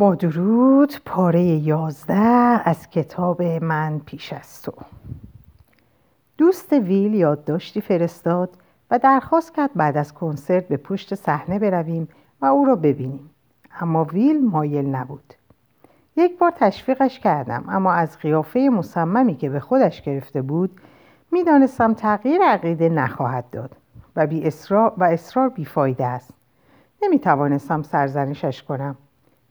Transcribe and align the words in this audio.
با 0.00 0.14
درود 0.14 0.94
پاره 1.04 1.42
یازده 1.42 2.60
از 2.64 2.90
کتاب 2.90 3.42
من 3.42 4.00
پیش 4.06 4.32
از 4.32 4.62
تو. 4.62 4.72
دوست 6.38 6.72
ویل 6.72 7.14
یادداشتی 7.14 7.80
فرستاد 7.80 8.50
و 8.90 8.98
درخواست 8.98 9.54
کرد 9.54 9.70
بعد 9.74 9.96
از 9.96 10.14
کنسرت 10.14 10.68
به 10.68 10.76
پشت 10.76 11.14
صحنه 11.14 11.58
برویم 11.58 12.08
و 12.42 12.46
او 12.46 12.64
را 12.64 12.76
ببینیم. 12.76 13.30
اما 13.80 14.04
ویل 14.04 14.46
مایل 14.46 14.86
نبود. 14.86 15.34
یک 16.16 16.38
بار 16.38 16.52
تشویقش 16.56 17.18
کردم 17.18 17.64
اما 17.68 17.92
از 17.92 18.18
قیافه 18.18 18.60
مصممی 18.60 19.36
که 19.36 19.50
به 19.50 19.60
خودش 19.60 20.02
گرفته 20.02 20.42
بود 20.42 20.80
می‌دانستم 21.30 21.94
تغییر 21.94 22.42
عقیده 22.42 22.88
نخواهد 22.88 23.50
داد 23.50 23.76
و, 24.16 24.26
بی 24.26 24.46
اصرار 24.46 24.92
و 24.96 25.04
اصرار 25.04 25.48
بیفایده 25.48 26.06
است. 26.06 26.34
نمی 27.02 27.18
توانستم 27.18 27.82
سرزنشش 27.82 28.62
کنم. 28.62 28.96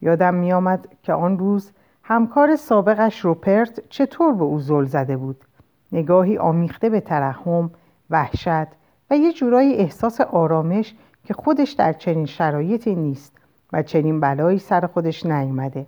یادم 0.01 0.33
می 0.33 0.53
آمد 0.53 0.87
که 1.03 1.13
آن 1.13 1.39
روز 1.39 1.71
همکار 2.03 2.55
سابقش 2.55 3.19
روپرت 3.19 3.89
چطور 3.89 4.33
به 4.33 4.43
او 4.43 4.59
زل 4.59 4.85
زده 4.85 5.17
بود. 5.17 5.43
نگاهی 5.91 6.37
آمیخته 6.37 6.89
به 6.89 6.99
ترحم 6.99 7.71
وحشت 8.09 8.67
و 9.09 9.17
یه 9.17 9.33
جورایی 9.33 9.73
احساس 9.73 10.21
آرامش 10.21 10.95
که 11.23 11.33
خودش 11.33 11.71
در 11.71 11.93
چنین 11.93 12.25
شرایطی 12.25 12.95
نیست 12.95 13.37
و 13.73 13.83
چنین 13.83 14.19
بلایی 14.19 14.59
سر 14.59 14.87
خودش 14.87 15.25
نیامده. 15.25 15.85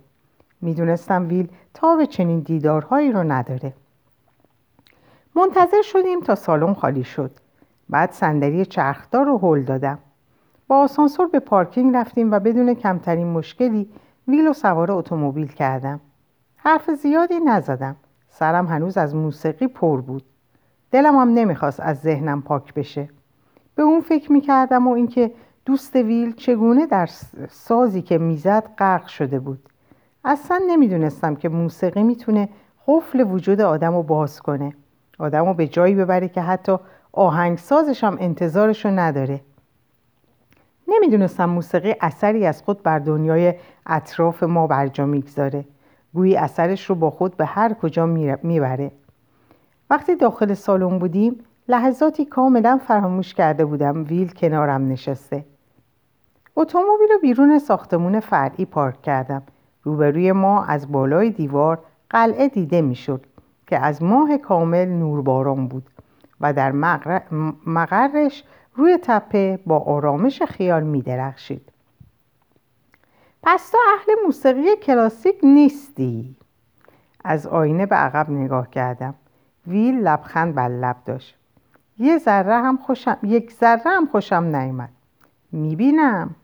می‌دونستم 0.60 1.28
ویل 1.28 1.48
تا 1.74 1.96
به 1.96 2.06
چنین 2.06 2.40
دیدارهایی 2.40 3.12
رو 3.12 3.22
نداره. 3.22 3.72
منتظر 5.36 5.82
شدیم 5.82 6.20
تا 6.20 6.34
سالن 6.34 6.74
خالی 6.74 7.04
شد. 7.04 7.30
بعد 7.88 8.12
صندلی 8.12 8.66
چرخدار 8.66 9.26
رو 9.26 9.38
هل 9.38 9.62
دادم. 9.62 9.98
با 10.68 10.76
آسانسور 10.76 11.26
به 11.26 11.40
پارکینگ 11.40 11.96
رفتیم 11.96 12.32
و 12.32 12.40
بدون 12.40 12.74
کمترین 12.74 13.26
مشکلی 13.26 13.88
ویل 14.28 14.48
و 14.48 14.52
سوار 14.52 14.92
اتومبیل 14.92 15.46
کردم. 15.46 16.00
حرف 16.56 16.90
زیادی 16.90 17.40
نزدم. 17.40 17.96
سرم 18.28 18.66
هنوز 18.66 18.96
از 18.98 19.14
موسیقی 19.14 19.66
پر 19.66 20.00
بود. 20.00 20.22
دلم 20.90 21.16
هم 21.16 21.28
نمی‌خواست 21.28 21.80
از 21.80 22.00
ذهنم 22.00 22.42
پاک 22.42 22.74
بشه. 22.74 23.08
به 23.74 23.82
اون 23.82 24.00
فکر 24.00 24.32
می‌کردم 24.32 24.88
و 24.88 24.90
اینکه 24.90 25.32
دوست 25.66 25.96
ویل 25.96 26.34
چگونه 26.34 26.86
در 26.86 27.08
سازی 27.50 28.02
که 28.02 28.18
می‌زد 28.18 28.64
غرق 28.78 29.06
شده 29.06 29.38
بود. 29.38 29.68
اصلا 30.24 30.60
نمی‌دونستم 30.66 31.34
که 31.34 31.48
موسیقی 31.48 32.02
می‌تونه 32.02 32.48
قفل 32.86 33.20
وجود 33.20 33.60
آدم 33.60 33.94
رو 33.94 34.02
باز 34.02 34.40
کنه. 34.40 34.74
آدم 35.18 35.46
رو 35.46 35.54
به 35.54 35.66
جایی 35.66 35.94
ببره 35.94 36.28
که 36.28 36.40
حتی 36.40 36.76
آهنگسازش 37.12 38.04
هم 38.04 38.16
انتظارشو 38.20 38.88
نداره. 38.88 39.40
نمی‌دونستم 40.88 41.44
موسیقی 41.44 41.94
اثری 42.00 42.46
از 42.46 42.62
خود 42.62 42.82
بر 42.82 42.98
دنیای 42.98 43.54
اطراف 43.86 44.42
ما 44.42 44.66
برجا 44.66 45.06
می‌گذاره. 45.06 45.64
گویی 46.14 46.36
اثرش 46.36 46.90
رو 46.90 46.94
با 46.94 47.10
خود 47.10 47.36
به 47.36 47.44
هر 47.44 47.74
کجا 47.74 48.06
می‌بره. 48.42 48.92
وقتی 49.90 50.16
داخل 50.16 50.54
سالن 50.54 50.98
بودیم 50.98 51.38
لحظاتی 51.68 52.24
کاملا 52.24 52.80
فراموش 52.86 53.34
کرده 53.34 53.64
بودم 53.64 54.04
ویل 54.04 54.28
کنارم 54.28 54.88
نشسته. 54.88 55.44
اتومبیل 56.56 57.08
رو 57.14 57.20
بیرون 57.22 57.58
ساختمون 57.58 58.20
فرعی 58.20 58.64
پارک 58.64 59.02
کردم. 59.02 59.42
روبروی 59.82 60.32
ما 60.32 60.64
از 60.64 60.92
بالای 60.92 61.30
دیوار 61.30 61.78
قلعه 62.10 62.48
دیده 62.48 62.82
می‌شد 62.82 63.26
که 63.66 63.78
از 63.78 64.02
ماه 64.02 64.36
کامل 64.36 64.88
نورباران 64.88 65.68
بود 65.68 65.90
و 66.40 66.52
در 66.52 66.72
مقرش 67.66 68.44
روی 68.74 68.98
تپه 69.02 69.58
با 69.66 69.78
آرامش 69.78 70.42
خیال 70.42 70.82
می 70.82 71.02
درخشید. 71.02 71.72
پس 73.42 73.70
تو 73.70 73.78
اهل 73.94 74.26
موسیقی 74.26 74.76
کلاسیک 74.76 75.36
نیستی؟ 75.42 76.36
از 77.24 77.46
آینه 77.46 77.86
به 77.86 77.96
عقب 77.96 78.30
نگاه 78.30 78.70
کردم. 78.70 79.14
ویل 79.66 79.94
لبخند 79.94 80.54
بر 80.54 80.68
لب 80.68 80.96
داشت. 81.06 81.36
یه 81.98 82.18
ذره 82.18 82.54
هم 82.54 82.76
خوشم 82.76 83.18
یک 83.22 83.52
ذره 83.52 83.82
هم 83.86 84.06
خوشم 84.06 84.42
نیامد. 84.44 84.90
می‌بینم 85.52 86.34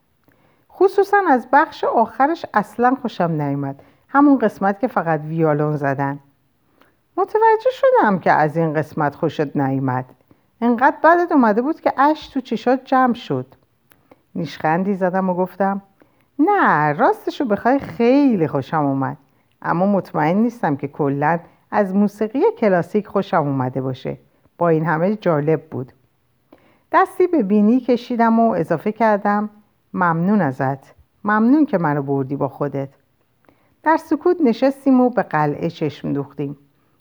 خصوصا 0.72 1.22
از 1.30 1.48
بخش 1.52 1.84
آخرش 1.84 2.46
اصلا 2.54 2.96
خوشم 3.02 3.30
نیامد 3.30 3.82
همون 4.08 4.38
قسمت 4.38 4.80
که 4.80 4.88
فقط 4.88 5.20
ویالون 5.20 5.76
زدن 5.76 6.18
متوجه 7.16 7.70
شدم 7.70 8.18
که 8.18 8.32
از 8.32 8.56
این 8.56 8.72
قسمت 8.74 9.14
خوشت 9.14 9.56
نیامد 9.56 10.04
انقدر 10.60 10.96
بدت 11.04 11.32
اومده 11.32 11.62
بود 11.62 11.80
که 11.80 11.92
اش 11.96 12.28
تو 12.28 12.40
چشات 12.40 12.84
جمع 12.84 13.14
شد. 13.14 13.46
نیشخندی 14.34 14.94
زدم 14.94 15.30
و 15.30 15.34
گفتم 15.34 15.82
نه 16.38 16.92
راستشو 16.92 17.44
بخوای 17.44 17.78
خیلی 17.78 18.48
خوشم 18.48 18.84
اومد. 18.84 19.16
اما 19.62 19.86
مطمئن 19.86 20.36
نیستم 20.36 20.76
که 20.76 20.88
کلا 20.88 21.38
از 21.70 21.94
موسیقی 21.94 22.40
کلاسیک 22.58 23.06
خوشم 23.06 23.36
اومده 23.36 23.80
باشه. 23.80 24.18
با 24.58 24.68
این 24.68 24.84
همه 24.84 25.16
جالب 25.16 25.62
بود. 25.70 25.92
دستی 26.92 27.26
به 27.26 27.42
بینی 27.42 27.80
کشیدم 27.80 28.40
و 28.40 28.50
اضافه 28.50 28.92
کردم 28.92 29.50
ممنون 29.94 30.40
ازت. 30.40 30.94
ممنون 31.24 31.66
که 31.66 31.78
منو 31.78 32.02
بردی 32.02 32.36
با 32.36 32.48
خودت. 32.48 32.88
در 33.82 33.96
سکوت 33.96 34.36
نشستیم 34.40 35.00
و 35.00 35.10
به 35.10 35.22
قلعه 35.22 35.70
چشم 35.70 36.12
دوختیم. 36.12 36.56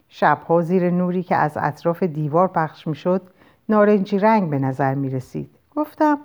شبها 0.09 0.61
زیر 0.61 0.89
نوری 0.89 1.23
که 1.23 1.35
از 1.35 1.57
اطراف 1.61 2.03
دیوار 2.03 2.47
پخش 2.47 2.87
می‌شد 2.87 3.21
نارنجی 3.69 4.19
رنگ 4.19 4.49
به 4.49 4.59
نظر 4.59 4.95
می 4.95 5.09
رسید 5.09 5.49
گفتم 5.75 6.19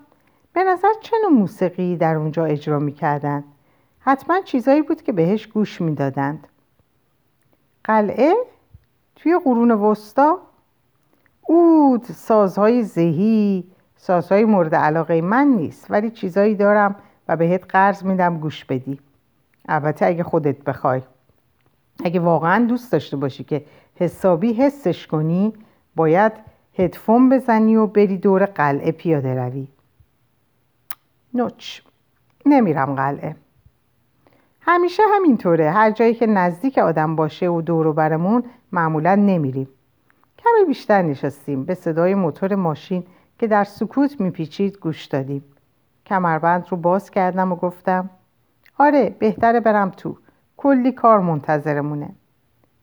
به 0.52 0.64
نظر 0.64 0.88
چه 1.02 1.16
نوع 1.22 1.32
موسیقی 1.32 1.96
در 1.96 2.14
اونجا 2.14 2.44
اجرا 2.44 2.78
می 2.78 2.92
کردن؟ 2.92 3.44
حتما 4.00 4.40
چیزایی 4.40 4.82
بود 4.82 5.02
که 5.02 5.12
بهش 5.12 5.46
گوش 5.46 5.80
می 5.80 5.94
دادند. 5.94 6.48
قلعه؟ 7.84 8.34
توی 9.16 9.38
قرون 9.44 9.70
وسطا؟ 9.70 10.38
اود، 11.42 12.04
سازهای 12.04 12.82
زهی، 12.82 13.64
سازهای 13.96 14.44
مورد 14.44 14.74
علاقه 14.74 15.20
من 15.20 15.46
نیست 15.46 15.90
ولی 15.90 16.10
چیزایی 16.10 16.54
دارم 16.54 16.96
و 17.28 17.36
بهت 17.36 17.64
قرض 17.68 18.04
میدم 18.04 18.38
گوش 18.38 18.64
بدی 18.64 19.00
البته 19.68 20.06
اگه 20.06 20.22
خودت 20.22 20.64
بخوای 20.64 21.02
اگه 22.04 22.20
واقعا 22.20 22.66
دوست 22.66 22.92
داشته 22.92 23.16
باشی 23.16 23.44
که 23.44 23.64
حسابی 23.94 24.52
حسش 24.52 25.06
کنی 25.06 25.52
باید 25.96 26.32
هدفون 26.78 27.28
بزنی 27.28 27.76
و 27.76 27.86
بری 27.86 28.18
دور 28.18 28.44
قلعه 28.44 28.92
پیاده 28.92 29.34
روی. 29.34 29.68
نوچ. 31.34 31.80
نمیرم 32.46 32.94
قلعه. 32.94 33.36
همیشه 34.60 35.02
همینطوره. 35.16 35.70
هر 35.70 35.90
جایی 35.90 36.14
که 36.14 36.26
نزدیک 36.26 36.78
آدم 36.78 37.16
باشه 37.16 37.48
و 37.48 37.62
دور 37.62 37.92
برمون 37.92 38.44
معمولا 38.72 39.14
نمیریم. 39.14 39.68
کمی 40.38 40.64
بیشتر 40.66 41.02
نشستیم. 41.02 41.64
به 41.64 41.74
صدای 41.74 42.14
موتور 42.14 42.54
ماشین 42.54 43.04
که 43.38 43.46
در 43.46 43.64
سکوت 43.64 44.20
میپیچید 44.20 44.78
گوش 44.78 45.04
دادیم. 45.04 45.44
کمربند 46.06 46.66
رو 46.70 46.76
باز 46.76 47.10
کردم 47.10 47.52
و 47.52 47.56
گفتم 47.56 48.10
آره 48.78 49.16
بهتره 49.18 49.60
برم 49.60 49.90
تو. 49.90 50.16
کلی 50.56 50.92
کار 50.92 51.20
منتظرمونه. 51.20 52.10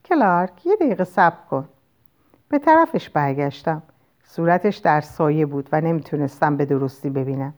کلارک 0.04 0.66
یه 0.66 0.76
دقیقه 0.76 1.04
صبر 1.04 1.36
کن. 1.50 1.68
به 2.50 2.58
طرفش 2.58 3.10
برگشتم. 3.10 3.82
صورتش 4.24 4.76
در 4.76 5.00
سایه 5.00 5.46
بود 5.46 5.68
و 5.72 5.80
نمی‌تونستم 5.80 6.56
به 6.56 6.64
درستی 6.64 7.10
ببینم. 7.10 7.54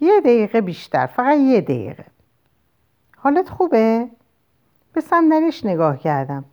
یه 0.00 0.20
دقیقه 0.20 0.60
بیشتر 0.60 1.06
فقط 1.06 1.38
یه 1.38 1.60
دقیقه. 1.60 2.04
حالت 3.16 3.48
خوبه؟ 3.48 4.08
به 4.92 5.00
صندلیش 5.00 5.66
نگاه 5.66 5.98
کردم. 5.98 6.44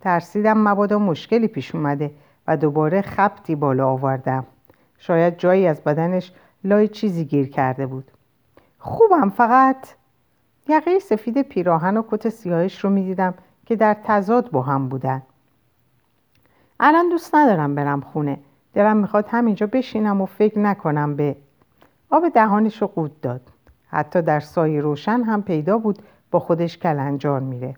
ترسیدم 0.00 0.68
مبادا 0.68 0.98
مشکلی 0.98 1.48
پیش 1.48 1.74
اومده 1.74 2.10
و 2.46 2.56
دوباره 2.56 3.02
خبتی 3.02 3.54
بالا 3.54 3.88
آوردم. 3.88 4.46
شاید 4.98 5.38
جایی 5.38 5.66
از 5.66 5.80
بدنش 5.80 6.32
لای 6.64 6.88
چیزی 6.88 7.24
گیر 7.24 7.48
کرده 7.48 7.86
بود. 7.86 8.10
خوبم 8.78 9.30
فقط. 9.30 9.94
یقه 10.68 10.98
سفید 10.98 11.42
پیراهن 11.42 11.96
و 11.96 12.02
کت 12.10 12.28
سیاهش 12.28 12.84
رو 12.84 12.90
می‌دیدم 12.90 13.34
که 13.66 13.76
در 13.76 13.96
تضاد 14.04 14.50
با 14.50 14.62
هم 14.62 14.88
بودن. 14.88 15.22
الان 16.82 17.08
دوست 17.08 17.34
ندارم 17.34 17.74
برم 17.74 18.00
خونه. 18.00 18.38
دلم 18.74 18.96
می‌خواد 18.96 19.26
همینجا 19.28 19.66
بشینم 19.66 20.20
و 20.20 20.26
فکر 20.26 20.58
نکنم 20.58 21.16
به 21.16 21.36
آب 22.10 22.28
دهانش 22.28 22.82
رو 22.82 22.88
قود 22.88 23.20
داد. 23.20 23.40
حتی 23.88 24.22
در 24.22 24.40
سایه 24.40 24.80
روشن 24.80 25.22
هم 25.22 25.42
پیدا 25.42 25.78
بود 25.78 25.98
با 26.30 26.38
خودش 26.38 26.78
کلنجار 26.78 27.40
میره. 27.40 27.74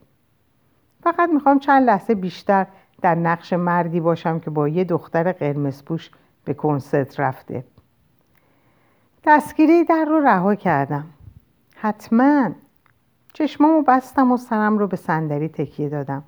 فقط 1.02 1.30
می‌خوام 1.30 1.58
چند 1.58 1.86
لحظه 1.86 2.14
بیشتر 2.14 2.66
در 3.02 3.14
نقش 3.14 3.52
مردی 3.52 4.00
باشم 4.00 4.38
که 4.38 4.50
با 4.50 4.68
یه 4.68 4.84
دختر 4.84 5.32
قرمز 5.32 5.84
پوش 5.84 6.10
به 6.44 6.54
کنسرت 6.54 7.20
رفته. 7.20 7.64
دستگیری 9.24 9.84
در 9.84 10.04
رو 10.04 10.20
رها 10.20 10.54
کردم. 10.54 11.04
حتما 11.76 12.50
چشمامو 13.32 13.82
بستم 13.82 14.32
و 14.32 14.36
سرم 14.36 14.78
رو 14.78 14.86
به 14.86 14.96
صندلی 14.96 15.48
تکیه 15.48 15.88
دادم. 15.88 16.22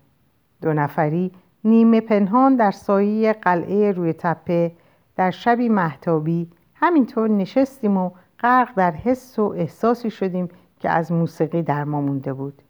دو 0.62 0.72
نفری 0.72 1.32
نیمه 1.64 2.00
پنهان 2.00 2.56
در 2.56 2.70
سایه 2.70 3.32
قلعه 3.32 3.92
روی 3.92 4.12
تپه 4.12 4.72
در 5.16 5.30
شبی 5.30 5.68
محتابی 5.68 6.50
همینطور 6.74 7.28
نشستیم 7.28 7.96
و 7.96 8.10
غرق 8.40 8.74
در 8.76 8.90
حس 8.90 9.38
و 9.38 9.42
احساسی 9.42 10.10
شدیم 10.10 10.48
که 10.80 10.90
از 10.90 11.12
موسیقی 11.12 11.62
در 11.62 11.84
ما 11.84 12.00
مونده 12.00 12.32
بود. 12.32 12.62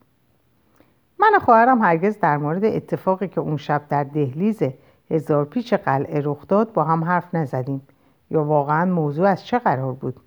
من 1.18 1.30
و 1.36 1.38
خواهرم 1.38 1.82
هرگز 1.82 2.18
در 2.20 2.36
مورد 2.36 2.64
اتفاقی 2.64 3.28
که 3.28 3.40
اون 3.40 3.56
شب 3.56 3.82
در 3.88 4.04
دهلیز 4.04 4.62
هزار 5.10 5.44
پیچ 5.44 5.74
قلعه 5.74 6.20
رخ 6.24 6.46
داد 6.48 6.72
با 6.72 6.84
هم 6.84 7.04
حرف 7.04 7.34
نزدیم. 7.34 7.82
یا 8.30 8.44
واقعا 8.44 8.84
موضوع 8.84 9.28
از 9.28 9.44
چه 9.44 9.58
قرار 9.58 9.92
بود؟ 9.92 10.20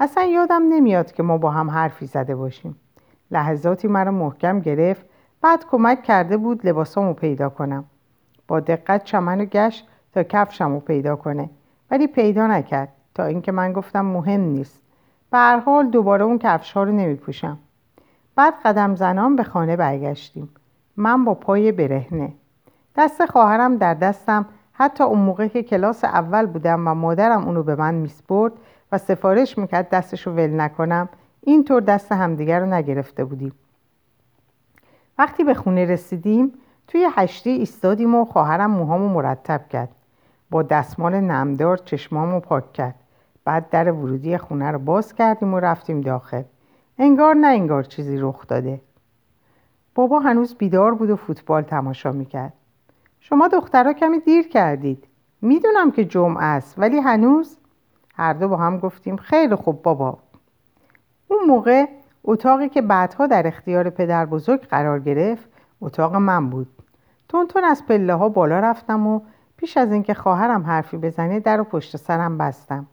اصلا 0.00 0.24
یادم 0.24 0.62
نمیاد 0.68 1.12
که 1.12 1.22
ما 1.22 1.38
با 1.38 1.50
هم 1.50 1.70
حرفی 1.70 2.06
زده 2.06 2.36
باشیم. 2.36 2.76
لحظاتی 3.30 3.88
مرا 3.88 4.10
محکم 4.10 4.60
گرفت 4.60 5.06
بعد 5.40 5.64
کمک 5.70 6.02
کرده 6.02 6.36
بود 6.36 6.66
لباسامو 6.66 7.12
پیدا 7.12 7.48
کنم. 7.48 7.84
با 8.48 8.60
دقت 8.60 9.04
چمن 9.04 9.48
گشت 9.50 9.88
تا 10.12 10.22
کفشمو 10.22 10.80
پیدا 10.80 11.16
کنه. 11.16 11.50
ولی 11.90 12.06
پیدا 12.06 12.46
نکرد. 12.46 12.88
تا 13.14 13.24
اینکه 13.24 13.52
من 13.52 13.72
گفتم 13.72 14.06
مهم 14.06 14.40
نیست. 14.40 14.82
به 15.30 15.38
هر 15.38 15.58
حال 15.58 15.90
دوباره 15.90 16.24
اون 16.24 16.38
کفش 16.38 16.72
ها 16.72 16.82
رو 16.82 16.92
نمی 16.92 17.14
پوشم. 17.14 17.58
بعد 18.36 18.54
قدم 18.64 18.94
زنان 18.94 19.36
به 19.36 19.42
خانه 19.42 19.76
برگشتیم. 19.76 20.48
من 20.96 21.24
با 21.24 21.34
پای 21.34 21.72
برهنه. 21.72 22.32
دست 22.96 23.26
خواهرم 23.26 23.76
در 23.76 23.94
دستم. 23.94 24.46
حتی 24.72 25.04
اون 25.04 25.18
موقع 25.18 25.48
که 25.48 25.62
کلاس 25.62 26.04
اول 26.04 26.46
بودم 26.46 26.88
و 26.88 26.94
مادرم 26.94 27.44
اونو 27.44 27.62
به 27.62 27.76
من 27.76 27.94
میسپرد 27.94 28.52
و 28.92 28.98
سفارش 28.98 29.58
می‌کرد 29.58 29.88
دستشو 29.88 30.30
ول 30.30 30.60
نکنم. 30.60 31.08
اینطور 31.40 31.80
دست 31.80 32.12
همدیگر 32.12 32.60
رو 32.60 32.66
نگرفته 32.66 33.24
بودیم. 33.24 33.52
وقتی 35.18 35.44
به 35.44 35.54
خونه 35.54 35.84
رسیدیم 35.84 36.52
توی 36.88 37.08
هشتی 37.12 37.50
ایستادیم 37.50 38.14
و 38.14 38.24
خواهرم 38.24 38.70
موهامو 38.70 39.08
مرتب 39.08 39.68
کرد. 39.68 39.88
با 40.50 40.62
دستمال 40.62 41.20
نمدار 41.20 41.76
چشمامو 41.76 42.40
پاک 42.40 42.72
کرد. 42.72 42.94
بعد 43.44 43.70
در 43.70 43.92
ورودی 43.92 44.38
خونه 44.38 44.70
رو 44.70 44.78
باز 44.78 45.14
کردیم 45.14 45.54
و 45.54 45.60
رفتیم 45.60 46.00
داخل. 46.00 46.42
انگار 46.98 47.34
نه 47.34 47.46
انگار 47.46 47.82
چیزی 47.82 48.18
رخ 48.18 48.46
داده. 48.46 48.80
بابا 49.94 50.18
هنوز 50.18 50.54
بیدار 50.54 50.94
بود 50.94 51.10
و 51.10 51.16
فوتبال 51.16 51.62
تماشا 51.62 52.12
می‌کرد. 52.12 52.52
شما 53.20 53.48
دخترها 53.48 53.92
کمی 53.92 54.20
دیر 54.20 54.48
کردید. 54.48 55.06
می‌دونم 55.42 55.90
که 55.90 56.04
جمعه 56.04 56.44
است 56.44 56.78
ولی 56.78 56.98
هنوز؟ 56.98 57.58
هر 58.14 58.32
دو 58.32 58.48
با 58.48 58.56
هم 58.56 58.78
گفتیم 58.78 59.16
خیلی 59.16 59.54
خوب 59.54 59.82
بابا. 59.82 60.18
اون 61.28 61.44
موقع 61.46 61.86
اتاقی 62.24 62.68
که 62.68 62.82
بعدها 62.82 63.26
در 63.26 63.46
اختیار 63.46 63.90
پدر 63.90 64.26
بزرگ 64.26 64.60
قرار 64.60 65.00
گرفت 65.00 65.48
اتاق 65.80 66.16
من 66.16 66.50
بود. 66.50 66.73
تون 67.28 67.46
تون 67.46 67.64
از 67.64 67.86
پله 67.86 68.14
ها 68.14 68.28
بالا 68.28 68.60
رفتم 68.60 69.06
و 69.06 69.20
پیش 69.56 69.76
از 69.76 69.92
اینکه 69.92 70.14
خواهرم 70.14 70.62
حرفی 70.62 70.96
بزنه 70.96 71.40
در 71.40 71.60
و 71.60 71.64
پشت 71.64 71.96
سرم 71.96 72.38
بستم. 72.38 72.86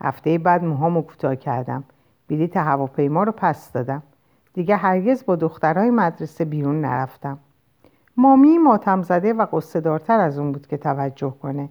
هفته 0.00 0.38
بعد 0.38 0.64
موهامو 0.64 1.02
کوتاه 1.02 1.36
کردم. 1.36 1.84
بلیت 2.28 2.56
هواپیما 2.56 3.22
رو 3.22 3.32
پس 3.32 3.72
دادم. 3.72 4.02
دیگه 4.54 4.76
هرگز 4.76 5.24
با 5.24 5.36
دخترای 5.36 5.90
مدرسه 5.90 6.44
بیرون 6.44 6.80
نرفتم. 6.80 7.38
مامی 8.16 8.58
ماتم 8.58 9.02
زده 9.02 9.32
و 9.32 9.46
قصه 9.52 10.12
از 10.12 10.38
اون 10.38 10.52
بود 10.52 10.66
که 10.66 10.76
توجه 10.76 11.34
کنه. 11.42 11.68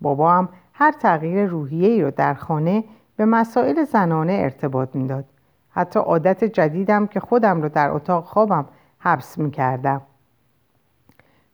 بابا 0.00 0.32
هم 0.32 0.48
هر 0.72 0.92
تغییر 0.92 1.46
روحیه 1.46 1.88
ای 1.88 2.02
رو 2.02 2.10
در 2.10 2.34
خانه 2.34 2.84
به 3.16 3.24
مسائل 3.24 3.84
زنانه 3.84 4.32
ارتباط 4.32 4.96
می‌داد. 4.96 5.24
حتی 5.70 6.00
عادت 6.00 6.44
جدیدم 6.44 7.06
که 7.06 7.20
خودم 7.20 7.62
رو 7.62 7.68
در 7.68 7.90
اتاق 7.90 8.24
خوابم 8.24 8.64
حبس 8.98 9.38
می‌کردم. 9.38 10.00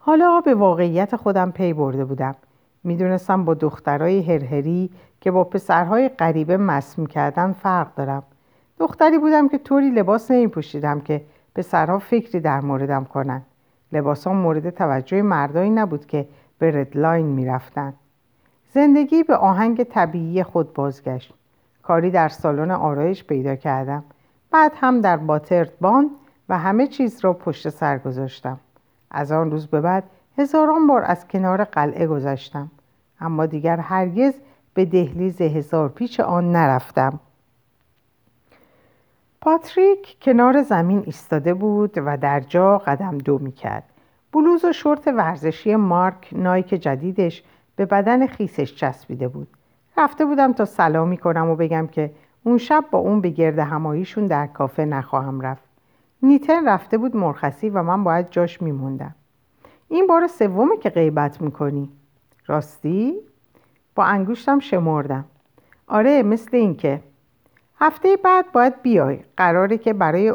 حالا 0.02 0.40
به 0.40 0.54
واقعیت 0.54 1.16
خودم 1.16 1.50
پی 1.50 1.72
برده 1.72 2.04
بودم. 2.04 2.34
می‌دونستم 2.84 3.44
با 3.44 3.54
دخترای 3.54 4.22
هرهری 4.22 4.90
که 5.20 5.30
با 5.30 5.44
پسرهای 5.44 6.08
غریبه 6.08 6.56
مس 6.56 6.98
می‌کردن 6.98 7.52
فرق 7.52 7.94
دارم. 7.94 8.22
دختری 8.78 9.18
بودم 9.18 9.48
که 9.48 9.58
طوری 9.58 9.90
لباس 9.90 10.30
نمی 10.30 10.46
پوشیدم 10.46 11.00
که 11.00 11.22
پسرها 11.54 11.98
فکری 11.98 12.40
در 12.40 12.60
موردم 12.60 13.04
کنن. 13.04 13.42
لباسام 13.92 14.36
مورد 14.36 14.70
توجه 14.70 15.22
مردایی 15.22 15.70
نبود 15.70 16.06
که 16.06 16.28
به 16.58 16.80
ردلاین 16.80 17.26
می‌رفتن. 17.26 17.94
زندگی 18.74 19.22
به 19.22 19.36
آهنگ 19.36 19.82
طبیعی 19.82 20.42
خود 20.42 20.74
بازگشت. 20.74 21.34
کاری 21.82 22.10
در 22.10 22.28
سالن 22.28 22.70
آرایش 22.70 23.24
پیدا 23.24 23.54
کردم. 23.54 24.04
بعد 24.50 24.72
هم 24.76 25.00
در 25.00 25.16
باترد 25.16 25.72
بان 25.80 26.10
و 26.48 26.58
همه 26.58 26.86
چیز 26.86 27.20
را 27.24 27.32
پشت 27.32 27.68
سر 27.68 27.98
گذاشتم. 27.98 28.58
از 29.10 29.32
آن 29.32 29.50
روز 29.50 29.66
به 29.66 29.80
بعد 29.80 30.04
هزاران 30.38 30.86
بار 30.86 31.04
از 31.04 31.28
کنار 31.28 31.64
قلعه 31.64 32.06
گذشتم. 32.06 32.70
اما 33.20 33.46
دیگر 33.46 33.76
هرگز 33.76 34.34
به 34.74 34.84
دهلیز 34.84 35.40
هزار 35.40 35.88
پیچ 35.88 36.20
آن 36.20 36.52
نرفتم. 36.52 37.20
پاتریک 39.40 40.16
کنار 40.22 40.62
زمین 40.62 41.02
ایستاده 41.06 41.54
بود 41.54 41.92
و 41.96 42.16
در 42.16 42.40
جا 42.40 42.78
قدم 42.78 43.18
دو 43.18 43.38
می‌کرد. 43.38 43.84
بلوز 44.32 44.64
و 44.64 44.72
شورت 44.72 45.08
ورزشی 45.08 45.76
مارک 45.76 46.28
نایک 46.32 46.68
جدیدش 46.68 47.42
به 47.76 47.86
بدن 47.86 48.26
خیسش 48.26 48.74
چسبیده 48.74 49.28
بود. 49.28 49.48
رفته 49.96 50.24
بودم 50.24 50.52
تا 50.52 50.64
سلامی 50.64 51.16
کنم 51.16 51.50
و 51.50 51.56
بگم 51.56 51.86
که 51.86 52.10
اون 52.44 52.58
شب 52.58 52.84
با 52.90 52.98
اون 52.98 53.20
به 53.20 53.28
گرد 53.28 53.58
هماییشون 53.58 54.26
در 54.26 54.46
کافه 54.46 54.84
نخواهم 54.84 55.40
رفت. 55.40 55.69
نیتن 56.22 56.68
رفته 56.68 56.98
بود 56.98 57.16
مرخصی 57.16 57.70
و 57.70 57.82
من 57.82 58.04
باید 58.04 58.30
جاش 58.30 58.62
میموندم. 58.62 59.14
این 59.88 60.06
بار 60.06 60.26
سومه 60.26 60.76
که 60.76 60.90
غیبت 60.90 61.40
می‌کنی. 61.40 61.90
راستی؟ 62.46 63.14
با 63.94 64.04
انگوشتم 64.04 64.58
شمردم. 64.58 65.24
آره 65.86 66.22
مثل 66.22 66.56
اینکه 66.56 67.00
هفته 67.78 68.16
بعد 68.16 68.52
باید 68.52 68.82
بیای. 68.82 69.18
قراره 69.36 69.78
که 69.78 69.92
برای 69.92 70.28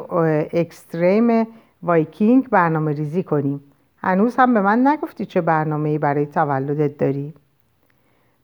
Extreme 0.53 1.47
Viking 1.83 2.50
برنامه 2.49 2.91
ریزی 2.91 3.23
کنیم. 3.23 3.61
هنوز 3.97 4.35
هم 4.35 4.53
به 4.53 4.61
من 4.61 4.88
نگفتی 4.88 5.25
چه 5.25 5.41
برنامه 5.41 5.99
برای 5.99 6.25
تولدت 6.25 6.97
داری. 6.97 7.33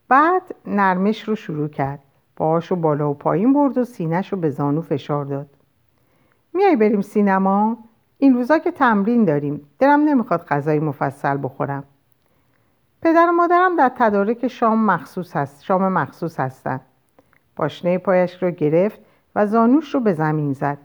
بعد 0.07 0.41
نرمش 0.65 1.23
رو 1.23 1.35
شروع 1.35 1.67
کرد. 1.67 1.99
پاهاشو 2.35 2.75
بالا 2.75 3.11
و 3.11 3.13
پایین 3.13 3.53
برد 3.53 3.77
و 3.77 3.83
سینهش 3.83 4.33
رو 4.33 4.39
به 4.39 4.49
زانو 4.49 4.81
فشار 4.81 5.25
داد. 5.25 5.49
میای 6.53 6.75
بریم 6.75 7.01
سینما؟ 7.01 7.77
این 8.17 8.33
روزا 8.33 8.57
که 8.57 8.71
تمرین 8.71 9.25
داریم. 9.25 9.67
دلم 9.79 9.99
نمی‌خواد 9.99 10.45
غذای 10.45 10.79
مفصل 10.79 11.37
بخورم. 11.43 11.83
پدر 13.01 13.29
و 13.29 13.31
مادرم 13.31 13.75
در 13.75 13.91
تدارک 13.95 14.47
شام 14.47 14.85
مخصوص 14.85 15.35
هست 15.35 15.63
شام 15.63 15.87
مخصوص 15.87 16.39
هستن. 16.39 16.79
پاشنه 17.55 17.97
پایش 17.97 18.43
رو 18.43 18.51
گرفت 18.51 18.99
و 19.35 19.47
زانوش 19.47 19.95
رو 19.95 19.99
به 19.99 20.13
زمین 20.13 20.53
زد. 20.53 20.77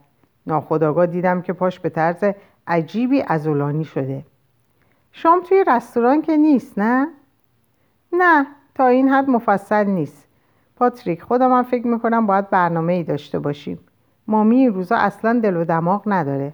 ناخداگاه 0.47 1.07
دیدم 1.07 1.43
که 1.43 1.53
پاش 1.53 1.81
به 1.81 1.89
طرز 1.89 2.25
عجیبی 2.67 3.23
ازولانی 3.23 3.85
شده. 3.85 4.25
شام 5.13 5.43
توی 5.43 5.65
رستوران 5.67 6.23
که 6.23 6.37
نیست 6.37 6.79
نه؟ 6.79 7.09
نه 8.13 8.47
تا 8.75 8.87
این 8.87 9.09
حد 9.09 9.31
مفصل 9.31 9.85
نیست. 9.87 10.29
پاتریک 10.77 11.23
خودم 11.23 11.51
من 11.51 11.63
فکر 11.63 11.87
می‌کنم 11.87 12.27
باید 12.27 12.51
برنامه 12.51 12.93
ای 12.93 13.03
داشته 13.03 13.39
باشیم. 13.39 13.79
مامی 14.29 14.57
این 14.57 14.75
روزا 14.75 14.97
اصلا 14.97 15.41
دل 15.43 15.57
و 15.57 15.65
دماغ 15.65 16.03
نداره. 16.07 16.53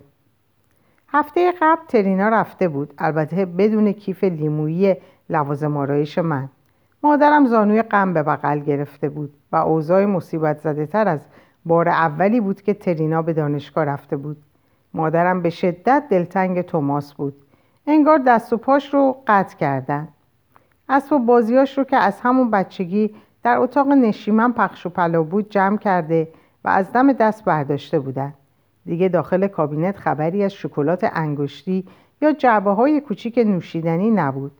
هفته 1.08 1.52
قبل 1.60 1.82
ترینا 1.88 2.28
رفته 2.28 2.68
بود. 2.68 2.94
البته 2.98 3.46
بدون 3.46 3.92
کیف 3.92 4.24
لیمویی 4.24 4.96
لوازم 5.30 5.76
آرایش 5.76 6.18
من. 6.18 6.48
مادرم 7.02 7.46
زانوی 7.46 7.82
غم 7.82 8.14
به 8.14 8.22
بغل 8.22 8.58
گرفته 8.58 9.08
بود 9.08 9.34
و 9.52 9.56
اوضاع 9.56 10.04
مصیبت 10.04 10.58
زده 10.58 10.86
تر 10.86 11.08
از 11.08 11.20
بار 11.64 11.88
اولی 11.88 12.40
بود 12.40 12.62
که 12.62 12.74
ترینا 12.74 13.22
به 13.22 13.32
دانشگاه 13.32 13.84
رفته 13.84 14.16
بود. 14.16 14.36
مادرم 14.94 15.42
به 15.42 15.50
شدت 15.50 16.04
دلتنگ 16.10 16.62
توماس 16.62 17.14
بود. 17.14 17.34
انگار 17.86 18.18
دست 18.18 18.52
و 18.52 18.56
پاش 18.56 18.94
رو 18.94 19.16
قطع 19.26 19.56
کردن. 19.56 20.08
اسب 20.88 21.12
و 21.12 21.18
بازیاش 21.18 21.78
رو 21.78 21.84
که 21.84 21.96
از 21.96 22.20
همون 22.20 22.50
بچگی 22.50 23.14
در 23.42 23.58
اتاق 23.58 23.88
نشیمن 23.88 24.52
پخش 24.52 24.86
و 24.86 24.88
پلا 24.88 25.22
بود 25.22 25.50
جمع 25.50 25.76
کرده 25.76 26.28
و 26.64 26.68
از 26.68 26.92
دم 26.92 27.12
دست 27.12 27.44
برداشته 27.44 27.98
بودن 27.98 28.34
دیگه 28.84 29.08
داخل 29.08 29.46
کابینت 29.46 29.96
خبری 29.96 30.44
از 30.44 30.52
شکلات 30.52 31.10
انگشتی 31.12 31.84
یا 32.20 32.32
جعبه 32.32 32.70
های 32.70 33.00
کوچیک 33.00 33.38
نوشیدنی 33.38 34.10
نبود. 34.10 34.52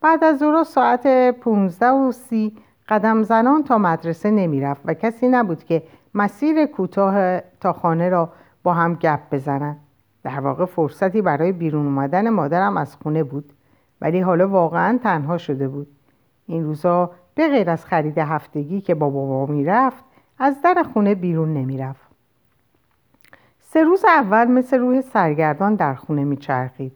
بعد 0.00 0.24
از 0.24 0.42
او 0.42 0.64
ساعت 0.64 1.30
15 1.40 1.86
و 1.86 2.12
سی 2.12 2.56
قدم 2.88 3.22
زنان 3.22 3.64
تا 3.64 3.78
مدرسه 3.78 4.30
نمی‌رفت 4.30 4.80
و 4.84 4.94
کسی 4.94 5.28
نبود 5.28 5.64
که 5.64 5.82
مسیر 6.14 6.66
کوتاه 6.66 7.40
تا 7.40 7.72
خانه 7.72 8.08
را 8.08 8.32
با 8.62 8.72
هم 8.72 8.94
گپ 8.94 9.20
بزنند. 9.32 9.80
در 10.22 10.40
واقع 10.40 10.64
فرصتی 10.64 11.22
برای 11.22 11.52
بیرون 11.52 11.86
اومدن 11.86 12.30
مادرم 12.30 12.76
از 12.76 12.96
خونه 12.96 13.24
بود 13.24 13.52
ولی 14.00 14.20
حالا 14.20 14.48
واقعا 14.48 14.98
تنها 15.02 15.38
شده 15.38 15.68
بود. 15.68 15.86
این 16.46 16.64
روزا 16.64 17.10
به 17.34 17.48
غیر 17.48 17.70
از 17.70 17.86
خرید 17.86 18.18
هفتگی 18.18 18.80
که 18.80 18.94
با 18.94 19.10
بابا 19.10 19.52
می‌رفت 19.52 20.04
از 20.38 20.62
در 20.62 20.84
خونه 20.92 21.14
بیرون 21.14 21.54
نمی‌رفت. 21.54 22.06
سه 23.60 23.84
روز 23.84 24.04
اول 24.04 24.46
مثل 24.46 24.78
روح 24.78 25.00
سرگردان 25.00 25.74
در 25.74 25.94
خونه 25.94 26.24
میچرخید. 26.24 26.92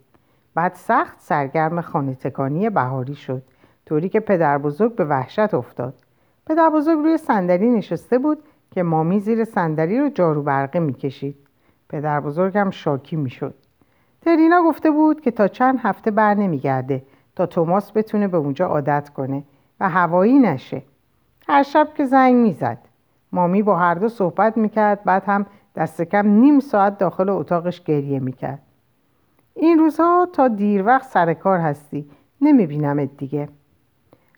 بعد 0.55 0.75
سخت 0.75 1.21
سرگرم 1.21 1.81
خانه 1.81 2.15
تکانی 2.15 2.71
بهاری 2.71 3.15
شد 3.15 3.43
طوری 3.87 4.09
که 4.09 4.21
پدر 4.21 4.59
بزرگ 4.59 4.95
به 4.95 5.05
وحشت 5.05 5.55
افتاد. 5.55 5.95
پدر 6.47 6.71
بزرگ 6.71 6.99
روی 6.99 7.19
صندلی 7.19 7.71
نشسته 7.71 8.19
بود 8.19 8.39
که 8.71 8.83
مامی 8.83 9.21
زیر 9.21 9.45
صندلی 9.45 10.01
رو 10.01 10.09
جارو 10.09 10.43
برقه 10.43 10.81
می‌کشید. 10.81 11.37
پدر 11.89 12.21
بزرگم 12.21 12.71
شاکی 12.71 13.17
می‌شد. 13.17 13.55
ترینا 14.23 14.63
گفته 14.63 14.91
بود 14.91 15.21
که 15.21 15.31
تا 15.31 15.49
چند 15.49 15.79
هفته 15.83 16.11
بر 16.11 16.35
نمیگرده 16.35 17.03
تا 17.37 17.47
توماس 17.47 17.93
بتونه 17.93 18.29
به 18.29 18.37
اونجا 18.37 18.67
عادت 18.67 19.09
کنه 19.09 19.43
و 19.81 19.89
هوایی 19.89 20.39
نشه. 20.39 20.83
هر 21.49 21.63
شب 21.63 21.89
که 21.95 22.05
زنگ 22.05 22.35
می‌زد. 22.35 22.79
مامی 23.33 23.63
با 23.63 23.77
هر 23.77 23.95
دو 23.95 24.09
صحبت 24.09 24.57
می‌کرد 24.57 25.05
بعد 25.05 25.23
هم 25.27 25.47
دست 25.77 26.03
کم 26.03 26.27
نیم 26.27 26.61
ساعت 26.61 26.99
داخل 26.99 27.29
اتاقش 27.29 27.85
گریه 27.85 28.19
می‌کرد. 28.19 28.63
این 29.55 29.79
روزها 29.79 30.29
تا 30.33 30.49
دیر 30.49 30.87
وقت 30.87 31.07
سر 31.11 31.35
کار 31.35 31.59
هستی 31.59 32.11
نمیبینمت 32.41 33.17
دیگه. 33.17 33.49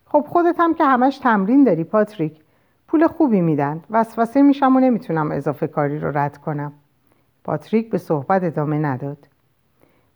خب 0.05 0.25
خودت 0.29 0.55
هم 0.59 0.73
که 0.73 0.85
همش 0.85 1.17
تمرین 1.17 1.63
داری 1.63 1.83
پاتریک 1.83 2.39
پول 2.87 3.07
خوبی 3.07 3.41
میدن. 3.41 3.81
وسوسه 3.89 4.41
میشم 4.41 4.75
و 4.75 4.79
نمی‌تونم 4.79 5.31
اضافه 5.31 5.67
کاری 5.67 5.99
رو 5.99 6.17
رد 6.17 6.37
کنم. 6.37 6.73
پاتریک 7.43 7.89
به 7.89 7.97
صحبت 7.97 8.43
ادامه 8.43 8.77
نداد. 8.77 9.17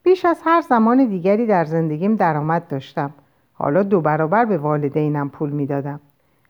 بیش 0.04 0.26
از 0.26 0.42
هر 0.46 0.62
زمان 0.62 1.06
دیگری 1.06 1.46
در 1.46 1.66
زندگیم 1.66 2.16
درآمد 2.16 2.68
داشتم. 2.68 3.14
حالا 3.54 3.84
دو 3.84 4.02
برابر 4.02 4.46
به 4.46 4.58
والدینم 4.58 5.30
پول 5.30 5.50
می‌دادم. 5.50 6.00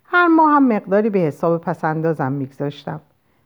هر 0.07 0.27
ماه 0.27 0.51
هم 0.51 0.67
مقداری 0.67 1.09
به 1.09 1.19
حساب 1.19 1.61
پسندازم 1.61 2.31
میگذاشتم. 2.31 3.01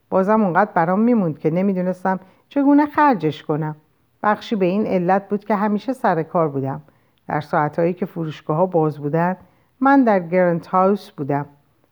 بازم 0.10 0.41
اونقدر 0.41 0.72
برام 0.72 1.00
میموند 1.00 1.39
که 1.39 1.50
نمی‌دونستم 1.50 2.20
چگونه 2.50 2.86
خرجش 2.86 3.44
کنم. 3.44 3.75
بخشی 4.24 4.56
به 4.56 4.65
این 4.65 4.88
علت 4.88 5.30
بود 5.30 5.46
که 5.46 5.56
همیشه 5.56 5.94
سر 5.94 6.24
کار 6.24 6.48
بودم. 6.48 6.82
در 7.27 7.41
ساعتهایی 7.41 7.94
که 7.94 8.06
فروشگاه 8.06 8.58
ها 8.58 8.65
باز 8.65 8.98
بودن 9.00 9.38
من 9.80 10.03
در 10.03 10.20
گرنت 10.20 10.68
هاوس 10.68 11.12
بودم. 11.12 11.46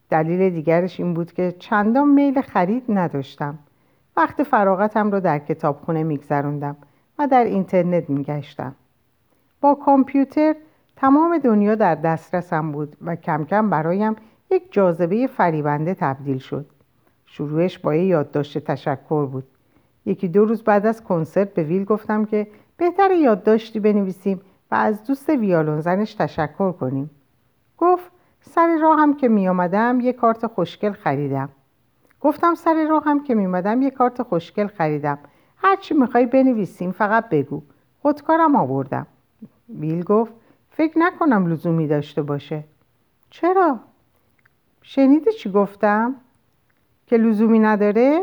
دلیل 0.09 0.49
دیگرش 0.49 0.99
این 0.99 1.13
بود 1.13 1.33
که 1.33 1.55
چندان 1.59 2.09
میل 2.09 2.41
خرید 2.41 2.83
نداشتم. 2.89 3.57
وقت 4.17 4.43
فراغتم 4.43 5.11
رو 5.11 5.19
در 5.19 5.39
کتابخونه 5.39 6.03
میگذروندم 6.03 6.75
و 7.19 7.27
در 7.27 7.43
اینترنت 7.43 8.09
میگشتم. 8.09 8.75
با 9.61 9.75
کامپیوتر 9.75 10.55
تمام 10.95 11.37
دنیا 11.37 11.75
در 11.75 11.95
دسترسم 11.95 12.71
بود 12.71 12.95
و 13.01 13.15
کم 13.15 13.45
کم 13.45 13.69
برایم 13.69 14.15
یک 14.51 14.73
جاذبه 14.73 15.27
فریبنده 15.27 15.93
تبدیل 15.93 16.37
شد. 16.37 16.65
شروعش 17.25 17.79
با 17.79 17.95
یه 17.95 18.05
یادداشت 18.05 18.57
تشکر 18.57 19.25
بود. 19.25 19.43
یکی 20.05 20.27
دو 20.27 20.45
روز 20.45 20.63
بعد 20.63 20.85
از 20.85 21.03
کنسرت 21.03 21.53
به 21.53 21.63
ویل 21.63 21.83
گفتم 21.83 22.25
که 22.25 22.47
بهتر 22.77 23.11
یادداشتی 23.11 23.79
بنویسیم 23.79 24.41
و 24.71 24.75
از 24.75 25.03
دوست 25.03 25.29
ویالون 25.29 25.81
زنش 25.81 26.13
تشکر 26.13 26.71
کنیم. 26.71 27.09
گفت 27.77 28.11
سر 28.41 28.77
راه 28.81 28.99
هم 28.99 29.13
که 29.13 29.27
می 29.27 29.47
آمدم 29.47 29.99
یه 29.99 30.13
کارت 30.13 30.47
خوشگل 30.47 30.91
خریدم. 30.91 31.49
گفتم 32.21 32.55
سر 32.55 32.87
راه 32.89 33.03
هم 33.05 33.23
که 33.23 33.35
می 33.35 33.45
آمدم 33.45 33.81
یه 33.81 33.91
کارت 33.91 34.23
خوشگل 34.23 34.67
خریدم. 34.67 35.17
هرچی 35.57 35.93
می‌خوای 35.93 36.25
بنویسیم 36.25 36.91
فقط 36.91 37.29
بگو. 37.29 37.61
خودکارم 38.01 38.55
آوردم. 38.55 39.07
ویل 39.79 40.03
گفت 40.03 40.33
فکر 40.69 40.99
نکنم 40.99 41.47
لزومی 41.47 41.87
داشته 41.87 42.21
باشه. 42.21 42.63
چرا؟ 43.29 43.79
شنیدی 44.91 45.31
چی 45.31 45.51
گفتم؟ 45.51 46.15
که 47.07 47.17
لزومی 47.17 47.59
نداره؟ 47.59 48.21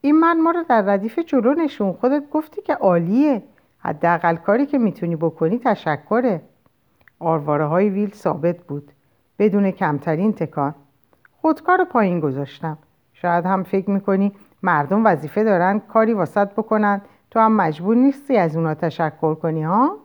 این 0.00 0.20
من 0.20 0.40
ما 0.40 0.50
رو 0.50 0.64
در 0.68 0.82
ردیف 0.82 1.18
جلو 1.18 1.54
نشون. 1.54 1.92
خودت 1.92 2.30
گفتی 2.30 2.62
که 2.62 2.74
عالیه. 2.74 3.42
حداقل 3.78 4.36
کاری 4.36 4.66
که 4.66 4.78
می‌تونی 4.78 5.16
بکنی 5.16 5.58
تشکره. 5.58 6.42
آرواره 7.18 7.64
های 7.64 7.90
ویل 7.90 8.14
ثابت 8.14 8.58
بود. 8.58 8.92
بدون 9.38 9.70
کمترین 9.70 10.32
تکان. 10.32 10.74
خودکار 11.40 11.84
پایین 11.84 12.20
گذاشتم. 12.20 12.78
شاید 13.12 13.46
هم 13.46 13.62
فکر 13.62 13.90
می‌کنی 13.90 14.32
مردم 14.62 15.06
وظیفه 15.06 15.44
دارن 15.44 15.78
کاری 15.78 16.12
واسط 16.12 16.48
بکنن. 16.52 17.00
تو 17.30 17.40
هم 17.40 17.52
مجبور 17.52 17.96
نیستی 17.96 18.36
از 18.36 18.56
اونا 18.56 18.74
تشکر 18.74 19.34
کنی 19.34 19.62
ها؟ 19.62 19.96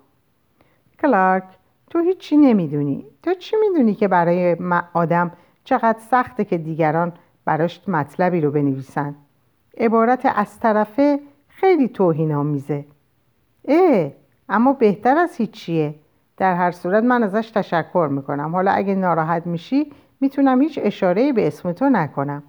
کلارک 0.99 1.43
تو 1.89 1.99
هیچی 1.99 2.37
نمی‌دونی. 2.37 3.05
تو 3.23 3.33
چی 3.33 3.55
می‌دونی 3.61 3.93
که 3.93 4.07
برای 4.07 4.57
آدم 4.93 5.31
چقدر 5.65 5.99
سخته 5.99 6.45
که 6.45 6.57
دیگران 6.57 7.13
براش 7.45 7.89
مطلبی 7.89 8.41
رو 8.41 8.51
بنویسن. 8.51 9.15
عبارت 9.77 10.31
از 10.35 10.59
طرفه 10.59 11.19
خیلی 11.47 11.87
توهین 11.87 12.33
آمیزه 12.33 12.85
اه 13.67 14.11
اما 14.49 14.73
بهتر 14.73 15.17
از 15.17 15.35
هیچیه 15.35 15.95
در 16.37 16.55
هر 16.55 16.71
صورت 16.71 17.03
من 17.03 17.23
ازش 17.23 17.51
تشکر 17.51 18.07
می‌کنم. 18.11 18.51
حالا 18.55 18.71
اگه 18.71 18.95
ناراحت 18.95 19.47
میشی 19.47 19.91
می‌تونم 20.21 20.61
هیچ 20.61 20.79
اشاره 20.83 21.33
به 21.33 21.47
اسم 21.47 21.71
تو 21.71 21.89
نکنم. 21.89 22.43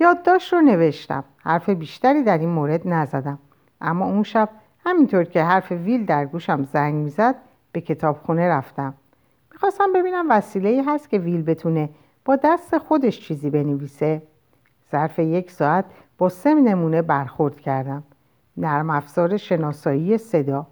یادداشت 0.00 0.52
رو 0.52 0.60
نوشتم. 0.60 1.24
حرف 1.36 1.68
بیشتری 1.68 2.22
در 2.22 2.38
این 2.38 2.48
مورد 2.48 2.88
نزدم. 2.88 3.38
اما 3.80 4.06
اون 4.06 4.22
شب 4.22 4.48
همینطور 4.86 5.24
که 5.24 5.42
حرف 5.42 5.72
ویل 5.72 6.06
در 6.06 6.26
گوشم 6.26 6.62
زنگ 6.72 6.94
می‌زد 6.94 7.34
به 7.72 7.80
کتابخونه 7.80 8.48
رفتم. 8.48 8.94
می‌خواستم 9.52 9.92
ببینم 9.92 10.26
وسیله 10.30 10.84
هست 10.86 11.10
که 11.10 11.18
ویل 11.18 11.42
بتونه 11.42 11.88
با 12.24 12.36
دست 12.36 12.78
خودش 12.78 13.20
چیزی 13.20 13.50
بنویسه. 13.50 14.22
ظرف 14.92 15.18
یک 15.18 15.50
ساعت 15.50 15.84
با 16.18 16.28
سه 16.28 16.54
نمونه 16.54 17.02
برخورد 17.02 17.60
کردم. 17.60 18.02
نرم 18.56 18.90
افزار 18.90 19.36
شناسایی 19.36 20.18
صدا. 20.18 20.66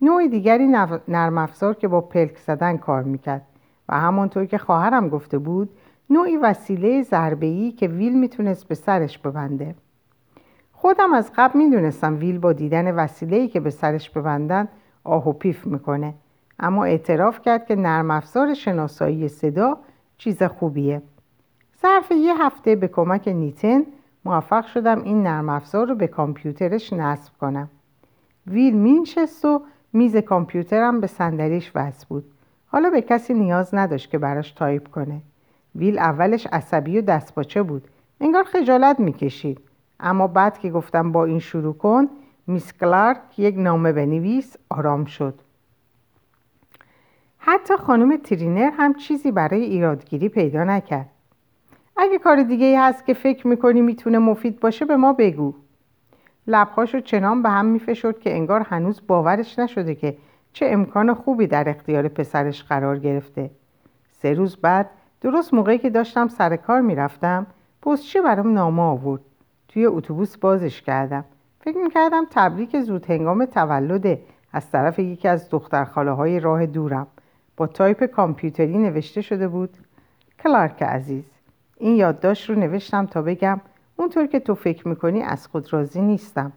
نوع 0.00 0.28
دیگری 0.28 0.66
نرم 1.08 1.38
افزار 1.38 1.74
که 1.74 1.88
با 1.88 2.00
پلک 2.00 2.38
زدن 2.38 2.76
کار 2.76 3.02
می‌کرد. 3.02 3.42
و 3.88 4.00
همانطور 4.00 4.44
که 4.46 4.58
خواهرم 4.58 5.08
گفته 5.08 5.38
بود 5.38 5.68
نوعی 6.10 6.36
وسیله 6.36 7.02
ضربه‌ای 7.02 7.72
که 7.72 7.88
ویل 7.88 8.18
می‌تونست 8.18 8.68
به 8.68 8.74
سرش 8.74 9.18
ببنده. 9.18 9.74
خودم 10.72 11.12
از 11.12 11.32
قبل 11.36 11.58
می‌دونستم 11.58 12.18
ویل 12.18 12.38
با 12.38 12.52
دیدن 12.52 12.94
وسیله‌ای 12.94 13.48
که 13.48 13.60
به 13.60 13.70
سرش 13.70 14.10
ببندن 14.10 14.68
آه 15.04 15.28
و 15.28 15.32
پیف 15.32 15.66
می‌کنه. 15.66 16.14
اما 16.58 16.84
اعتراف 16.84 17.42
کرد 17.42 17.66
که 17.66 17.76
نرم 17.76 18.10
افزار 18.10 18.54
شناسایی 18.54 19.28
صدا 19.28 19.78
چیز 20.18 20.42
خوبیه. 20.42 21.02
ظرف 21.82 22.10
یه 22.10 22.42
هفته 22.42 22.76
به 22.76 22.88
کمک 22.88 23.28
نیتن 23.28 23.82
موفق 24.24 24.66
شدم 24.66 25.02
این 25.02 25.22
نرم 25.22 25.48
افزار 25.48 25.86
رو 25.86 25.94
به 25.94 26.06
کامپیوترش 26.06 26.92
نصب 26.92 27.32
کنم. 27.40 27.68
ویل 28.46 28.76
مینشست 28.76 29.44
و 29.44 29.62
میز 29.92 30.16
کامپیوترم 30.16 31.00
به 31.00 31.06
صندلیش 31.06 31.72
وصل 31.74 32.06
بود. 32.08 32.24
حالا 32.66 32.90
به 32.90 33.02
کسی 33.02 33.34
نیاز 33.34 33.74
نداشت 33.74 34.10
که 34.10 34.18
براش 34.18 34.52
تایپ 34.52 34.88
کنه. 34.88 35.20
ویل 35.74 35.98
اولش 35.98 36.46
عصبی 36.46 36.98
و 36.98 37.02
دستپاچه 37.02 37.62
بود. 37.62 37.88
انگار 38.20 38.44
خجالت 38.44 39.00
می‌کشید. 39.00 39.60
اما 40.00 40.26
بعد 40.26 40.58
که 40.58 40.70
گفتم 40.70 41.12
با 41.12 41.24
این 41.24 41.38
شروع 41.38 41.74
کن 41.74 42.08
میس 42.46 42.72
کلارک 42.72 43.38
یک 43.38 43.54
نامه 43.58 43.92
بنویس 43.92 44.56
آرام 44.70 45.04
شد. 45.04 45.34
حتی 47.48 47.76
خانم 47.76 48.16
ترینر 48.16 48.70
هم 48.76 48.94
چیزی 48.94 49.32
برای 49.32 49.62
ایرادگیری 49.62 50.28
پیدا 50.28 50.64
نکرد. 50.64 51.08
اگه 51.96 52.18
کار 52.18 52.42
دیگه 52.42 52.66
ای 52.66 52.76
هست 52.76 53.06
که 53.06 53.14
فکر 53.14 53.46
می‌کنی 53.46 53.80
می‌تونه 53.80 54.18
مفید 54.18 54.60
باشه 54.60 54.84
به 54.84 54.96
ما 54.96 55.12
بگو. 55.12 55.54
لبهاشو 56.46 57.00
چنان 57.00 57.42
به 57.42 57.48
هم 57.48 57.66
میفشرد 57.66 58.20
که 58.20 58.34
انگار 58.34 58.60
هنوز 58.60 59.00
باورش 59.06 59.58
نشده 59.58 59.94
که 59.94 60.16
چه 60.52 60.66
امکان 60.66 61.14
خوبی 61.14 61.46
در 61.46 61.68
اختیار 61.68 62.08
پسرش 62.08 62.62
قرار 62.62 62.98
گرفته. 62.98 63.50
سه 64.10 64.34
روز 64.34 64.56
بعد 64.56 64.90
درست 65.20 65.54
موقعی 65.54 65.78
که 65.78 65.90
داشتم 65.90 66.28
سر 66.28 66.56
کار 66.56 66.80
می‌رفتم 66.80 67.46
پستچی 67.82 68.20
برام 68.20 68.52
نامه 68.52 68.82
آورد. 68.82 69.22
توی 69.68 69.86
اتوبوس 69.86 70.36
بازش 70.36 70.82
کردم. 70.82 71.24
فکر 71.60 71.78
می‌کردم 71.78 72.26
تبریک 72.30 72.80
زود 72.80 73.10
هنگام 73.10 73.44
تولده 73.44 74.22
از 74.52 74.70
طرف 74.70 74.98
یکی 74.98 75.28
از 75.28 75.50
دخترخاله 75.50 76.10
های 76.10 76.40
راه 76.40 76.66
دورم. 76.66 77.06
با 77.56 77.66
تایپ 77.66 78.04
کامپیوتری 78.04 78.78
نوشته 78.78 79.20
شده 79.20 79.48
بود 79.48 79.76
کلارک 80.42 80.82
عزیز 80.82 81.24
این 81.76 81.96
یادداشت 81.96 82.50
رو 82.50 82.56
نوشتم 82.56 83.06
تا 83.06 83.22
بگم 83.22 83.60
اونطور 83.96 84.26
که 84.26 84.40
تو 84.40 84.54
فکر 84.54 84.88
می‌کنی 84.88 85.22
از 85.22 85.46
خود 85.46 85.72
راضی 85.72 86.00
نیستم 86.00 86.52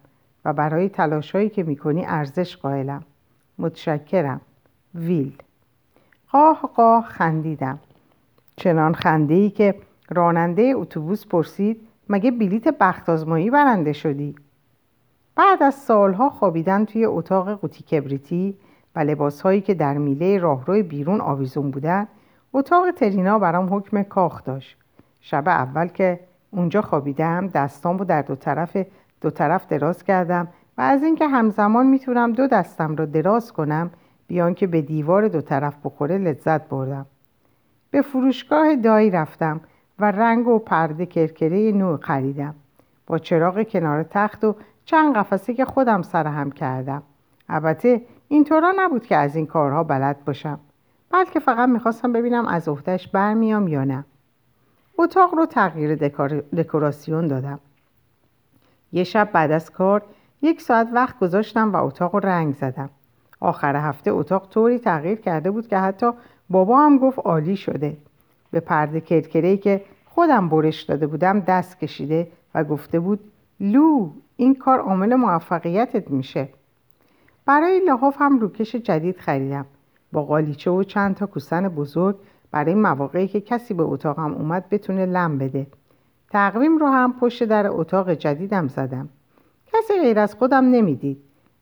و 0.46 0.53
برای 0.53 0.89
تلاشهایی 0.89 1.50
که 1.50 1.63
می‌کنی 1.63 2.06
ارزش 2.06 2.58
قائلم. 2.58 3.03
متشکرم. 3.58 4.41
ویل. 4.96 5.34
قاه 6.32 6.72
قاه 6.75 7.06
خندیدم. 7.06 7.79
چنان 8.56 8.94
خنده 8.94 9.34
ای 9.34 9.50
که 9.50 9.75
راننده 10.10 10.74
اتوبوس 10.75 11.25
پرسید 11.25 11.88
مگه 12.10 12.32
بلیت 12.32 12.68
بخت 12.68 13.10
آزمایی 13.10 13.50
برنده 13.50 13.94
شدی؟ 13.94 14.36
بعد 15.36 15.63
از 15.63 15.75
سالها 15.75 16.29
خوابیدن 16.29 16.86
توی 16.86 17.06
اتاق 17.06 17.53
قوطی 17.53 17.84
کبریتی 17.84 18.58
و 19.00 19.01
لباسهایی 19.01 19.62
که 19.62 19.74
در 19.74 19.98
میله 19.98 20.38
راهروی 20.38 20.84
بیرون 20.84 21.22
آویزون 21.22 21.72
بودن 21.72 22.08
اتاق 22.53 22.91
ترینا 22.91 23.39
برام 23.39 23.74
حکم 23.74 24.03
کاخ 24.03 24.44
داشت. 24.44 24.77
شب 25.22 25.48
اول 25.48 25.88
که 25.88 26.20
اونجا 26.51 26.82
خوابیدم 26.82 27.48
دستامو 27.48 28.06
در 28.06 28.22
دو 28.22 28.36
طرف 28.36 28.77
دو 29.22 29.29
طرف 29.29 29.68
دراز 29.68 30.03
کردم 30.03 30.48
و 30.77 30.82
از 30.82 31.03
اینکه 31.03 31.27
همزمان 31.27 31.88
می‌تونم 31.88 32.34
دو 32.34 32.48
دستم 32.48 32.96
رو 32.96 33.06
دراز 33.06 33.53
کنم 33.53 33.91
بیان 34.27 34.53
که 34.53 34.68
به 34.68 34.82
دیوار 34.82 35.27
دو 35.27 35.41
طرف 35.41 35.74
بخوره 35.84 36.18
لذت 36.18 36.70
بردم. 36.70 37.06
به 37.91 38.01
فروشگاه 38.01 38.75
دایی 38.75 39.12
رفتم 39.12 39.62
و 40.00 40.12
رنگ 40.12 40.48
و 40.48 40.60
پرده 40.60 41.06
کرکره 41.06 41.72
نو 41.72 41.98
خریدم. 41.98 42.56
با 43.08 43.18
چراغ 43.18 43.63
کنار 43.63 44.03
تخت 44.03 44.44
و 44.44 44.56
چند 44.86 45.15
قفسه 45.15 45.53
که 45.53 45.65
خودم 45.65 46.01
سرهم 46.01 46.51
کردم. 46.51 47.03
البته 47.50 48.01
اینطورا 48.31 48.74
نبود 48.77 49.05
که 49.05 49.15
از 49.15 49.36
این 49.36 49.45
کارها 49.45 49.83
بلد 49.83 50.25
باشم 50.25 50.59
بلکه 51.12 51.39
فقط 51.39 51.69
می‌خواستم 51.69 52.13
ببینم 52.13 52.45
از 52.45 52.67
افتش 52.67 53.07
برمیام 53.07 53.67
یا 53.67 53.83
نه. 53.83 54.05
اتاق 54.98 55.36
رو 55.36 55.45
تغییر 55.45 55.95
دکوراسیون 56.55 57.27
دادم. 57.27 57.59
یه 58.91 59.03
شب 59.03 59.29
بعد 59.33 59.51
از 59.51 59.71
کار 59.71 60.01
یک 60.41 60.62
ساعت 60.62 60.88
وقت 60.93 61.19
گذاشتم 61.19 61.74
و 61.74 61.75
اتاق 61.86 62.15
رو 62.15 62.19
رنگ 62.19 62.55
زدم. 62.55 62.89
آخر 63.39 63.75
هفته 63.75 64.12
اتاق 64.12 64.48
طوری 64.50 64.79
تغییر 64.79 65.17
کرده 65.17 65.51
بود 65.51 65.67
که 65.67 65.77
حتی 65.77 66.12
بابا 66.50 66.77
هم 66.77 66.98
گفت 66.98 67.19
عالی 67.19 67.55
شده. 67.55 67.98
به 68.51 68.59
پرده 68.59 69.01
کرکرهی 69.01 69.57
که 69.57 69.86
خودم 70.05 70.50
برش 70.50 70.81
داده 70.81 71.07
بودم 71.07 71.39
دست 71.39 71.79
کشیده 71.79 72.27
و 72.55 72.63
گفته 72.63 73.00
بود 73.00 73.19
لو 73.59 74.09
این 74.38 74.55
کار 74.55 74.79
عامل 74.79 75.15
موفقیتت 75.15 76.12
میشه. 76.12 76.50
برای 77.50 77.79
لحاف 77.79 78.15
هم 78.20 78.39
روکش 78.39 78.75
جدید 78.75 79.18
خریدم. 79.18 79.65
با 80.12 80.24
قالیچه 80.24 80.72
و 80.72 80.84
چند 80.84 81.15
تا 81.15 81.25
کوسن 81.25 81.68
بزرگ 81.68 82.15
برای 82.51 82.75
مواقعی 82.75 83.27
که 83.27 83.41
کسی 83.41 83.74
به 83.74 83.84
اتاقم 83.84 84.34
اومد 84.34 84.70
بتونه 84.70 85.06
لم 85.06 85.38
بده. 85.38 85.68
تقویم 86.32 86.77
رو 86.77 86.88
هم 86.88 87.13
پشت 87.13 87.44
در 87.44 87.68
اتاق 87.68 88.13
جدیدم 88.13 88.68
زدم. 88.68 89.10
کسی 89.74 89.94
غیر 90.01 90.20
از 90.20 90.36
خودم 90.36 90.65
نمی‌دید. 90.65 91.18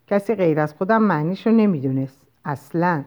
کسی 0.08 0.36
غیر 0.36 0.60
از 0.60 0.74
خودم 0.74 1.03
معنیش 1.03 1.48
رو 1.48 1.53
نمی‌دونست. 1.53 2.22
اصلا. 2.46 3.03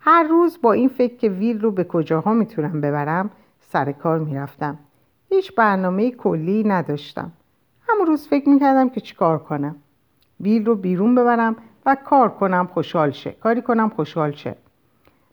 هر 0.00 0.22
روز 0.22 0.58
با 0.62 0.72
این 0.72 0.88
فکر 0.88 1.16
که 1.16 1.28
ویل 1.28 1.60
رو 1.60 1.70
به 1.70 1.84
کجاها 1.84 2.34
می‌تونم 2.34 2.80
ببرم 2.80 3.30
سر 3.60 3.92
کار 3.92 4.18
می‌رفتم. 4.18 4.78
هیچ 5.28 5.54
برنامه 5.54 6.10
کلی 6.10 6.64
نداشتم. 6.64 7.32
همون 7.88 8.06
روز 8.06 8.28
فکر 8.28 8.48
می‌کردم 8.48 8.88
که 8.88 9.00
چیکار 9.00 9.38
کنم. 9.38 9.76
ویل 10.40 10.66
رو 10.66 10.74
بیرون 10.74 11.14
ببرم 11.14 11.56
و 11.86 11.96
کار 12.04 12.28
کنم 12.28 12.66
خوشحال 12.66 13.10
شه. 13.10 13.30
کاری 13.30 13.62
کنم 13.62 13.88
خوشحال 13.88 14.32
شه. 14.32 14.56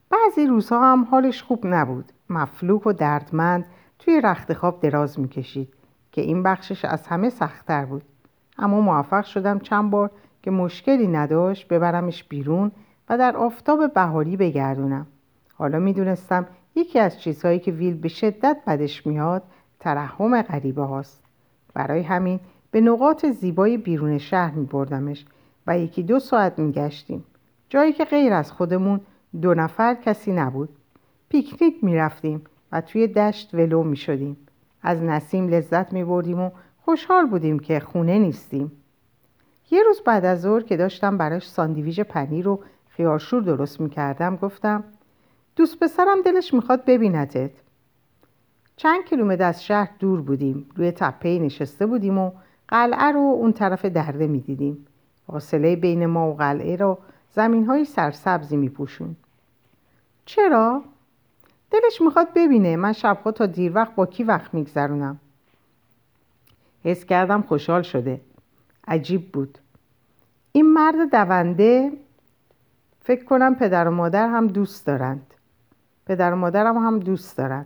بعضی 0.09 0.47
روزها 0.47 0.91
هم 0.91 1.03
حالش 1.03 1.43
خوب 1.43 1.59
نبود. 1.63 2.11
مفلوک 2.29 2.87
و 2.87 2.93
دردمند 2.93 3.65
توی 3.99 4.21
رخت 4.21 4.53
خواب 4.53 4.79
دراز 4.79 5.19
می‌کشید 5.19 5.73
که 6.11 6.21
این 6.21 6.43
بخشش 6.43 6.85
از 6.85 7.07
همه 7.07 7.29
سختتر 7.29 7.85
بود. 7.85 8.03
اما 8.57 8.81
موفق 8.81 9.25
شدم 9.25 9.59
چند 9.59 9.91
بار 9.91 10.11
که 10.43 10.51
مشکلی 10.51 11.07
نداشت 11.07 11.67
ببرمش 11.67 12.23
بیرون 12.23 12.71
و 13.09 13.17
در 13.17 13.37
آفتاب 13.37 13.93
بهاری 13.93 14.37
بگردونم. 14.37 15.07
حالا 15.53 15.79
می‌دونستم 15.79 16.47
یکی 16.75 16.99
از 16.99 17.21
چیزهایی 17.21 17.59
که 17.59 17.71
ویل 17.71 17.97
به 17.97 18.07
شدت 18.07 18.57
بدش 18.67 19.07
میاد 19.07 19.43
ترحم 19.79 20.41
غریبه 20.41 20.83
هاست 20.83 21.23
برای 21.73 22.01
همین 22.01 22.39
به 22.71 22.81
نقاط 22.81 23.25
زیبای 23.25 23.77
بیرون 23.77 24.17
شهر 24.17 24.51
می 24.51 24.65
بردمش 24.65 25.25
و 25.67 25.79
یکی 25.79 26.03
دو 26.03 26.19
ساعت 26.19 26.59
می 26.59 26.71
گشتیم 26.71 27.23
جایی 27.69 27.93
که 27.93 28.05
غیر 28.05 28.33
از 28.33 28.51
خودمون 28.51 29.01
دو 29.41 29.53
نفر 29.53 29.93
کسی 29.93 30.31
نبود. 30.31 30.69
پیکنیک 31.29 31.83
می 31.83 31.95
رفتیم 31.95 32.43
و 32.71 32.81
توی 32.81 33.07
دشت 33.07 33.53
ولو 33.53 33.83
می 33.83 33.95
شدیم 33.95 34.37
از 34.81 35.01
نسیم 35.01 35.47
لذت 35.47 35.93
می 35.93 36.03
بردیم 36.03 36.39
و 36.39 36.51
خوشحال 36.85 37.25
بودیم 37.25 37.59
که 37.59 37.79
خونه 37.79 38.19
نیستیم. 38.19 38.71
یه 39.71 39.83
روز 39.83 40.01
بعد 40.05 40.25
از 40.25 40.41
ظهر 40.41 40.61
که 40.61 40.77
داشتم 40.77 41.17
براش 41.17 41.49
ساندویژ 41.49 41.99
پنیر 41.99 42.47
و 42.47 42.59
خیارشور 42.89 43.41
درست 43.41 43.81
می 43.81 43.89
کردم 43.89 44.35
گفتم 44.35 44.83
دوست 45.55 45.79
پسرم 45.79 46.21
دلش 46.25 46.53
می‌خواد 46.53 46.85
ببینتت 46.85 47.51
چند 48.75 49.05
کیلومتر 49.05 49.43
از 49.43 49.63
شهر 49.63 49.89
دور 49.99 50.21
بودیم. 50.21 50.69
روی 50.75 50.91
تپه 50.91 51.39
نشسته 51.39 51.85
بودیم 51.85 52.17
و 52.17 52.31
قلعه 52.67 53.11
رو 53.11 53.19
اون 53.19 53.53
طرف 53.53 53.85
درده 53.85 54.27
می‌دیدیم. 54.27 54.85
فاصله 55.31 55.75
بین 55.75 56.05
ما 56.05 56.31
و 56.31 56.33
قلعه 56.35 56.75
رو 56.75 56.97
زمین 57.31 57.65
های 57.65 57.85
سرسبزی 57.85 58.57
میپوشون. 58.57 59.15
چرا؟ 60.25 60.83
دلش 61.71 62.01
می‌خواد 62.01 62.27
ببینه 62.35 62.75
من 62.75 62.93
شبها 62.93 63.31
تا 63.31 63.45
دیر 63.45 63.71
وقت 63.75 63.95
با 63.95 64.05
کی 64.05 64.23
وقت 64.23 64.53
میگذرونم. 64.53 65.19
حس 66.83 67.05
کردم 67.05 67.41
خوشحال 67.41 67.81
شده. 67.81 68.21
عجیب 68.87 69.31
بود. 69.31 69.57
این 70.51 70.73
مرد 70.73 71.11
دونده 71.11 71.91
فکر 73.01 73.23
کنم 73.23 73.55
پدر 73.55 73.87
و 73.87 73.91
مادر 73.91 74.27
هم 74.27 74.47
دوست 74.47 74.85
دارند. 74.85 75.33
پدر 76.05 76.33
و 76.33 76.35
مادرم 76.35 76.77
هم 76.77 76.99
دوست 76.99 77.37
دارند 77.37 77.65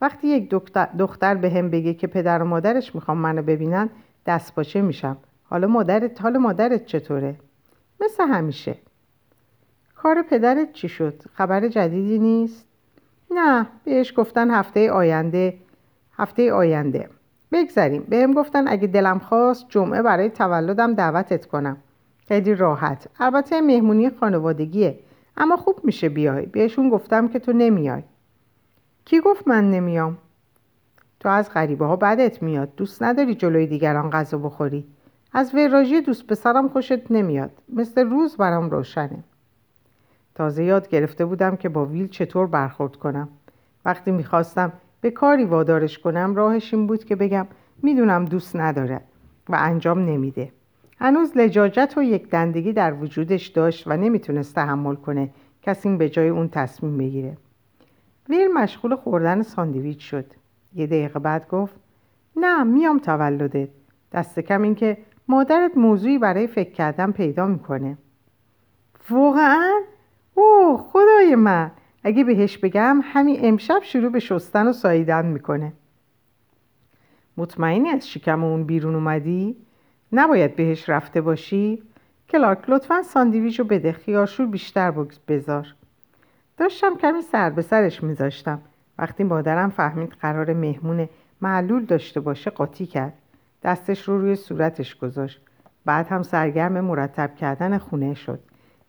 وقتی 0.00 0.28
یک 0.28 0.50
دختر 0.98 1.34
به 1.34 1.50
هم 1.50 1.70
بگه 1.70 1.94
که 1.94 2.06
پدر 2.06 2.42
و 2.42 2.44
مادرش 2.44 2.94
می‌خوام 2.94 3.18
منو 3.18 3.42
ببینن 3.42 3.88
دست 4.26 4.54
باشه 4.54 4.80
میشم. 4.80 5.16
حالا 5.50 5.66
مادرت 5.66 6.20
حال 6.22 6.38
مادرت 6.38 6.86
چطوره؟ 6.86 7.36
مثل 8.00 8.28
همیشه. 8.28 8.74
کار 9.96 10.22
پدرت 10.22 10.72
چی 10.72 10.88
شد؟ 10.88 11.22
خبر 11.34 11.68
جدیدی 11.68 12.18
نیست؟ 12.18 12.66
نه 13.30 13.66
بهش 13.84 14.12
گفتن 14.16 14.50
هفته 14.50 14.90
آینده 14.90 15.58
هفته 16.16 16.52
آینده. 16.52 17.08
بگذریم. 17.52 18.02
بهم 18.08 18.32
گفتن 18.32 18.68
اگه 18.68 18.86
دلم 18.86 19.18
خواست 19.18 19.66
جمعه 19.68 20.02
برای 20.02 20.30
تولدم 20.30 20.94
دعوتت 20.94 21.46
کنم. 21.46 21.76
خیلی 22.28 22.54
راحت. 22.54 23.08
البته 23.20 23.60
مهمونی 23.60 24.10
خانوادگیه. 24.10 24.98
اما 25.36 25.56
خوب 25.56 25.80
میشه 25.84 26.08
بیای. 26.08 26.46
بهشون 26.46 26.88
گفتم 26.88 27.28
که 27.28 27.38
تو 27.38 27.52
نمیای. 27.52 28.02
کی 29.04 29.20
گفت 29.20 29.48
من 29.48 29.70
نمیام؟ 29.70 30.18
تو 31.20 31.28
از 31.28 31.50
غریبه 31.50 31.86
ها 31.86 31.96
بدت 31.96 32.42
میاد. 32.42 32.74
دوست 32.76 33.02
نداری 33.02 33.34
جلوی 33.34 33.66
دیگران 33.66 34.10
غذا 34.10 34.38
بخوری. 34.38 34.86
از 35.38 35.54
وراژی 35.54 36.00
دوست 36.00 36.26
پسرم 36.26 36.68
خوشت 36.68 37.10
نمیاد. 37.10 37.50
مثل 37.68 38.10
روز 38.10 38.36
برام 38.36 38.70
روشنه. 38.70 39.24
تازه 40.34 40.64
یاد 40.64 40.88
گرفته 40.88 41.24
بودم 41.24 41.56
که 41.56 41.68
با 41.68 41.84
ویل 41.84 42.08
چطور 42.08 42.46
برخورد 42.46 42.96
کنم. 42.96 43.28
وقتی 43.84 44.10
می‌خواستم 44.10 44.72
به 45.00 45.10
کاری 45.10 45.44
وادارش 45.44 45.98
کنم 45.98 46.34
راهش 46.34 46.74
این 46.74 46.86
بود 46.86 47.04
که 47.04 47.16
بگم 47.16 47.46
می‌دونم 47.82 48.24
دوست 48.24 48.56
نداره 48.56 49.00
و 49.48 49.56
انجام 49.58 49.98
نمیده. 49.98 50.52
هنوز 50.98 51.36
لجاجت 51.36 51.94
و 51.96 52.02
یک 52.02 52.30
دندگی 52.30 52.72
در 52.72 52.94
وجودش 52.94 53.46
داشت 53.46 53.86
و 53.86 53.96
نمی‌تونست 53.96 54.54
تحمل 54.54 54.94
کنه 54.94 55.30
کسی 55.62 55.96
به 55.96 56.08
جای 56.08 56.28
اون 56.28 56.48
تصمیم 56.48 56.98
بگیره. 56.98 57.36
ویل 58.28 58.52
مشغول 58.54 58.96
خوردن 58.96 59.42
ساندویچ 59.42 60.10
شد. 60.10 60.26
یه 60.74 60.86
دقیقه 60.86 61.18
بعد 61.18 61.48
گفت 61.48 61.74
نه 62.36 62.64
میام 62.64 62.98
تولدت. 62.98 63.68
دست 64.12 64.40
کم 64.40 64.62
این 64.62 64.74
که 64.74 64.98
مادرت 65.28 65.76
موضوعی 65.76 66.18
برای 66.18 66.46
فکر 66.46 66.72
کردن 66.72 67.12
پیدا 67.12 67.46
می‌کنه. 67.46 67.98
واقعا؟ 69.10 69.80
اوه 70.34 70.80
خدای 70.80 71.34
من. 71.34 71.70
اگه 72.04 72.24
بهش 72.24 72.58
بگم 72.58 73.00
همین 73.02 73.38
امشب 73.42 73.80
شروع 73.82 74.12
به 74.12 74.20
شستن 74.20 74.66
و 74.68 74.72
ساییدن 74.72 75.26
می‌کنه. 75.26 75.72
مطمئنی 77.36 77.88
از 77.88 78.08
شکم 78.08 78.44
اون 78.44 78.64
بیرون 78.64 78.94
اومدی؟ 78.94 79.56
نباید 80.12 80.56
بهش 80.56 80.88
رفته 80.88 81.20
باشی؟ 81.20 81.82
کلارک 82.28 82.70
لطفا 82.70 83.02
ساندویچ 83.02 83.58
رو 83.58 83.64
بده. 83.64 83.92
خیارشور 83.92 84.46
بیشتر 84.46 84.90
بذار. 85.28 85.74
داشتم 86.56 86.96
کمی 86.96 87.22
سر 87.22 87.50
به 87.50 87.62
سرش 87.62 88.02
میذاشتم. 88.02 88.60
وقتی 88.98 89.24
مادرم 89.24 89.70
فهمید 89.70 90.10
قرار 90.10 90.52
مهمون 90.52 91.08
معلول 91.40 91.84
داشته 91.84 92.20
باشه 92.20 92.50
قاطی 92.50 92.86
کرد. 92.86 93.12
دستش 93.62 94.08
رو 94.08 94.18
روی 94.20 94.36
صورتش 94.36 94.94
گذاشت. 94.94 95.40
بعد 95.84 96.06
هم 96.06 96.22
سرگرم 96.22 96.80
مرتب 96.80 97.34
کردن 97.34 97.78
خونه 97.78 98.14
شد. 98.14 98.40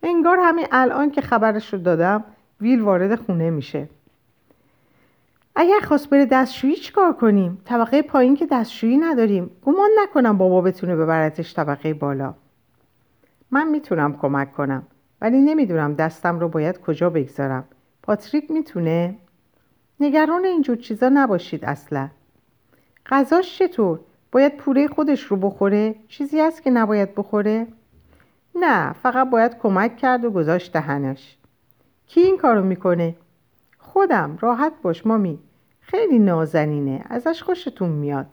انگار 0.04 0.38
همین 0.42 0.66
الان 0.72 1.12
که 1.12 1.22
خبرش 1.22 1.74
رو 1.74 1.80
دادم 1.80 2.24
ویل 2.62 2.82
وارد 2.82 3.16
خونه 3.16 3.50
میشه. 3.50 3.90
اگر 5.56 5.80
خواست 5.80 6.10
بره 6.10 6.26
دستشویی 6.26 6.76
چیکار 6.76 7.14
کنیم؟ 7.14 7.62
طبقه 7.66 8.02
پایین 8.02 8.36
که 8.36 8.46
دستشویی 8.46 8.98
نداریم. 8.98 9.52
گمان 9.62 9.90
نکنم 10.04 10.38
بابا 10.38 10.62
بتونه 10.62 10.96
ببرتش 10.96 11.56
طبقه 11.56 11.94
بالا. 11.94 12.34
من 13.52 13.68
می‌تونم 13.68 14.18
کمک 14.18 14.54
کنم 14.54 14.84
ولی 15.22 15.38
نمی‌دونم 15.38 15.94
دستم 15.94 16.40
رو 16.40 16.50
باید 16.50 16.82
کجا 16.82 17.10
بگذارم. 17.10 17.64
پاتریک 18.04 18.52
می‌تونه؟ 18.52 19.16
نگران 20.00 20.46
اینجور 20.46 20.78
چیزا 20.78 21.10
نباشید 21.10 21.66
اصلا. 21.66 22.10
غذاش 23.06 23.60
چطور؟ 23.60 24.00
باید 24.32 24.58
پوره 24.58 24.88
خودش 24.88 25.24
رو 25.24 25.38
بخوره؟ 25.38 25.96
چیزی 26.08 26.40
هست 26.40 26.64
که 26.64 26.72
نباید 26.72 27.16
بخوره؟ 27.16 27.68
نه 28.56 28.94
فقط 28.94 29.30
باید 29.30 29.58
کمک 29.58 29.98
کرد 29.98 30.26
و 30.26 30.32
گذاشت 30.32 30.74
دهنش. 30.74 31.38
کی 32.08 32.22
این 32.22 32.38
کارو 32.38 32.64
می‌کنه؟ 32.64 33.16
خودم 33.78 34.38
راحت 34.42 34.74
باش 34.82 35.06
مامی. 35.06 35.40
خیلی 35.82 36.20
نازنینه 36.20 37.04
ازش 37.10 37.44
خوشتون 37.44 37.90
میاد. 37.90 38.28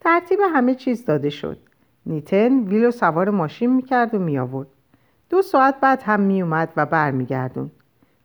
ترتیب 0.00 0.38
همه 0.54 0.74
چیز 0.74 1.04
داده 1.04 1.30
شد. 1.30 1.58
نیتن 2.06 2.58
ویلو 2.58 2.90
سوار 2.90 3.30
ماشین 3.30 3.76
می‌کرد 3.76 4.14
و 4.14 4.18
میآورد. 4.18 4.68
دو 5.30 5.42
ساعت 5.42 5.80
بعد 5.80 6.02
هم 6.02 6.20
میومد 6.20 6.72
و 6.76 6.86
برمیگردون 6.86 7.70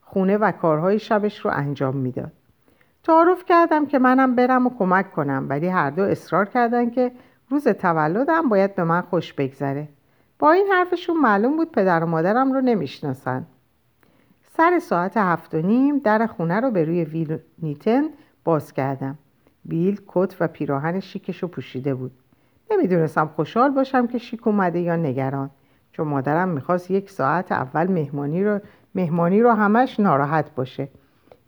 خونه 0.02 0.38
و 0.38 0.52
کارهای 0.52 1.00
شبش 1.00 1.40
رو 1.40 1.52
انجام 1.54 1.98
می‌داد. 1.98 2.32
تعارف 3.06 3.46
کردم 3.46 3.86
که 3.86 4.00
منم 4.00 4.36
برم 4.36 4.68
و 4.68 4.70
کمک 4.80 5.12
کنم 5.12 5.46
ولی 5.50 5.68
هر 5.68 5.90
دو 5.90 6.02
اصرار 6.04 6.46
کردن 6.46 6.90
که 6.90 7.12
روز 7.50 7.68
تولدم 7.68 8.50
باید 8.50 8.76
به 8.76 8.84
من 8.84 9.02
خوش 9.02 9.34
بگذره. 9.34 9.88
با 10.40 10.52
این 10.52 10.68
حرفشون 10.72 11.18
معلوم 11.18 11.58
بود 11.58 11.72
پدر 11.72 12.04
و 12.04 12.08
مادرم 12.08 12.54
رو 12.54 12.62
نمی‌شناسن. 12.62 13.46
سر 14.58 14.80
ساعت 14.80 15.18
هفت 15.18 15.56
و 15.56 15.62
نیم 15.62 16.00
در 16.00 16.28
خونه 16.28 16.60
رو 16.60 16.72
به 16.72 16.84
روی 16.86 17.04
ویل 17.04 17.38
نیتن 17.62 18.04
باز 18.44 18.74
کردم. 18.74 19.18
ویل 19.66 20.02
کت 20.08 20.36
و 20.40 20.48
پیراهن 20.48 21.00
شیکش 21.00 21.44
رو 21.44 21.48
پوشیده 21.48 21.96
بود. 21.96 22.12
نمی‌دونستم 22.72 23.30
خوشحال 23.36 23.70
باشم 23.70 24.08
که 24.08 24.18
شیک 24.18 24.48
اومده 24.48 24.80
یا 24.80 24.96
نگران. 24.96 25.50
چون 25.92 26.08
مادرم 26.08 26.50
می‌خواست 26.50 26.92
یک 26.92 27.10
ساعت 27.10 27.52
اول 27.52 27.88
مهمانی 27.88 28.44
رو, 28.44 28.60
مهمانی 28.96 29.42
رو 29.42 29.52
همش 29.52 30.00
ناراحت 30.00 30.56
باشه. 30.56 30.88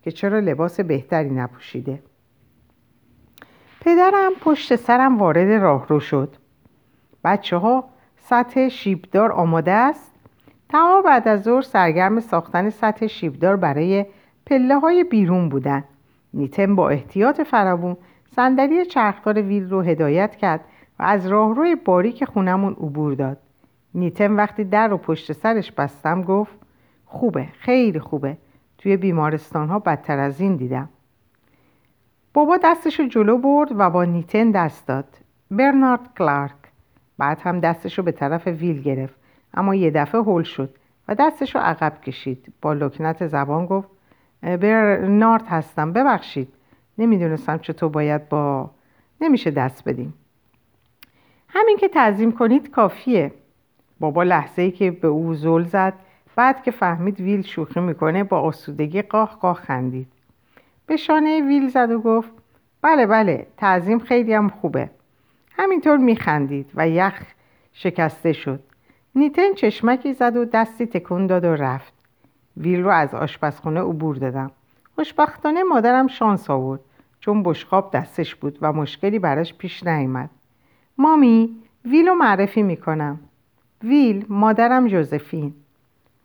که 0.02 0.10
چرا 0.10 0.38
لباس 0.38 0.80
بهتری 0.80 1.30
نپوشیده. 1.30 2.02
پدرم 3.80 4.32
پشت 4.40 4.76
سرم 4.76 5.18
وارد 5.18 5.50
راهرو 5.50 6.00
شد. 6.00 6.36
بچه 7.24 7.56
ها 7.56 7.84
سطح 8.16 8.68
شیبدار 8.68 9.32
آماده 9.32 9.72
است. 9.72 10.12
تمام 10.68 11.02
بعد 11.02 11.28
از 11.28 11.42
ظهر 11.42 11.62
سرگرم 11.62 12.20
ساختن 12.20 12.70
سطح 12.70 13.06
شیبدار 13.06 13.56
برای 13.56 14.06
پله 14.46 14.78
های 14.78 15.04
بیرون 15.04 15.48
بودن. 15.48 15.84
نیتن 16.34 16.74
با 16.74 16.88
احتیاط 16.88 17.40
فراوون 17.40 17.96
صندلی 18.36 18.84
چرخدار 18.84 19.42
ویل 19.42 19.70
رو 19.70 19.80
هدایت 19.80 20.36
کرد 20.36 20.60
و 20.98 21.02
از 21.02 21.26
راهروی 21.26 21.74
باریک 21.74 22.24
خونمون 22.24 22.72
عبور 22.72 23.14
داد. 23.14 23.38
نیتن 23.94 24.32
وقتی 24.32 24.64
در 24.64 24.88
رو 24.88 24.98
پشت 24.98 25.32
سرش 25.32 25.72
بستم 25.72 26.22
گفت 26.22 26.58
خوبه 27.06 27.48
خیلی 27.58 27.98
خوبه. 27.98 28.36
توی 28.78 28.96
بیمارستان 28.96 29.68
ها 29.68 29.78
بدتر 29.78 30.18
از 30.18 30.40
این 30.40 30.56
دیدم. 30.56 30.88
بابا 32.34 32.56
دستشو 32.56 33.06
جلو 33.06 33.38
برد 33.38 33.68
و 33.78 33.90
با 33.90 34.04
نیتن 34.04 34.50
دست 34.50 34.86
داد. 34.86 35.16
برنارد 35.50 36.14
کلارک. 36.18 36.52
بعد 37.18 37.40
هم 37.40 37.60
دستشو 37.60 38.02
به 38.02 38.12
طرف 38.12 38.46
ویل 38.46 38.82
گرفت. 38.82 39.14
اما 39.54 39.74
یه 39.74 39.90
دفعه 39.90 40.20
هل 40.20 40.42
شد 40.42 40.74
و 41.08 41.14
دستشو 41.14 41.58
عقب 41.58 42.00
کشید. 42.00 42.52
با 42.62 42.72
لکنت 42.72 43.26
زبان 43.26 43.66
گفت 43.66 43.88
برنارد 44.42 45.46
هستم 45.46 45.92
ببخشید. 45.92 46.48
نمی‌دونستم 46.98 47.58
چطور 47.58 47.88
باید 47.88 48.28
با 48.28 48.70
نمیشه 49.20 49.50
دست 49.50 49.88
بدیم. 49.88 50.14
همین 51.48 51.76
که 51.76 51.88
تعظیم 51.88 52.32
کنید 52.32 52.70
کافیه. 52.70 53.32
بابا 54.00 54.22
لحظه 54.22 54.62
ای 54.62 54.70
که 54.70 54.90
به 54.90 55.08
او 55.08 55.34
زل 55.34 55.64
زد 55.64 55.94
بعد 56.38 56.62
که 56.62 56.70
فهمید 56.70 57.20
ویل 57.20 57.42
شوخی 57.42 57.80
می‌کنه 57.80 58.24
با 58.24 58.40
آسودگی 58.40 59.02
قاه 59.02 59.38
قاه 59.40 59.54
خندید. 59.54 60.06
به 60.86 60.96
شانه 60.96 61.40
ویل 61.40 61.68
زد 61.68 61.90
و 61.90 62.00
گفت 62.00 62.30
بله 62.82 63.06
بله 63.06 63.46
تعظیم 63.56 63.98
خیلی 63.98 64.34
هم 64.34 64.48
خوبه. 64.48 64.90
همینطور 65.56 65.96
میخندید 65.96 66.70
و 66.74 66.88
یخ 66.88 67.22
شکسته 67.72 68.32
شد. 68.32 68.60
نیتن 69.14 69.54
چشمکی 69.54 70.12
زد 70.12 70.36
و 70.36 70.44
دستی 70.44 70.86
تکون 70.86 71.26
داد 71.26 71.44
و 71.44 71.54
رفت. 71.54 71.92
ویل 72.56 72.82
رو 72.82 72.90
از 72.90 73.14
آشپزخونه 73.14 73.80
عبور 73.80 74.16
دادم. 74.16 74.50
خوشبختانه 74.94 75.62
مادرم 75.62 76.06
شانس 76.06 76.50
آورد 76.50 76.80
چون 77.20 77.42
بشقاب 77.42 77.90
دستش 77.92 78.34
بود 78.34 78.58
و 78.62 78.72
مشکلی 78.72 79.18
براش 79.18 79.54
پیش 79.54 79.86
نیامد. 79.86 80.30
مامی 80.98 81.56
ویل 81.84 82.08
رو 82.08 82.14
معرفی 82.14 82.62
می‌کنم. 82.62 83.20
ویل 83.82 84.26
مادرم 84.28 84.86
جوزفین. 84.88 85.54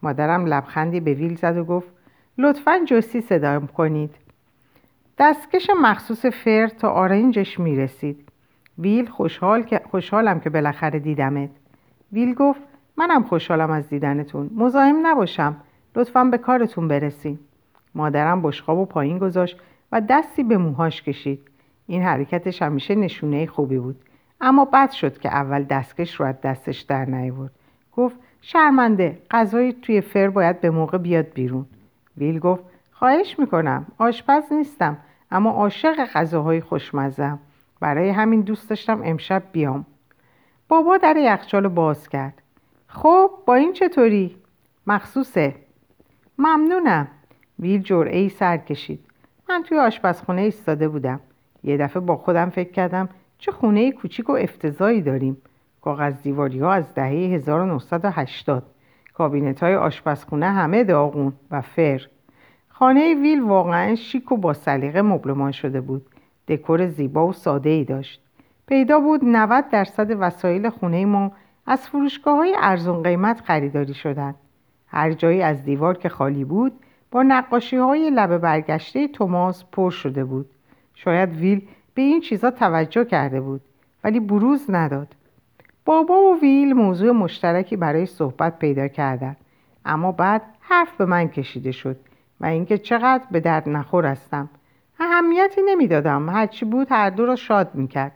مادرم 0.04 0.46
لبخندی 0.46 1.00
به 1.00 1.14
ویل 1.14 1.36
زد 1.36 1.58
و 1.58 1.64
گفت 1.64 1.88
لطفا 2.38 2.80
جوسی 2.86 3.22
صدا 3.22 3.60
کنید. 3.60 4.16
دستکش 5.18 5.70
مخصوص 5.82 6.26
فر 6.26 6.68
تا 6.68 6.90
آرنجش 6.90 7.60
می‌رسید. 7.60 8.30
ویل 8.80 9.10
خوشحال 9.10 9.64
که 9.64 9.82
خوشحالم 9.92 10.40
که 10.40 10.50
بالاخره 10.50 11.00
دیدمت. 11.00 11.50
ویل 12.12 12.34
گفت 12.34 12.62
منم 12.98 13.24
خوشحالم 13.24 13.72
از 13.72 13.90
دیدنتون. 13.90 14.50
مزاحم 14.56 15.08
نباشم. 15.08 15.56
لطفا 15.96 16.24
به 16.24 16.38
کارتون 16.38 16.88
برسیم 16.88 17.40
مادرم 17.96 18.42
بشقاب 18.42 18.78
و 18.78 18.86
پایین 18.86 19.18
گذاشت 19.18 19.60
و 19.92 20.02
دستی 20.02 20.44
به 20.44 20.58
موهاش 20.58 21.02
کشید. 21.02 21.40
این 21.88 22.02
حرکتش 22.04 22.62
همیشه 22.62 22.96
نشونه 22.96 23.46
خوبی 23.46 23.78
بود. 23.78 23.96
اما 24.42 24.66
بد 24.66 24.92
شد 24.92 25.18
که 25.18 25.30
اول 25.30 25.64
دستکش 25.64 26.16
رو 26.16 26.26
از 26.26 26.42
دستش 26.42 26.82
در 26.82 27.06
نیورد. 27.06 27.52
گفت 27.92 28.16
شرمنده. 28.46 29.22
غذای 29.32 29.74
توی 29.74 30.02
فر 30.02 30.30
باید 30.30 30.62
به 30.62 30.70
موقع 30.70 30.98
بیاد 30.98 31.34
بیرون. 31.34 31.66
ویل 32.18 32.40
گفت 32.40 32.64
خواهش 32.92 33.40
می‌کنم. 33.40 33.86
آشپز 33.98 34.54
نیستم 34.54 34.98
اما 35.32 35.50
عاشق 35.50 36.06
غذاهای 36.14 36.62
خوشمزم 36.62 37.40
برای 37.80 38.10
همین 38.10 38.42
دوست 38.42 38.70
داشتم 38.70 39.02
امشب 39.04 39.44
بیام. 39.52 39.86
بابا 40.68 40.98
در 40.98 41.18
یخچال 41.18 41.68
باز 41.68 42.10
کرد. 42.10 42.42
خب 42.88 43.32
با 43.46 43.56
این 43.56 43.74
چطوری؟ 43.74 44.36
مخصوصه. 44.88 45.56
ممنونم. 46.38 47.08
ویل 47.60 47.82
جرعه 47.82 48.20
ای 48.20 48.30
سر 48.30 48.58
کشید. 48.58 49.00
من 49.50 49.64
توی 49.64 49.78
آشپزخونه 49.78 50.42
ایستاده 50.42 50.88
بودم. 50.88 51.20
یه 51.64 51.78
دفعه 51.78 52.00
با 52.00 52.16
خودم 52.16 52.50
فکر 52.50 52.72
کردم 52.72 53.10
چه 53.38 53.52
خونه 53.52 53.92
کوچیک 53.92 54.30
و 54.30 54.34
افتضایی 54.34 55.02
داریم. 55.02 55.38
کاغذ 55.84 56.22
دیواری 56.22 56.60
ها 56.60 56.74
از 56.74 56.94
دهه 56.94 57.10
1980 57.10 58.64
کابینت 59.14 59.64
های 59.64 59.76
آشپزخونه 59.76 60.46
همه 60.46 60.84
داغون 60.84 61.34
و 61.52 61.62
فر. 61.62 62.02
خانه 62.70 63.16
ویل 63.16 63.42
واقعا 63.42 63.96
شیک 63.96 64.32
و 64.32 64.38
با 64.38 64.54
سلیقه 64.54 65.02
مبلمان 65.02 65.52
شده 65.52 65.82
بود. 65.82 66.06
دکور 66.48 66.88
زیبا 66.88 67.28
و 67.28 67.34
ساده 67.34 67.70
ای 67.70 67.84
داشت. 67.84 68.22
پیدا 68.68 69.00
بود 69.00 69.22
90 69.24 69.70
درصد 69.70 70.16
وسایل 70.20 70.70
خونه 70.70 71.06
ما 71.06 71.32
از 71.66 71.88
فروشگاه 71.88 72.38
های 72.38 72.56
ارزون 72.58 73.04
قیمت 73.04 73.42
خریداری 73.42 73.94
شدند. 73.94 74.36
هر 74.88 75.12
جایی 75.12 75.42
از 75.42 75.64
دیوار 75.64 75.98
که 75.98 76.10
خالی 76.10 76.44
بود 76.44 76.74
با 77.12 77.24
نقاشی 77.24 77.78
های 77.78 78.10
لبه 78.10 78.38
برگشته 78.38 79.08
توماس 79.08 79.64
پر 79.72 79.90
شده 79.90 80.26
بود. 80.26 80.50
شاید 80.96 81.30
ویل 81.30 81.68
به 81.94 82.02
این 82.02 82.22
چیزا 82.22 82.52
توجه 82.52 83.06
کرده 83.06 83.42
بود 83.42 83.62
ولی 84.04 84.20
بروز 84.20 84.66
نداد. 84.70 85.16
بابا 85.86 86.16
و 86.16 86.40
ویل 86.42 86.74
موضوع 86.74 87.12
مشترکی 87.12 87.76
برای 87.76 88.06
صحبت 88.06 88.60
پیدا 88.60 88.88
کردند 88.88 89.38
اما 89.86 90.12
بعد 90.12 90.42
حرف 90.60 90.98
به 90.98 91.06
من 91.06 91.28
کشیده 91.28 91.72
شد 91.72 91.98
و 92.42 92.46
اینکه 92.46 92.78
چقدر 92.78 93.24
به 93.32 93.40
درد 93.40 93.70
نخور 93.70 94.06
هستم. 94.06 94.50
اهمیتی 95.00 95.62
نمی‌دادم. 95.66 96.30
هرچی 96.30 96.66
بود 96.66 96.88
هر 96.92 97.10
دو 97.10 97.26
را 97.26 97.36
شاد 97.36 97.76
می‌کرد. 97.76 98.12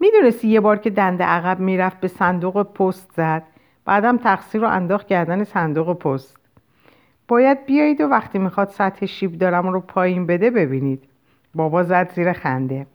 می‌دونستی 0.00 0.48
یه 0.48 0.60
بار 0.60 0.76
که 0.76 0.90
دنده 0.90 1.24
عقب 1.24 1.60
می‌رفت 1.60 2.00
به 2.00 2.08
صندوق 2.08 2.62
پست 2.62 3.12
زد. 3.16 3.42
بعدم 3.84 4.16
تقصیر 4.16 4.60
رو 4.60 4.68
انداخت 4.68 5.06
کردن 5.06 5.44
صندوق 5.44 5.98
پست. 5.98 6.36
باید 7.28 7.66
بیایید 7.66 8.00
و 8.00 8.04
وقتی 8.04 8.38
می‌خواد 8.38 8.68
سطح 8.68 9.06
شیب 9.06 9.38
دارم 9.38 9.68
رو 9.68 9.80
پایین 9.80 10.26
بده 10.26 10.50
ببینید. 10.50 11.04
بابا 11.54 11.82
زد 11.82 12.12
زیر 12.12 12.32
خنده. 12.32 12.86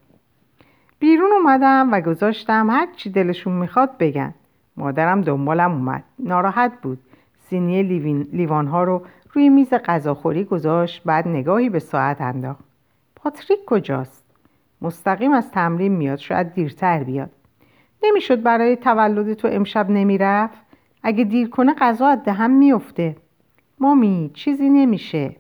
بیرون 1.00 1.32
اومدم 1.32 1.90
و 1.92 2.02
گذاشتم 2.02 2.70
هر 2.70 2.88
چی 2.96 3.10
دلشون 3.10 3.54
می‌خواد 3.54 3.98
بگن. 4.00 4.34
مادرم 4.78 5.22
دنبالم 5.22 5.72
اومد. 5.72 6.04
ناراحت 6.20 6.72
بود. 6.82 7.00
سینی 7.50 7.84
لیوان 8.32 8.68
ها 8.68 8.84
رو 8.84 9.06
روی 9.34 9.50
میز 9.50 9.74
غذاخوری 9.74 10.44
گذاشت 10.44 11.04
بعد 11.06 11.28
نگاهی 11.28 11.70
به 11.70 11.80
ساعت 11.80 12.22
انداخت. 12.22 12.64
پاتریک 13.16 13.60
کجاست؟ 13.66 14.26
مستقیم 14.82 15.34
از 15.34 15.52
تمرین 15.52 15.92
میاد 15.92 16.18
شاید 16.18 16.54
دیرتر 16.54 17.04
بیاد. 17.04 17.30
نمی‌شد 18.04 18.44
برای 18.44 18.76
تولد 18.76 19.34
تو 19.34 19.48
امشب 19.52 19.90
نمی‌رفت؟ 19.90 20.62
اگه 21.04 21.24
دیر 21.24 21.50
کنه 21.50 21.74
غذا 21.74 22.08
از 22.08 22.24
دهم 22.24 22.52
میفته 22.52 23.16
مامی 23.80 24.32
چیزی 24.34 24.70
نمیشه. 24.70 25.36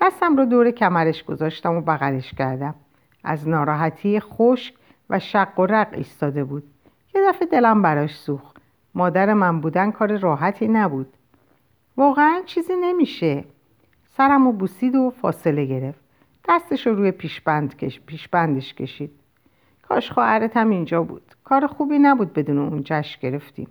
دستم 0.00 0.36
رو 0.36 0.44
دور 0.44 0.70
کمرش 0.70 1.24
گذاشتم 1.24 1.74
و 1.74 1.80
بغلش 1.80 2.34
کردم. 2.34 2.74
از 3.24 3.48
ناراحتی 3.48 4.20
خشک 4.20 4.74
و 5.10 5.18
شق 5.18 5.60
و 5.60 5.66
رق 5.66 5.88
ایستاده 5.92 6.44
بود. 6.44 6.62
یه 7.14 7.20
دفعه 7.28 7.48
دلم 7.48 7.82
براش 7.82 8.16
سوخت. 8.18 8.56
مادر 8.94 9.34
من 9.34 9.60
بودن 9.60 9.90
کار 9.90 10.16
راحتی 10.16 10.68
نبود. 10.68 11.16
واقعا 11.96 12.42
چیزی 12.46 12.72
نمیشه. 12.80 13.44
سرم 14.04 14.46
و 14.46 14.52
بوسید 14.52 14.96
و 14.96 15.10
فاصله 15.10 15.64
گرفت. 15.64 16.00
دستش 16.48 16.86
رو 16.86 16.94
روی 16.94 17.10
پیشبند 17.10 17.76
کش... 17.76 18.00
پیشبندش 18.00 18.74
کشید. 18.74 19.10
کاش 19.82 20.10
خواهرت 20.10 20.56
هم 20.56 20.70
اینجا 20.70 21.02
بود. 21.02 21.22
کار 21.44 21.66
خوبی 21.66 21.98
نبود 21.98 22.32
بدون 22.32 22.58
اون 22.58 22.82
جشن 22.84 23.20
گرفتیم. 23.20 23.68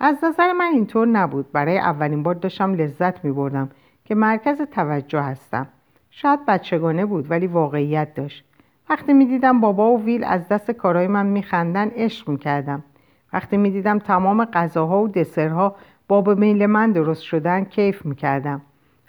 از 0.00 0.24
نظر 0.24 0.52
من 0.52 0.70
اینطور 0.72 1.06
نبود. 1.06 1.52
برای 1.52 1.78
اولین 1.78 2.22
بار 2.22 2.34
داشتم 2.34 2.74
لذت 2.74 3.24
می 3.24 3.32
بردم 3.32 3.70
که 4.04 4.14
مرکز 4.14 4.60
توجه 4.60 5.20
هستم. 5.20 5.68
شاید 6.10 6.46
بچگانه 6.46 7.06
بود 7.06 7.30
ولی 7.30 7.46
واقعیت 7.46 8.14
داشت. 8.14 8.44
وقتی 8.90 9.12
می 9.12 9.26
دیدم 9.26 9.60
بابا 9.60 9.92
و 9.92 10.02
ویل 10.02 10.24
از 10.24 10.48
دست 10.48 10.70
کارهای 10.70 11.06
من 11.06 11.26
میخندن 11.26 11.88
عشق 11.88 12.28
می‌کردم. 12.28 12.84
وقتی 13.32 13.56
می 13.56 13.70
دیدم 13.70 13.98
تمام 13.98 14.44
غذاها 14.44 15.02
و 15.02 15.08
دسرها 15.08 15.76
باب 16.08 16.30
میل 16.30 16.66
من 16.66 16.92
درست 16.92 17.22
شدن 17.22 17.64
کیف 17.64 18.06
می‌کردم. 18.06 18.60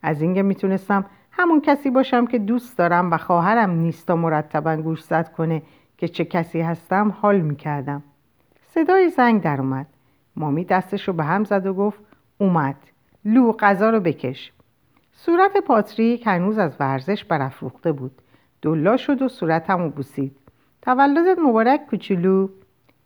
از 0.04 0.22
اینکه 0.22 0.44
می‌تونستم 0.44 1.06
همون 1.32 1.62
کسی 1.62 1.90
باشم 1.90 2.26
که 2.26 2.40
دوست 2.40 2.78
دارم 2.78 3.12
و 3.12 3.18
خواهرم 3.18 3.70
نیست 3.70 4.08
تا 4.08 4.16
مرتبا 4.16 4.76
گوش 4.76 5.04
زد 5.04 5.32
کنه 5.32 5.62
که 5.98 6.08
چه 6.08 6.26
کسی 6.26 6.62
هستم 6.62 7.16
حال 7.22 7.42
می‌کردم. 7.42 8.04
صدای 8.68 9.10
زنگ 9.10 9.42
در 9.42 9.62
اومد. 9.62 9.88
مامی 10.36 10.66
دستش 10.66 11.08
رو 11.08 11.14
به 11.14 11.24
هم 11.24 11.44
زد 11.44 11.66
و 11.66 11.74
گفت 11.74 12.00
اومد. 12.38 12.76
لو 13.26 13.52
غذا 13.52 13.90
رو 13.90 14.00
بکش. 14.00 14.52
صورت 15.25 15.58
پاتریک 15.58 16.27
هنوز 16.27 16.58
از 16.58 16.71
ورزش 16.79 17.23
برافروخته 17.23 17.91
بود. 17.91 18.12
دلا 18.62 18.97
شد 18.97 19.21
و 19.21 19.27
صورتم 19.27 19.89
بوسید. 19.89 20.36
تولدت 20.82 21.39
مبارک 21.39 21.86
کوچولو 21.89 22.47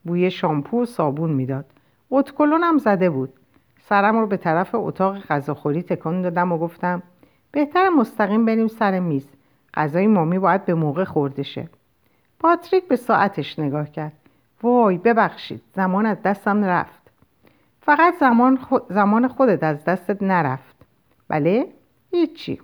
بوی 0.03 0.31
شامپو 0.31 0.81
و 0.81 0.85
صابون 0.85 1.31
می‌داد. 1.31 1.65
اتکلونم 2.11 2.77
زده 2.77 3.09
بود. 3.09 3.33
سرم 3.81 4.17
رو 4.17 4.27
به 4.27 4.37
طرف 4.37 4.75
اتاق 4.75 5.19
غذاخوری 5.19 5.83
تکان 5.83 6.21
دادم 6.21 6.51
و 6.51 6.57
گفتم 6.57 7.03
بهتر 7.51 7.89
مستقیم 7.89 8.45
بریم 8.45 8.67
سر 8.67 8.99
میز. 8.99 9.27
غذای 9.73 10.07
مامی 10.07 10.39
باید 10.39 10.65
به 10.65 10.73
موقع 10.73 11.03
خورده 11.03 11.43
شه. 11.43 11.69
پاتریک 12.39 12.87
به 12.87 12.95
ساعتش 12.95 13.59
نگاه 13.59 13.91
کرد. 13.91 14.13
وای 14.63 14.97
ببخشید 14.97 15.61
زمان 15.75 16.05
از 16.05 16.21
دستم 16.21 16.63
رفت 16.63 17.11
فقط 17.81 18.13
زمان, 18.19 18.59
زمان 18.89 19.27
خودت 19.27 19.63
از 19.63 19.85
دستت 19.85 20.23
نرفت. 20.23 20.75
بله؟ 21.27 21.67
هیچی. 22.13 22.61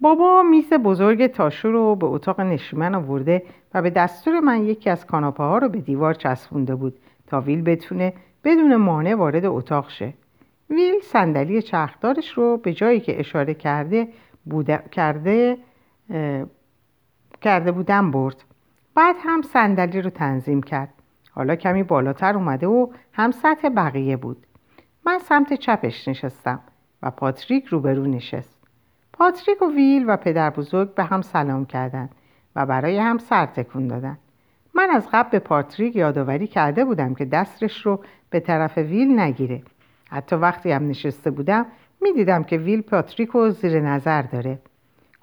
بابا 0.00 0.42
میز 0.42 0.72
بزرگ 0.72 1.26
تاشو 1.26 1.72
رو 1.72 1.96
به 1.96 2.06
اتاق 2.06 2.40
نشیمن 2.40 2.94
آورده 2.94 3.42
و 3.74 3.82
به 3.82 3.90
دستور 3.90 4.40
من 4.40 4.64
یکی 4.64 4.90
از 4.90 5.06
کاناپه 5.06 5.42
ها 5.42 5.58
رو 5.58 5.68
به 5.68 5.80
دیوار 5.80 6.14
چسبونده 6.14 6.74
بود 6.74 6.98
تا 7.26 7.40
ویل 7.40 7.62
بتونه 7.62 8.12
بدون 8.44 8.76
مانع 8.76 9.14
وارد 9.14 9.44
اتاق 9.44 9.88
شه. 9.88 10.14
ویل 10.70 11.00
صندلی 11.02 11.62
چرخدارش 11.62 12.30
رو 12.30 12.56
به 12.56 12.72
جایی 12.72 13.00
که 13.00 13.20
اشاره 13.20 13.54
کرده 13.54 14.08
کرده 14.90 15.58
کرده 17.40 17.72
بودم 17.72 18.10
برد. 18.10 18.44
بعد 18.94 19.16
هم 19.18 19.42
صندلی 19.42 20.02
رو 20.02 20.10
تنظیم 20.10 20.62
کرد. 20.62 20.94
حالا 21.30 21.56
کمی 21.56 21.82
بالاتر 21.82 22.34
اومده 22.34 22.66
و 22.66 22.88
هم 23.12 23.30
سطح 23.30 23.68
بقیه 23.68 24.16
بود. 24.16 24.46
من 25.06 25.18
سمت 25.18 25.52
چپش 25.52 26.08
نشستم. 26.08 26.60
و 27.04 27.10
پاتریک 27.10 27.66
روبرو 27.66 28.06
نشست. 28.06 28.58
پاتریک 29.12 29.62
و 29.62 29.70
ویل 29.70 30.04
و 30.08 30.16
پدر 30.16 30.50
بزرگ 30.50 30.94
به 30.94 31.04
هم 31.04 31.22
سلام 31.22 31.66
کردند 31.66 32.10
و 32.56 32.66
برای 32.66 32.98
هم 32.98 33.18
سر 33.18 33.46
تکون 33.46 33.86
دادن 33.86 34.18
من 34.74 34.90
از 34.90 35.08
قبل 35.12 35.30
به 35.30 35.38
پاتریک 35.38 35.96
یادآوری 35.96 36.46
کرده 36.46 36.84
بودم 36.84 37.14
که 37.14 37.24
دستش 37.24 37.86
رو 37.86 38.04
به 38.30 38.40
طرف 38.40 38.78
ویل 38.78 39.20
نگیره. 39.20 39.62
حتی 40.10 40.36
وقتی 40.36 40.70
هم 40.72 40.88
نشسته 40.88 41.30
بودم 41.30 41.66
می‌دیدم 42.00 42.44
که 42.44 42.56
ویل 42.56 42.80
پاتریک 42.80 43.28
رو 43.28 43.50
زیر 43.50 43.80
نظر 43.80 44.22
داره. 44.22 44.58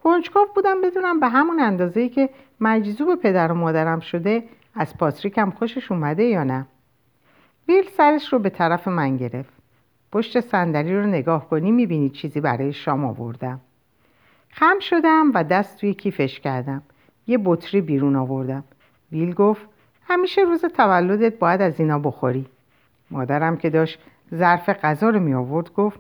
کنجکاو 0.03 0.47
بودم 0.55 0.81
بدونم 0.81 1.19
به 1.19 1.27
همون 1.27 1.59
اندازه‌ای 1.59 2.09
که 2.09 2.29
مجذوب 2.59 3.15
پدر 3.15 3.51
و 3.51 3.55
مادرم 3.55 3.99
شده 3.99 4.43
از 4.75 4.97
پاتریک 4.97 5.37
هم 5.37 5.51
خوشش 5.51 5.91
اومده 5.91 6.23
یا 6.23 6.43
نه. 6.43 6.65
ویل 7.67 7.89
سرش 7.97 8.33
رو 8.33 8.39
به 8.39 8.49
طرف 8.49 8.87
من 8.87 9.17
گرفت. 9.17 9.60
پشت 10.11 10.39
صندلی 10.39 10.95
رو 10.95 11.05
نگاه 11.05 11.49
کنی 11.49 11.71
می‌بینی 11.71 12.09
چیزی 12.09 12.41
برای 12.41 12.73
شام 12.73 13.05
آوردم. 13.05 13.59
خم 14.49 14.79
شدم 14.79 15.31
و 15.33 15.43
دست 15.43 15.77
توی 15.77 15.93
کیفش 15.93 16.39
کردم. 16.39 16.81
یه 17.27 17.39
بطری 17.45 17.81
بیرون 17.81 18.15
آوردم. 18.15 18.63
ویل 19.11 19.33
گفت 19.33 19.61
همیشه 20.07 20.41
روز 20.41 20.65
تولدت 20.65 21.39
باید 21.39 21.61
از 21.61 21.79
اینا 21.79 21.99
بخوری. 21.99 22.45
مادرم 23.11 23.57
که 23.57 23.69
داشت 23.69 23.99
ظرف 24.35 24.69
غذا 24.69 25.09
رو 25.09 25.19
می 25.19 25.33
آورد 25.33 25.73
گفت 25.73 25.99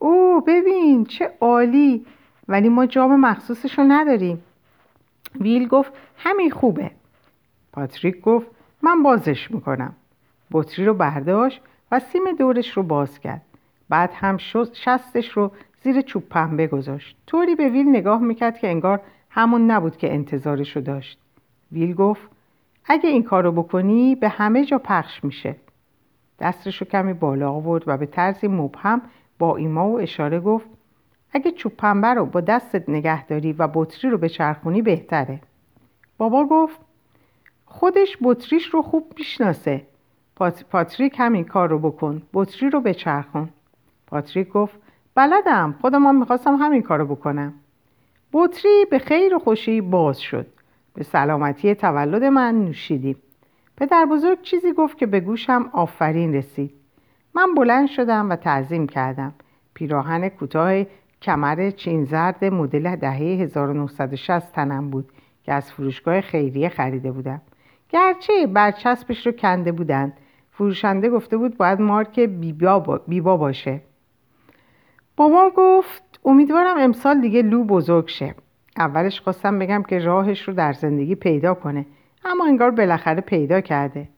او 0.00 0.40
ببین 0.46 1.04
چه 1.04 1.30
عالی! 1.40 2.06
ولی 2.48 2.68
ما 2.68 2.86
جام 2.86 3.20
مخصوصش 3.20 3.78
رو 3.78 3.84
نداریم. 3.84 4.42
ویل 5.40 5.68
گفت 5.68 5.92
همین 6.16 6.50
خوبه. 6.50 6.90
پاتریک 7.72 8.20
گفت 8.20 8.46
من 8.82 9.02
بازش 9.02 9.50
می‌کنم. 9.50 9.94
بطری 10.52 10.84
رو 10.84 10.94
برداشت 10.94 11.60
و 11.92 11.98
سیم 11.98 12.22
دورش 12.38 12.70
رو 12.70 12.82
باز 12.82 13.18
کرد. 13.18 13.42
بعد 13.88 14.10
هم 14.14 14.36
شستش 14.72 15.28
رو 15.28 15.50
زیر 15.82 16.00
چوب 16.00 16.28
پنبه 16.28 16.66
گذاشت 16.66 17.16
طوری 17.26 17.54
به 17.54 17.68
ویل 17.68 17.88
نگاه 17.88 18.20
می‌کرد 18.20 18.58
که 18.58 18.68
انگار 18.68 19.00
همون 19.30 19.70
نبود 19.70 19.96
که 19.96 20.12
انتظارش 20.12 20.76
رو 20.76 20.82
داشت. 20.82 21.18
ویل 21.72 21.94
گفت 21.94 22.22
اگه 22.84 23.10
این 23.10 23.22
کار 23.22 23.44
رو 23.44 23.52
بکنی 23.52 24.14
به 24.14 24.28
همه 24.28 24.64
جا 24.64 24.78
پخش 24.78 25.24
میشه. 25.24 25.56
دستش 26.38 26.76
رو 26.76 26.86
کمی 26.86 27.12
بالا 27.12 27.50
آورد 27.50 27.84
و 27.86 27.96
به 27.96 28.06
طرزی 28.06 28.48
مبهم 28.48 29.02
با 29.38 29.56
ایما 29.56 29.88
و 29.88 30.00
اشاره 30.00 30.40
گفت 30.40 30.66
اگه 31.32 31.50
چوب 31.50 31.72
پنبه 31.72 32.08
رو 32.08 32.26
با 32.26 32.40
دستت 32.40 32.88
نگه 32.88 33.26
داری 33.26 33.52
و 33.52 33.68
بطری 33.74 34.10
رو 34.10 34.18
به 34.18 34.28
چرخونی 34.28 34.82
بهتره. 34.82 35.40
بابا 36.18 36.44
گفت 36.44 36.80
خودش 37.66 38.18
بطریش 38.22 38.66
رو 38.66 38.82
خوب 38.82 39.12
می‌شناسه. 39.18 39.82
پات... 40.36 40.64
پاتریک 40.64 41.14
همین 41.18 41.44
کار 41.44 41.68
رو 41.68 41.78
بکن 41.78 42.22
بطری 42.34 42.70
رو 42.70 42.80
به 42.80 42.94
چرخون 42.94 43.48
پاتریک 44.08 44.48
گفت 44.48 44.80
بلدم 45.14 45.74
خودم 45.80 46.14
می‌خواستم 46.14 46.56
همین 46.56 46.82
کار 46.82 46.98
رو 46.98 47.06
بکنم. 47.06 47.54
بطری 48.32 48.84
به 48.90 48.98
خیر 48.98 49.34
و 49.34 49.38
خوشی 49.38 49.80
باز 49.80 50.20
شد. 50.20 50.46
به 50.94 51.04
سلامتی 51.04 51.74
تولد 51.74 52.24
من 52.24 52.64
نوشیدیم 52.64 53.16
پدر 53.76 54.06
بزرگ 54.06 54.42
چیزی 54.42 54.72
گفت 54.72 54.98
که 54.98 55.06
به 55.06 55.20
گوشم 55.20 55.70
آفرین 55.72 56.34
رسید. 56.34 56.74
من 57.34 57.54
بلند 57.54 57.88
شدم 57.88 58.30
و 58.30 58.36
تعظیم 58.36 58.86
کردم. 58.86 59.34
پیراهن 59.74 60.28
کوتاه 60.28 60.84
کمر 61.22 61.70
چین 61.70 62.04
زرد 62.04 62.44
مدل 62.44 62.96
دهه 62.96 63.16
1960 63.16 64.52
تنم 64.52 64.90
بود 64.90 65.12
که 65.42 65.52
از 65.52 65.72
فروشگاه 65.72 66.20
خیریه 66.20 66.68
خریده 66.68 67.12
بودم. 67.12 67.40
گرچه 67.88 68.46
برچسبش 68.46 69.26
رو 69.26 69.32
کنده 69.32 69.72
بودند 69.72 70.12
فروشنده 70.50 71.10
گفته 71.10 71.36
بود 71.36 71.56
باید 71.56 71.80
مارک 71.80 72.20
بیبا, 72.20 72.78
بیبا 73.08 73.36
باشه. 73.36 73.80
بابا 75.18 75.50
گفت 75.56 76.20
امیدوارم 76.24 76.78
امسال 76.78 77.20
دیگه 77.20 77.42
لو 77.42 77.64
بزرگ 77.64 78.08
شه. 78.08 78.34
اولش 78.76 79.20
خواستم 79.20 79.58
بگم 79.58 79.82
که 79.82 79.98
راهش 79.98 80.42
رو 80.42 80.54
در 80.54 80.72
زندگی 80.72 81.14
پیدا 81.14 81.54
کنه 81.54 81.86
اما 82.24 82.46
انگار 82.46 82.70
بالاخره 82.70 83.20
پیدا 83.20 83.60
کرده. 83.60 84.08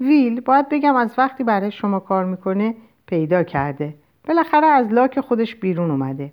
ویل 0.00 0.40
باید 0.40 0.68
بگم 0.68 0.96
از 0.96 1.14
وقتی 1.18 1.44
برای 1.44 1.70
شما 1.70 2.00
کار 2.00 2.24
می‌کنه 2.24 2.74
پیدا 3.06 3.42
کرده. 3.42 3.94
بالاخره 4.28 4.66
از 4.66 4.92
لاک 4.92 5.20
خودش 5.20 5.56
بیرون 5.56 5.90
اومده. 5.90 6.32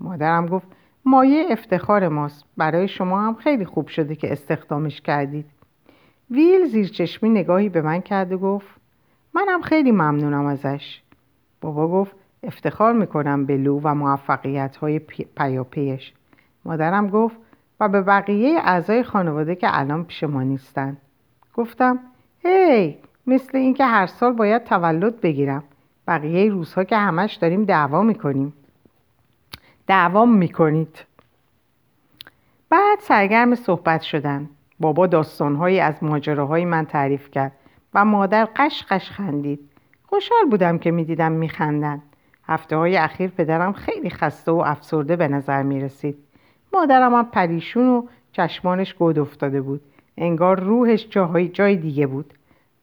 مادرم 0.00 0.46
گفت 0.46 0.66
مایه 1.04 1.46
افتخار 1.50 2.08
ماست. 2.08 2.44
برای 2.56 2.88
شما 2.88 3.20
هم 3.20 3.34
خیلی 3.34 3.64
خوب 3.64 3.88
شده 3.88 4.14
که 4.14 4.32
استخدامش 4.32 5.00
کردید. 5.00 5.46
ویل 6.30 6.66
زیر 6.66 6.88
چشمی 6.88 7.30
نگاهی 7.30 7.68
به 7.68 7.82
من 7.82 8.00
کرد 8.00 8.32
و 8.32 8.38
گفت 8.38 8.68
منم 9.34 9.62
خیلی 9.62 9.92
ممنونم 9.92 10.46
ازش. 10.46 11.02
بابا 11.60 11.88
گفت 11.88 12.16
افتخار 12.46 12.92
می‌کنم 12.92 13.46
به 13.46 13.56
لو 13.56 13.80
و 13.84 13.94
موفقیت 13.94 14.76
های 14.76 14.98
پیاپیش. 15.36 16.12
مادرم 16.64 17.08
گفت 17.08 17.36
و 17.80 17.88
به 17.88 18.02
بقیه 18.02 18.58
اعضای 18.58 19.02
خانواده 19.02 19.54
که 19.54 19.78
الان 19.78 20.04
پیش 20.04 20.24
ما 20.24 20.42
نیستن. 20.42 20.96
گفتم 21.54 21.98
هی 22.44 22.98
مثل 23.26 23.58
اینکه 23.58 23.84
هر 23.84 24.06
سال 24.06 24.32
باید 24.32 24.64
تولد 24.64 25.20
بگیرم. 25.20 25.64
بقیه 26.08 26.50
روزها 26.50 26.84
که 26.84 26.96
همش 26.96 27.34
داریم 27.34 27.64
دعوا 27.64 28.02
می‌کنیم. 28.02 28.52
دعوام 29.86 30.36
می‌کنید. 30.36 31.04
بعد 32.70 32.98
سرگرم 33.00 33.54
صحبت 33.54 34.02
شدن. 34.02 34.48
بابا 34.80 35.06
داستانهایی 35.06 35.80
از 35.80 36.04
ماجراهای 36.04 36.64
من 36.64 36.84
تعریف 36.84 37.30
کرد 37.30 37.52
و 37.94 38.04
مادر 38.04 38.48
قش 38.56 38.84
قش 38.88 39.10
خندید. 39.10 39.60
خوشحال 40.06 40.44
بودم 40.50 40.78
که 40.78 40.90
می‌دیدم 40.90 41.32
میخندن. 41.32 42.02
هفته 42.46 42.76
های 42.76 42.96
اخیر 42.96 43.30
پدرم 43.30 43.72
خیلی 43.72 44.10
خسته 44.10 44.52
و 44.52 44.56
افسرده 44.66 45.16
به 45.16 45.28
نظر 45.28 45.62
می‌رسید. 45.62 46.18
مادرم 46.72 47.14
هم 47.14 47.24
پریشون 47.24 47.88
و 47.88 48.06
چشمانش 48.32 48.94
گود 48.94 49.18
افتاده 49.18 49.60
بود. 49.60 49.80
انگار 50.16 50.60
روحش 50.60 51.06
جاهای 51.10 51.48
جای 51.48 51.76
دیگه 51.76 52.06
بود. 52.06 52.34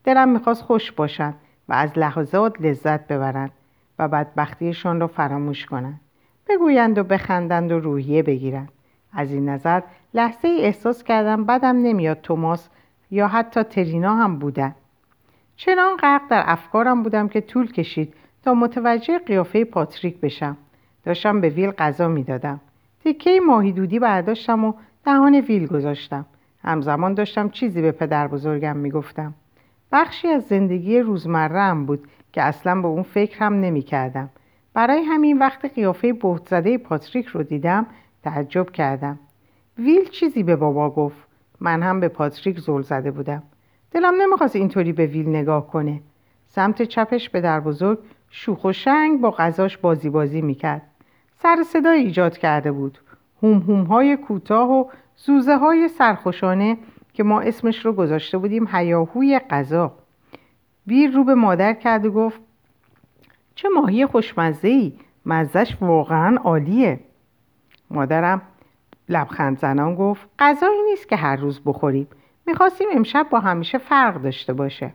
دلم 0.04 0.28
می‌خواست 0.28 0.62
خوش 0.62 0.92
باشن 0.92 1.34
و 1.68 1.72
از 1.72 1.98
لحظات 1.98 2.60
لذت 2.60 3.06
ببرند 3.06 3.50
و 3.98 4.08
بدبختیشان 4.08 5.00
را 5.00 5.06
فراموش 5.06 5.66
کنند 5.66 6.00
بگویند 6.48 6.98
و 6.98 7.04
بخندند 7.04 7.72
و 7.72 7.78
روحیه 7.78 8.22
بگیرند. 8.22 8.68
از 9.12 9.32
این 9.32 9.48
نظر 9.48 9.80
لحظه 10.14 10.48
ای 10.48 10.60
احساس 10.60 11.04
کردم 11.04 11.44
بدم 11.44 11.76
نمیاد 11.76 12.20
توماس 12.20 12.68
یا 13.10 13.28
حتی 13.28 13.62
ترینا 13.62 14.16
هم 14.16 14.38
بودن. 14.38 14.74
چنان 15.56 15.96
غرق 15.96 16.22
در 16.30 16.42
افکارم 16.46 17.02
بودم 17.02 17.28
که 17.28 17.40
طول 17.40 17.72
کشید 17.72 18.14
تا 18.44 18.54
متوجه 18.54 19.18
قیافه 19.18 19.64
پاتریک 19.64 20.20
بشم. 20.20 20.56
داشتم 21.04 21.40
به 21.40 21.48
ویل 21.48 21.70
غذا 21.70 22.08
می‌دادم. 22.08 22.60
تکه 23.04 23.40
ماهی 23.46 23.72
دودی 23.72 23.98
برداشتم 23.98 24.64
و 24.64 24.72
دهان 25.04 25.34
ویل 25.34 25.66
گذاشتم. 25.66 26.26
همزمان 26.64 27.14
داشتم 27.14 27.48
چیزی 27.48 27.82
به 27.82 27.92
پدر 27.92 28.28
بزرگم 28.28 28.76
می‌گفتم. 28.76 29.34
بخشی 29.92 30.28
از 30.28 30.42
زندگی 30.42 30.98
روزمره 30.98 31.60
هم 31.60 31.86
بود 31.86 32.08
که 32.32 32.42
اصلا 32.42 32.80
به 32.80 32.88
اون 32.88 33.02
فکر 33.02 33.38
هم 33.38 33.60
نمی 33.60 33.82
کردم. 33.82 34.30
برای 34.74 35.02
همین 35.02 35.38
وقت 35.38 35.74
قیافه 35.74 36.12
بهت 36.12 36.48
زده 36.48 36.78
پاتریک 36.78 37.26
رو 37.26 37.42
دیدم 37.42 37.86
تعجب 38.22 38.70
کردم. 38.70 39.18
ویل 39.78 40.08
چیزی 40.08 40.42
به 40.42 40.56
بابا 40.56 40.90
گفت. 40.90 41.16
من 41.60 41.82
هم 41.82 42.00
به 42.00 42.08
پاتریک 42.08 42.58
زل 42.58 42.82
زده 42.82 43.10
بودم. 43.10 43.42
دلم 43.90 44.14
نمی‌خواست 44.22 44.56
اینطوری 44.56 44.92
به 44.92 45.06
ویل 45.06 45.28
نگاه 45.28 45.66
کنه. 45.66 46.00
سمت 46.46 46.82
چپش 46.82 47.30
به 47.30 47.40
در 47.40 47.60
بزرگ 47.60 47.98
شوخ 48.36 48.64
و 48.64 48.72
شنگ 48.72 49.20
با 49.20 49.30
غذاش 49.30 49.78
بازی 49.78 50.10
بازی 50.10 50.42
می‌کرد. 50.42 50.82
سر 51.34 51.62
صدا 51.66 51.90
ایجاد 51.90 52.38
کرده 52.38 52.72
بود. 52.72 52.98
هوم 53.42 53.58
هوم 53.58 53.82
های 53.82 54.16
کوتاه 54.16 54.70
و 54.70 54.84
زوزه 55.16 55.56
های 55.56 55.88
سرخوشانه 55.88 56.78
که 57.12 57.22
ما 57.22 57.40
اسمش 57.40 57.86
رو 57.86 57.92
گذاشته 57.92 58.38
بودیم 58.38 58.68
هیاهوی 58.72 59.38
غذا. 59.50 59.92
ویر 60.86 61.10
رو 61.10 61.24
به 61.24 61.34
مادر 61.34 61.72
کرد 61.72 62.06
و 62.06 62.10
گفت 62.10 62.40
چه 63.54 63.68
ماهی 63.68 64.06
خوشمزه 64.06 64.68
ای 64.68 64.92
مزش 65.26 65.76
واقعا 65.80 66.36
عالیه. 66.36 67.00
مادرم 67.90 68.42
لبخند 69.08 69.58
زنان 69.58 69.94
گفت 69.94 70.28
غذایی 70.38 70.82
نیست 70.82 71.08
که 71.08 71.16
هر 71.16 71.36
روز 71.36 71.60
بخوریم. 71.64 72.08
می‌خواستیم 72.46 72.88
امشب 72.92 73.26
با 73.30 73.40
همیشه 73.40 73.78
فرق 73.78 74.22
داشته 74.22 74.52
باشه. 74.52 74.94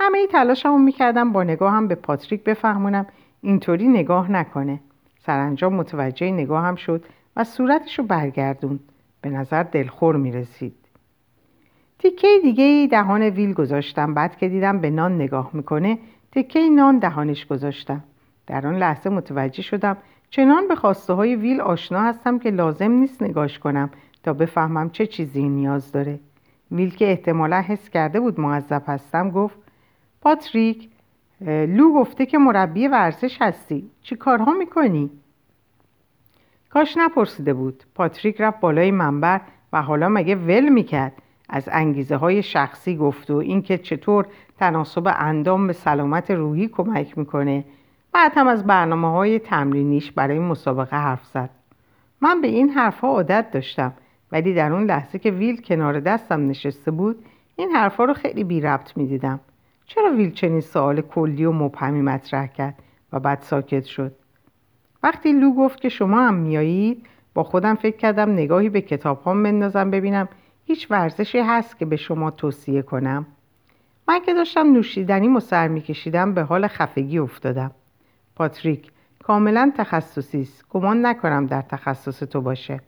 همه 0.00 0.18
ای 0.18 0.26
تلاشمو 0.26 0.78
می‌کردم 0.78 1.32
با 1.32 1.42
نگاهم 1.42 1.88
به 1.88 1.94
پاتریک 1.94 2.44
بفهمونم 2.44 3.06
اینطوری 3.42 3.88
نگاه 3.88 4.32
نکنه. 4.32 4.80
سرانجام 5.18 5.74
متوجه 5.74 6.30
نگاهم 6.30 6.74
شد 6.74 7.04
و 7.36 7.44
صورتش 7.44 7.98
رو 7.98 8.04
برگردون 8.04 8.80
به 9.20 9.30
نظر 9.30 9.62
دلخور 9.62 10.16
می‌رسید. 10.16 10.74
تیکه 11.98 12.28
دیگه 12.42 12.88
دهان 12.90 13.22
ویل 13.22 13.52
گذاشتم. 13.52 14.14
بعد 14.14 14.36
که 14.36 14.48
دیدم 14.48 14.78
به 14.78 14.90
نان 14.90 15.14
نگاه 15.14 15.50
می‌کنه 15.52 15.98
تکه 16.32 16.68
نان 16.68 16.98
دهانش 16.98 17.46
گذاشتم. 17.46 18.04
در 18.46 18.66
آن 18.66 18.76
لحظه 18.76 19.10
متوجه 19.10 19.62
شدم 19.62 19.96
چنان 20.30 20.68
به 20.68 20.74
خواسته 20.74 21.12
های 21.12 21.36
ویل 21.36 21.60
آشنا 21.60 22.00
هستم 22.00 22.38
که 22.38 22.50
لازم 22.50 22.90
نیست 22.90 23.22
نگاش 23.22 23.58
کنم 23.58 23.90
تا 24.22 24.32
بفهمم 24.32 24.90
چه 24.90 25.06
چیزی 25.06 25.48
نیاز 25.48 25.92
داره. 25.92 26.18
ویل 26.72 26.96
که 26.96 27.10
احتمالا 27.10 27.60
حس 27.60 27.90
کرده 27.90 28.20
بود 28.20 28.40
معذب 28.40 28.82
هستم 28.86 29.30
گفت 29.30 29.58
پاتریک 30.28 30.88
لو 31.46 31.92
گفته 31.94 32.26
که 32.26 32.38
مربی 32.38 32.88
ورزش 32.88 33.36
هستی. 33.40 33.90
چی 34.02 34.16
کارها 34.16 34.54
می‌کنی؟ 34.54 35.10
کاش 36.70 36.96
نپرسیده 36.96 37.54
بود. 37.54 37.82
پاتریک 37.94 38.40
رفت 38.40 38.60
بالای 38.60 38.90
منبر 38.90 39.40
و 39.72 39.82
حالا 39.82 40.08
مگه 40.08 40.36
ول 40.36 40.68
می‌کرد؟ 40.68 41.12
از 41.48 41.68
انگیزه 41.72 42.16
های 42.16 42.42
شخصی 42.42 42.96
گفت 42.96 43.30
و 43.30 43.36
اینکه 43.36 43.78
چطور 43.78 44.26
تناسب 44.58 45.14
اندام 45.18 45.66
به 45.66 45.72
سلامت 45.72 46.30
روحی 46.30 46.68
کمک 46.68 47.18
می‌کنه. 47.18 47.64
بعد 48.12 48.32
هم 48.34 48.48
از 48.48 48.66
برنامه 48.66 49.10
های 49.10 49.38
تمرینیش 49.38 50.12
برای 50.12 50.38
مسابقه 50.38 50.96
حرف 50.96 51.26
زد. 51.26 51.50
من 52.20 52.40
به 52.40 52.48
این 52.48 52.70
حرفها 52.70 53.08
عادت 53.08 53.50
داشتم 53.50 53.92
ولی 54.32 54.54
در 54.54 54.72
اون 54.72 54.84
لحظه 54.84 55.18
که 55.18 55.30
ویل 55.30 55.60
کنار 55.60 56.00
دستم 56.00 56.48
نشسته 56.48 56.90
بود 56.90 57.24
این 57.56 57.70
حرفها 57.70 58.04
رو 58.04 58.14
خیلی 58.14 58.44
بی 58.44 58.60
ربط 58.60 58.96
می‌دیدم. 58.96 59.40
چرا 59.88 60.12
ویل 60.12 60.32
چنین 60.32 60.60
سوال 60.60 61.00
کلی 61.00 61.44
و 61.44 61.52
مبهمی 61.52 62.02
مطرح 62.02 62.46
کرد 62.46 62.74
و 63.12 63.20
بعد 63.20 63.40
ساکت 63.40 63.84
شد؟ 63.84 64.12
وقتی 65.02 65.32
لو 65.32 65.54
گفت 65.54 65.80
که 65.80 65.88
شما 65.88 66.28
هم 66.28 66.34
میایید 66.34 67.06
با 67.34 67.42
خودم 67.42 67.74
فکر 67.74 67.96
کردم 67.96 68.30
نگاهی 68.30 68.68
به 68.68 68.80
کتاب 68.80 69.22
هم 69.26 69.42
بندازم 69.42 69.90
ببینم. 69.90 70.28
هیچ 70.64 70.90
ورزشی 70.90 71.38
هست 71.38 71.78
که 71.78 71.84
به 71.84 71.96
شما 71.96 72.30
توصیه 72.30 72.82
کنم؟ 72.82 73.26
من 74.08 74.20
که 74.20 74.34
داشتم 74.34 74.72
نوشیدنی 74.72 75.28
و 75.28 75.40
سر 75.40 75.68
میکشیدم 75.68 76.34
به 76.34 76.42
حال 76.42 76.66
خفگی 76.66 77.18
افتادم. 77.18 77.70
پاتریک 78.36 78.90
کاملا 79.22 79.72
تخصصی 79.76 80.40
است. 80.40 80.64
گمان 80.70 81.06
نکنم 81.06 81.46
در 81.46 81.62
تخصص 81.62 82.18
تو 82.18 82.40
باشه. 82.40 82.80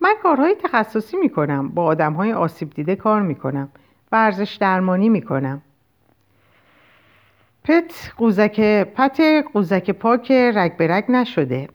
من 0.00 0.14
کارهای 0.22 0.54
تخصصی 0.62 1.16
می‌کنم. 1.16 1.68
با 1.68 1.84
آدمهای 1.84 2.32
آسیب 2.32 2.70
دیده 2.70 2.96
کار 2.96 3.22
می‌کنم. 3.22 3.68
ورزش 4.12 4.54
درمانی 4.54 5.08
می‌کنم. 5.08 5.62
پت 7.68 8.12
قوزک 8.16 8.60
پت 8.84 9.20
قوزک 9.52 9.90
پاک 9.90 10.30
رگ 10.30 10.76
به 10.76 10.86
رگ 10.86 11.04
نشده. 11.08 11.68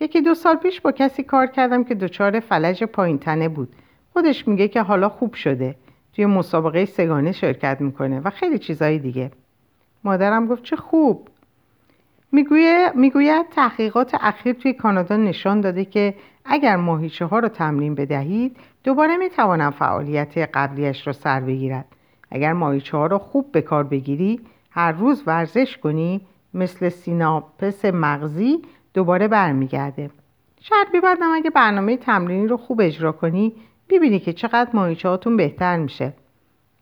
یکی 0.00 0.20
دو 0.20 0.34
سال 0.34 0.56
پیش 0.56 0.80
با 0.80 0.92
کسی 0.92 1.22
کار 1.22 1.46
کردم 1.46 1.84
که 1.84 1.94
دچار 1.94 2.40
فلج 2.40 2.84
پایین 2.84 3.18
تنه 3.18 3.48
بود. 3.48 3.68
خودش 4.12 4.48
میگه 4.48 4.68
که 4.68 4.82
حالا 4.82 5.08
خوب 5.08 5.34
شده. 5.34 5.76
توی 6.12 6.26
مسابقه 6.26 6.84
سگانه 6.84 7.32
شرکت 7.32 7.80
می‌کنه 7.80 8.20
و 8.20 8.30
خیلی 8.30 8.58
چیزایی 8.58 8.98
دیگه. 8.98 9.30
مادرم 10.04 10.46
گفت 10.46 10.62
چه 10.62 10.76
خوب. 10.76 11.28
می‌گوید 12.32 12.94
می‌گوید 12.94 13.46
تحقیقات 13.50 14.14
اخیر 14.20 14.52
توی 14.52 14.72
کانادا 14.72 15.16
نشان 15.16 15.60
داده 15.60 15.84
که 15.84 16.14
اگر 16.44 16.76
ماهیچه 16.76 17.24
ها 17.24 17.38
رو 17.38 17.48
تمرین 17.48 17.94
بدهید 17.94 18.56
دوباره 18.84 19.16
می‌توانم 19.16 19.70
فعالیت 19.70 20.38
قبلیش 20.38 21.06
را 21.06 21.12
سر 21.12 21.40
بگیرد. 21.40 21.86
اگر 22.30 22.52
ماهیچه 22.52 22.96
ها 22.96 23.06
رو 23.06 23.18
خوب 23.18 23.52
به 23.52 23.62
کار 23.62 23.84
بگیری 23.84 24.40
هر 24.78 24.92
روز 24.92 25.22
ورزش 25.26 25.78
کنی 25.78 26.20
مثل 26.54 26.88
سیناپس 26.88 27.84
مغزی 27.84 28.62
دوباره 28.94 29.28
برمیگرده. 29.28 30.10
شاید 30.60 31.02
بعدم 31.02 31.32
اگه 31.34 31.50
برنامه 31.50 31.96
تمرینی 31.96 32.46
رو 32.46 32.56
خوب 32.56 32.80
اجرا 32.80 33.12
کنی 33.12 33.52
ببینی 33.88 34.18
که 34.18 34.32
چقدر 34.32 34.70
ماهیچه 34.72 35.08
هاتون 35.08 35.36
بهتر 35.36 35.76
میشه. 35.76 36.12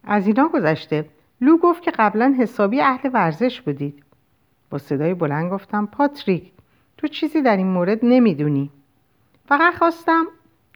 از 0.05 0.27
اینا 0.27 0.49
گذشته. 0.49 1.09
لو 1.41 1.59
گفت 1.59 1.83
که 1.83 1.91
قبلا 1.91 2.35
حسابی 2.39 2.81
اهل 2.81 3.11
ورزش 3.13 3.61
بودید. 3.61 4.03
با 4.71 4.79
صدای 4.79 5.15
بلند 5.15 5.53
گفتم 5.53 5.87
پاتریک 5.87 6.53
تو 6.97 7.07
چیزی 7.07 7.43
در 7.43 7.57
این 7.57 7.67
مورد 7.67 7.99
نمی‌دونی. 8.03 8.71
فقط 9.49 9.75
خواستم 9.75 10.25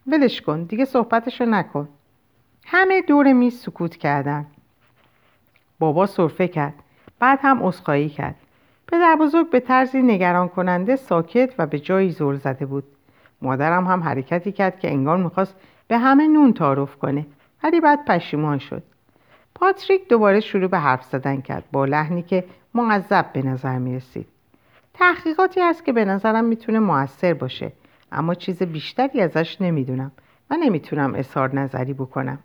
ولش 0.06 0.40
کن 0.40 0.62
دیگه 0.62 0.84
صحبتشو 0.84 1.44
نکن. 1.44 1.88
همه 2.66 3.02
دور 3.02 3.32
میز 3.32 3.60
سکوت 3.60 3.96
کردن. 3.96 4.46
بابا 5.78 6.06
صرفه 6.06 6.48
کرد. 6.48 6.74
بعد 7.20 7.38
هم 7.42 7.62
اسخایی 7.62 8.08
کرد 8.08 8.34
پدر 8.86 9.16
بزرگ 9.20 9.50
به 9.50 9.60
طرزی 9.60 10.02
نگران 10.02 10.48
کننده 10.48 10.96
ساکت 10.96 11.54
و 11.58 11.66
به 11.66 11.78
جایی 11.78 12.10
زل 12.10 12.36
زده 12.36 12.66
بود 12.66 12.84
مادرم 13.42 13.86
هم 13.86 14.02
حرکتی 14.02 14.52
کرد 14.52 14.78
که 14.78 14.90
انگار 14.90 15.16
می‌خواست 15.16 15.54
به 15.88 15.98
همه 15.98 16.28
نون 16.28 16.52
تعارف 16.52 16.96
کنه 16.96 17.26
ولی 17.62 17.80
بعد 17.80 18.04
پشیمان 18.04 18.58
شد 18.58 18.82
پاتریک 19.54 20.08
دوباره 20.08 20.40
شروع 20.40 20.66
به 20.66 20.78
حرف 20.78 21.04
زدن 21.04 21.40
کرد 21.40 21.64
با 21.72 21.84
لحنی 21.84 22.22
که 22.22 22.44
معذب 22.74 23.32
به 23.32 23.42
نظر 23.42 23.78
می 23.78 23.96
رسید. 23.96 24.26
تحقیقاتی 24.94 25.60
هست 25.60 25.84
که 25.84 25.92
به 25.92 26.04
نظرم 26.04 26.44
می‌تونه 26.44 26.78
موثر 26.78 27.34
باشه 27.34 27.72
اما 28.12 28.34
چیز 28.34 28.62
بیشتری 28.62 29.20
ازش 29.20 29.60
نمی‌دونم 29.60 30.12
و 30.50 30.56
نمی‌تونم 30.56 31.14
اظهار 31.14 31.54
نظری 31.54 31.92
بکنم. 31.92 32.38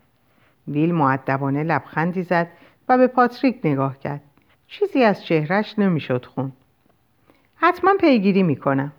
ویل 0.68 0.94
معدبانه 0.94 1.64
لبخندی 1.64 2.24
زد 2.24 2.48
و 2.90 2.98
به 2.98 3.08
پاتریک 3.08 3.60
نگاه 3.64 4.00
کرد. 4.00 4.22
چیزی 4.68 5.04
از 5.04 5.26
چهرش 5.26 5.80
نمی‌شد 5.80 6.26
خون. 6.26 6.52
حتما 7.56 7.94
پیگیری 8.00 8.44
می‌کنم. 8.44 8.92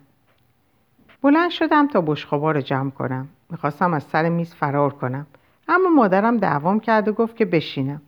بلند 1.21 1.49
شدم 1.49 1.87
تا 1.87 2.01
بشخابا 2.01 2.51
رو 2.51 2.61
جمع 2.61 2.91
کنم. 2.91 3.27
می‌خواستم 3.49 3.93
از 3.93 4.03
سر 4.03 4.29
میز 4.29 4.53
فرار 4.53 4.93
کنم. 4.93 5.27
اما 5.67 5.89
مادرم 5.89 6.37
دعوام 6.37 6.79
کرد 6.79 7.07
و 7.07 7.13
گفت 7.13 7.35
که 7.35 7.45
بشینم. 7.45 8.01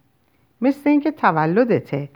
مثل 0.62 0.90
اینکه 0.90 1.12
تولدته 1.12 2.10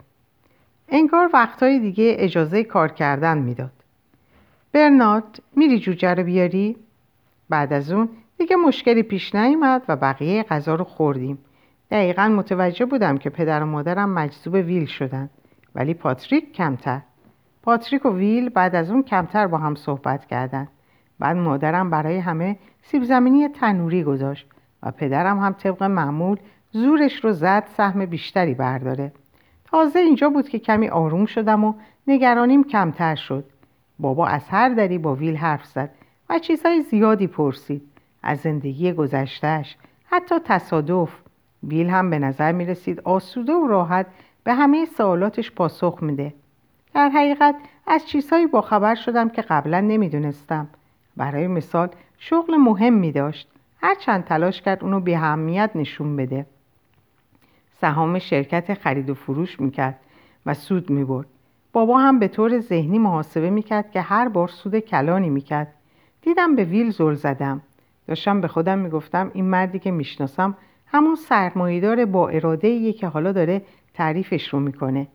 انگار 0.88 1.30
وقتهای 1.32 1.78
دیگه 1.78 2.14
اجازه 2.18 2.64
کار 2.64 2.88
کردن 2.88 3.38
می‌داد 3.38 3.72
برنارد 4.72 5.42
میری 5.56 5.78
جوجه 5.78 6.14
رو 6.14 6.22
بیاری؟ 6.22 6.76
بعد 7.48 7.72
از 7.72 7.92
اون 7.92 8.08
دیگه 8.38 8.56
مشکلی 8.56 9.02
پیش 9.02 9.34
نیومد 9.34 9.82
و 9.88 9.96
بقیه 9.96 10.42
غذا 10.42 10.74
رو 10.74 10.84
خوردیم 10.84 11.38
دقیقا 11.90 12.28
متوجه 12.28 12.84
بودم 12.84 13.18
که 13.18 13.30
پدر 13.30 13.62
و 13.62 13.66
مادرم 13.66 14.10
مجذوب 14.10 14.54
ویل 14.54 14.86
شدن 14.86 15.30
ولی 15.74 15.94
پاتریک 15.94 16.52
کمتر. 16.52 17.00
پاتریک 17.62 18.06
و 18.06 18.10
ویل 18.16 18.48
بعد 18.48 18.74
از 18.74 18.90
اون 18.90 19.02
کمتر 19.02 19.46
با 19.46 19.58
هم 19.58 19.74
صحبت 19.74 20.26
کردند. 20.26 20.68
بعد 21.18 21.36
مادرم 21.36 21.90
برای 21.90 22.18
همه 22.18 22.58
سیب 22.82 23.04
زمینی 23.04 23.48
تنوری 23.48 24.04
گذاشت 24.04 24.46
و 24.82 24.90
پدرم 24.90 25.38
هم 25.38 25.52
طبق 25.52 25.82
معمول 25.82 26.36
زورش 26.70 27.24
رو 27.24 27.32
زد 27.32 27.64
سهم 27.76 28.06
بیشتری 28.06 28.54
برداره. 28.54 29.12
تازه 29.64 29.98
اینجا 29.98 30.28
بود 30.28 30.48
که 30.48 30.58
کمی 30.58 30.88
آروم 30.88 31.26
شدم 31.26 31.64
و 31.64 31.74
نگرانیم 32.06 32.64
کمتر 32.64 33.14
شد. 33.14 33.44
بابا 33.98 34.26
از 34.26 34.48
هر 34.48 34.68
دری 34.68 34.98
با 34.98 35.14
ویل 35.14 35.36
حرف 35.36 35.66
زد 35.66 35.90
و 36.30 36.38
چیزهای 36.38 36.82
زیادی 36.82 37.26
پرسید. 37.26 37.82
از 38.22 38.38
زندگی 38.38 38.92
گذشتهش 38.92 39.76
حتی 40.04 40.34
تصادف 40.44 41.23
ویل 41.68 41.88
هم 41.88 42.10
به 42.10 42.18
نظر 42.18 42.52
می 42.52 42.64
رسید 42.64 43.00
آسوده 43.00 43.52
و 43.52 43.66
راحت 43.66 44.06
به 44.44 44.54
همه 44.54 44.84
سوالاتش 44.84 45.50
پاسخ 45.50 45.98
میده. 46.02 46.34
در 46.94 47.08
حقیقت 47.08 47.54
از 47.86 48.06
چیزهایی 48.06 48.46
باخبر 48.46 48.94
شدم 48.94 49.28
که 49.28 49.42
قبلا 49.42 49.80
نمی‌دونستم. 49.80 50.68
برای 51.16 51.46
مثال 51.46 51.88
شغل 52.18 52.56
مهمی 52.56 53.12
داشت. 53.12 53.48
هرچند 53.82 54.24
تلاش 54.24 54.62
کرد 54.62 54.84
اونو 54.84 55.00
به 55.00 55.16
اهمیت 55.16 55.70
نشون 55.74 56.16
بده. 56.16 56.46
سهام 57.80 58.18
شرکت 58.18 58.74
خرید 58.74 59.10
و 59.10 59.14
فروش 59.14 59.60
می‌کرد 59.60 60.00
و 60.46 60.54
سود 60.54 60.90
می‌برد. 60.90 61.26
بابا 61.72 61.98
هم 61.98 62.18
به 62.18 62.28
طور 62.28 62.60
ذهنی 62.60 62.98
محاسبه 62.98 63.50
می‌کرد 63.50 63.90
که 63.90 64.00
هر 64.00 64.28
بار 64.28 64.48
سود 64.48 64.78
کلانی 64.78 65.30
می‌کرد. 65.30 65.74
دیدم 66.22 66.56
به 66.56 66.64
ویل 66.64 66.90
زل 66.90 67.14
زدم. 67.14 67.60
داشتم 68.08 68.40
به 68.40 68.48
خودم 68.48 68.78
می‌گفتم 68.78 69.30
این 69.34 69.44
مردی 69.44 69.78
که 69.78 69.90
می‌شناسم 69.90 70.56
همون 70.86 71.14
سرمایهدار 71.14 72.04
با 72.04 72.28
اراده 72.28 72.92
که 72.92 73.06
حالا 73.06 73.32
داره 73.32 73.62
تعریفش 73.94 74.48
رو 74.48 74.60
می‌کنه. 74.60 75.06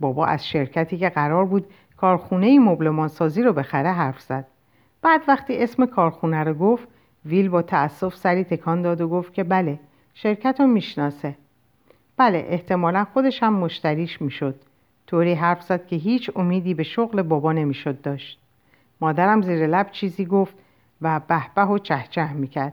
بابا 0.00 0.26
از 0.26 0.48
شرکتی 0.48 0.98
که 0.98 1.08
قرار 1.08 1.44
بود 1.44 1.66
کارخونه 1.96 2.58
مبلمانسازی 2.58 3.42
رو 3.42 3.52
بخره 3.52 3.92
حرف 3.92 4.20
زد. 4.20 4.46
بعد 5.02 5.22
وقتی 5.28 5.58
اسم 5.58 5.86
کارخونه 5.86 6.44
رو 6.44 6.54
گفت 6.54 6.88
ویل 7.24 7.48
با 7.48 7.62
تأسف 7.62 8.16
سری 8.16 8.44
تکان 8.44 8.82
داد 8.82 9.00
و 9.00 9.08
گفت 9.08 9.34
که 9.34 9.44
بله 9.44 9.78
شرکت 10.14 10.60
رو 10.60 10.66
می‌شناسه. 10.66 11.34
بله 12.16 12.44
احتمالا 12.48 13.04
خودش 13.12 13.42
هم 13.42 13.52
مشتریش 13.52 14.22
می‌شد. 14.22 14.54
طوری 15.06 15.34
حرف 15.34 15.62
زد 15.62 15.86
که 15.86 15.96
هیچ 15.96 16.30
امیدی 16.36 16.74
به 16.74 16.82
شغل 16.82 17.22
بابا 17.22 17.52
نمی‌شد 17.52 18.00
داشت. 18.00 18.38
مادرم 19.00 19.42
زیر 19.42 19.66
لب 19.66 19.90
چیزی 19.90 20.24
گفت 20.24 20.54
و 21.02 21.20
بهبه 21.28 21.62
و 21.62 21.78
چهچه 21.78 22.32
می‌کرد. 22.32 22.72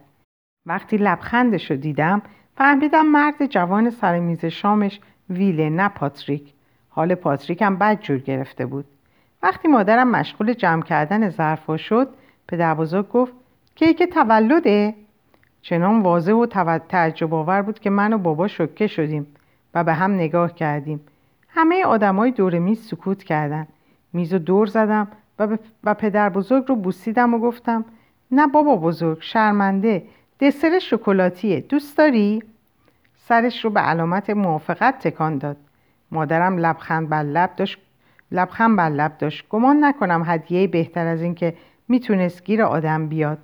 وقتی 0.67 0.97
لبخندش 0.97 1.71
رو 1.71 1.77
دیدم 1.77 2.21
فهمیدم 2.57 3.05
مرد 3.05 3.45
جوان 3.45 3.89
سر 3.89 4.19
میز 4.19 4.45
شامش 4.45 4.99
ویله 5.29 5.69
نه 5.69 5.89
پاتریک. 5.89 6.53
حال 6.89 7.15
پاتریک 7.15 7.61
هم 7.61 7.75
بد 7.75 7.99
جور 7.99 8.17
گرفته 8.17 8.65
بود. 8.65 8.85
وقتی 9.43 9.67
مادرم 9.67 10.11
مشغول 10.11 10.53
جمع 10.53 10.81
کردن 10.81 11.29
ظرفا 11.29 11.77
شد 11.77 12.09
پدر 12.47 12.73
بزرگ 12.73 13.09
گفت 13.09 13.33
کیک 13.75 14.03
تولده؟ 14.03 14.95
چنان 15.61 16.01
واضح 16.01 16.33
و 16.33 16.45
تعجب 16.77 17.33
آور 17.33 17.61
بود 17.61 17.79
که 17.79 17.89
من 17.89 18.13
و 18.13 18.17
بابا 18.17 18.47
شکه 18.47 18.87
شدیم 18.87 19.27
و 19.73 19.83
به 19.83 19.93
هم 19.93 20.11
نگاه 20.11 20.55
کردیم. 20.55 21.01
همه 21.49 21.85
آدمای 21.85 22.31
دور 22.31 22.59
میز 22.59 22.87
سکوت 22.87 23.23
کردن. 23.23 23.67
میز 24.13 24.33
و 24.33 24.39
دور 24.39 24.67
زدم 24.67 25.07
و, 25.39 25.57
و 25.83 25.93
پدر 25.93 26.29
بزرگ 26.29 26.65
رو 26.67 26.75
بوسیدم 26.75 27.33
و 27.33 27.39
گفتم 27.39 27.85
نه 28.31 28.47
بابا 28.47 28.75
بزرگ 28.75 29.17
شرمنده. 29.21 30.03
دسر 30.39 30.79
شکلاتیه 30.79 31.59
دوست 31.59 31.97
داری؟ 31.97 32.43
سرش 33.15 33.65
رو 33.65 33.71
به 33.71 33.79
علامت 33.79 34.29
موافقت 34.29 34.99
تکان 34.99 35.37
داد. 35.37 35.57
مادرم 36.11 36.57
لبخند 36.57 37.09
بر 37.09 37.23
لب 37.23 37.55
داشت 37.55 37.77
لبخند 38.31 38.77
بر 38.77 38.89
لب 38.89 39.17
داشت. 39.17 39.45
گمان 39.49 39.83
نکنم 39.83 40.23
هدیه 40.25 40.67
بهتر 40.67 41.07
از 41.07 41.21
این 41.21 41.35
که 41.35 41.53
می‌تونست 41.87 42.43
گیر 42.43 42.63
آدم 42.63 43.07
بیاد. 43.07 43.37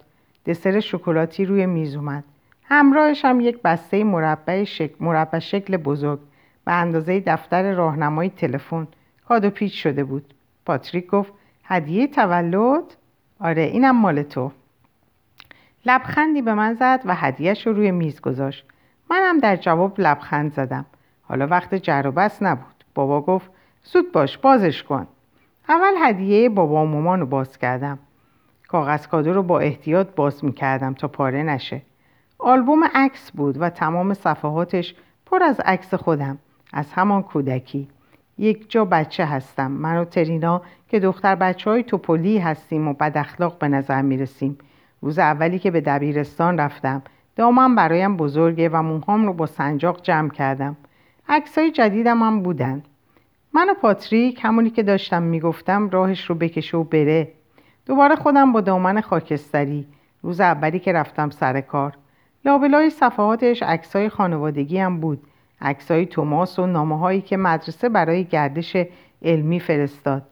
دسر 0.45 0.79
شکلاتی 0.79 1.45
روی 1.45 1.65
میز 1.65 1.95
اومد. 1.95 2.23
همراهش 2.63 3.25
هم 3.25 3.41
یک 3.41 3.61
بسته 3.61 4.03
مربع 4.03 4.63
شکل, 4.63 4.95
مربع 4.99 5.39
شکل 5.39 5.77
بزرگ. 5.77 6.19
به 6.65 6.71
اندازه 6.71 7.19
دفتر 7.19 7.73
راهنمای 7.73 8.29
تلفن. 8.29 8.87
کادو 9.27 9.49
پیچ 9.49 9.83
شده 9.83 10.03
بود. 10.03 10.33
پاتریک 10.65 11.07
گفت 11.07 11.33
هدیه 11.63 12.07
تولد؟ 12.07 12.83
آره 13.39 13.61
اینم 13.61 14.01
مال 14.01 14.23
تو. 14.23 14.51
لبخندی 15.85 16.41
به 16.41 16.53
من 16.53 16.73
زد 16.73 17.01
و 17.05 17.15
هدیهش 17.15 17.67
رو 17.67 17.73
روی 17.73 17.91
میز 17.91 18.21
گذاشت. 18.21 18.65
منم 19.09 19.39
در 19.39 19.55
جواب 19.55 19.99
لبخند 19.99 20.53
زدم. 20.53 20.85
حالا 21.21 21.47
وقت 21.47 21.75
جر 21.75 22.07
و 22.07 22.11
بس 22.11 22.43
نبود. 22.43 22.83
بابا 22.95 23.21
گفت 23.21 23.51
زود 23.83 24.11
باش 24.11 24.37
بازش 24.37 24.83
کن. 24.83 25.07
اول 25.69 25.93
هدیه 26.01 26.49
بابا 26.49 26.83
و 26.83 26.87
مامان 26.87 27.19
رو 27.19 27.25
باز 27.25 27.57
کردم. 27.57 27.99
کاغذ 28.67 29.07
کادو 29.07 29.33
رو 29.33 29.43
با 29.43 29.59
احتیاط 29.59 30.07
باز 30.15 30.45
می‌کردم 30.45 30.93
تا 30.93 31.07
پاره 31.07 31.43
نشه. 31.43 31.81
آلبوم 32.39 32.83
عکس 32.95 33.31
بود 33.31 33.61
و 33.61 33.69
تمام 33.69 34.13
صفحاتش 34.13 34.95
پر 35.25 35.43
از 35.43 35.59
عکس 35.59 35.93
خودم 35.93 36.37
از 36.73 36.93
همان 36.93 37.23
کودکی. 37.23 37.87
یک 38.37 38.71
جا 38.71 38.85
بچه 38.85 39.25
هستم. 39.25 39.71
من 39.71 39.97
و 39.97 40.05
ترینا 40.05 40.61
که 40.87 40.99
دختر 40.99 41.35
بچه 41.35 41.69
های 41.69 41.83
توپولی 41.83 42.37
هستیم 42.37 42.87
و 42.87 42.93
بد 42.93 43.17
اخلاق 43.17 43.57
به 43.57 43.67
نظر 43.67 44.01
می‌رسیم. 44.01 44.57
روز 45.03 45.19
اولی 45.19 45.59
که 45.59 45.71
به 45.71 45.81
دبیرستان 45.81 46.59
رفتم 46.59 47.01
دامم 47.35 47.75
برایم 47.75 48.17
بزرگه 48.17 48.69
و 48.69 48.81
موهام 48.81 49.25
رو 49.25 49.33
با 49.33 49.45
سنجاق 49.45 50.01
جمع 50.01 50.29
کردم. 50.29 50.77
عکسای 51.29 51.71
جدیدم 51.71 52.23
هم 52.23 52.43
بودن. 52.43 52.83
من 53.53 53.69
و 53.69 53.73
پاتریک 53.73 54.39
همونی 54.41 54.69
که 54.69 54.83
داشتم 54.83 55.23
می‌گفتم 55.23 55.89
راهش 55.89 56.25
رو 56.25 56.35
بکشه 56.35 56.77
و 56.77 56.83
بره. 56.83 57.31
دوباره 57.85 58.15
خودم 58.15 58.51
با 58.51 58.61
دامن 58.61 59.01
خاکستری 59.01 59.87
روز 60.21 60.41
اولی 60.41 60.79
که 60.79 60.93
رفتم 60.93 61.29
سر 61.29 61.61
کار. 61.61 61.93
لابلای 62.45 62.89
صفحاتش 62.89 63.63
عکسای 63.63 64.09
خانوادگی 64.09 64.77
هم 64.77 64.99
بود. 64.99 65.21
عکسای 65.61 66.05
توماس 66.05 66.59
و 66.59 66.67
نامه 66.67 66.99
هایی 66.99 67.21
که 67.21 67.37
مدرسه 67.37 67.89
برای 67.89 68.23
گردش 68.23 68.77
علمی 69.21 69.59
فرستاد. 69.59 70.23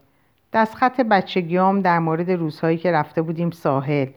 دستخط 0.54 1.02
بچگیام 1.02 1.82
در 1.82 2.00
مورد 2.00 2.32
روزهایی 2.32 2.78
که 2.78 2.92
رفته 2.92 3.22
بودیم 3.22 3.52
ساحل. 3.52 4.08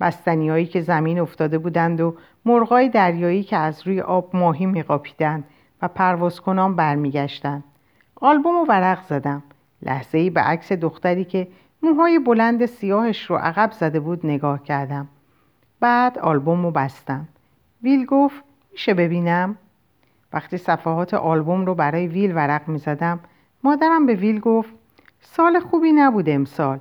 بستنیهایی 0.00 0.66
که 0.66 0.80
زمین 0.80 1.18
افتاده 1.20 1.58
بودند 1.58 2.00
و 2.00 2.16
مرغای 2.44 2.88
دریایی 2.88 3.42
که 3.42 3.56
از 3.56 3.86
روی 3.86 4.00
آب 4.00 4.36
ماهی 4.36 4.66
میقاپیدند 4.66 5.44
و 5.82 5.88
پرواز 5.88 6.40
کنان 6.40 6.76
برمیگشتند. 6.76 7.64
آلبوم 8.20 8.56
و 8.56 8.64
ورق 8.64 9.02
زدم. 9.02 9.42
لحظه 9.82 10.18
ای 10.18 10.30
به 10.30 10.40
عکس 10.40 10.72
دختری 10.72 11.24
که 11.24 11.48
موهای 11.82 12.18
بلند 12.18 12.66
سیاهش 12.66 13.30
رو 13.30 13.36
عقب 13.36 13.72
زده 13.72 14.00
بود 14.00 14.26
نگاه 14.26 14.62
کردم. 14.62 15.08
بعد 15.80 16.18
آلبوم 16.18 16.62
رو 16.62 16.70
بستم. 16.70 17.28
ویل 17.82 18.06
گفت 18.06 18.44
میشه 18.72 18.94
ببینم؟ 18.94 19.56
وقتی 20.32 20.56
صفحات 20.56 21.14
آلبوم 21.14 21.66
رو 21.66 21.74
برای 21.74 22.06
ویل 22.06 22.36
ورق 22.36 22.68
می 22.68 22.78
زدم 22.78 23.20
مادرم 23.64 24.06
به 24.06 24.14
ویل 24.14 24.40
گفت 24.40 24.70
سال 25.20 25.60
خوبی 25.60 25.92
نبود 25.92 26.28
امسال. 26.28 26.78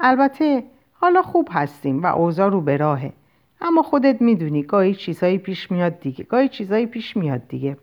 البته 0.00 0.64
حالا 1.00 1.22
خوب 1.22 1.48
هستیم 1.52 2.02
و 2.02 2.06
اوضاع 2.06 2.50
رو 2.50 2.60
به 2.60 2.76
راهه. 2.76 3.12
اما 3.60 3.82
خودت 3.82 4.22
می‌دونی 4.22 4.62
گاهی 4.62 4.94
چیزهایی 4.94 5.38
پیش 5.38 5.70
میاد 5.70 6.00
دیگه. 6.00 6.24
گاهی 6.24 6.48
چیزهایی 6.48 6.86
پیش 6.86 7.16
میاد 7.16 7.48
دیگه. 7.48 7.76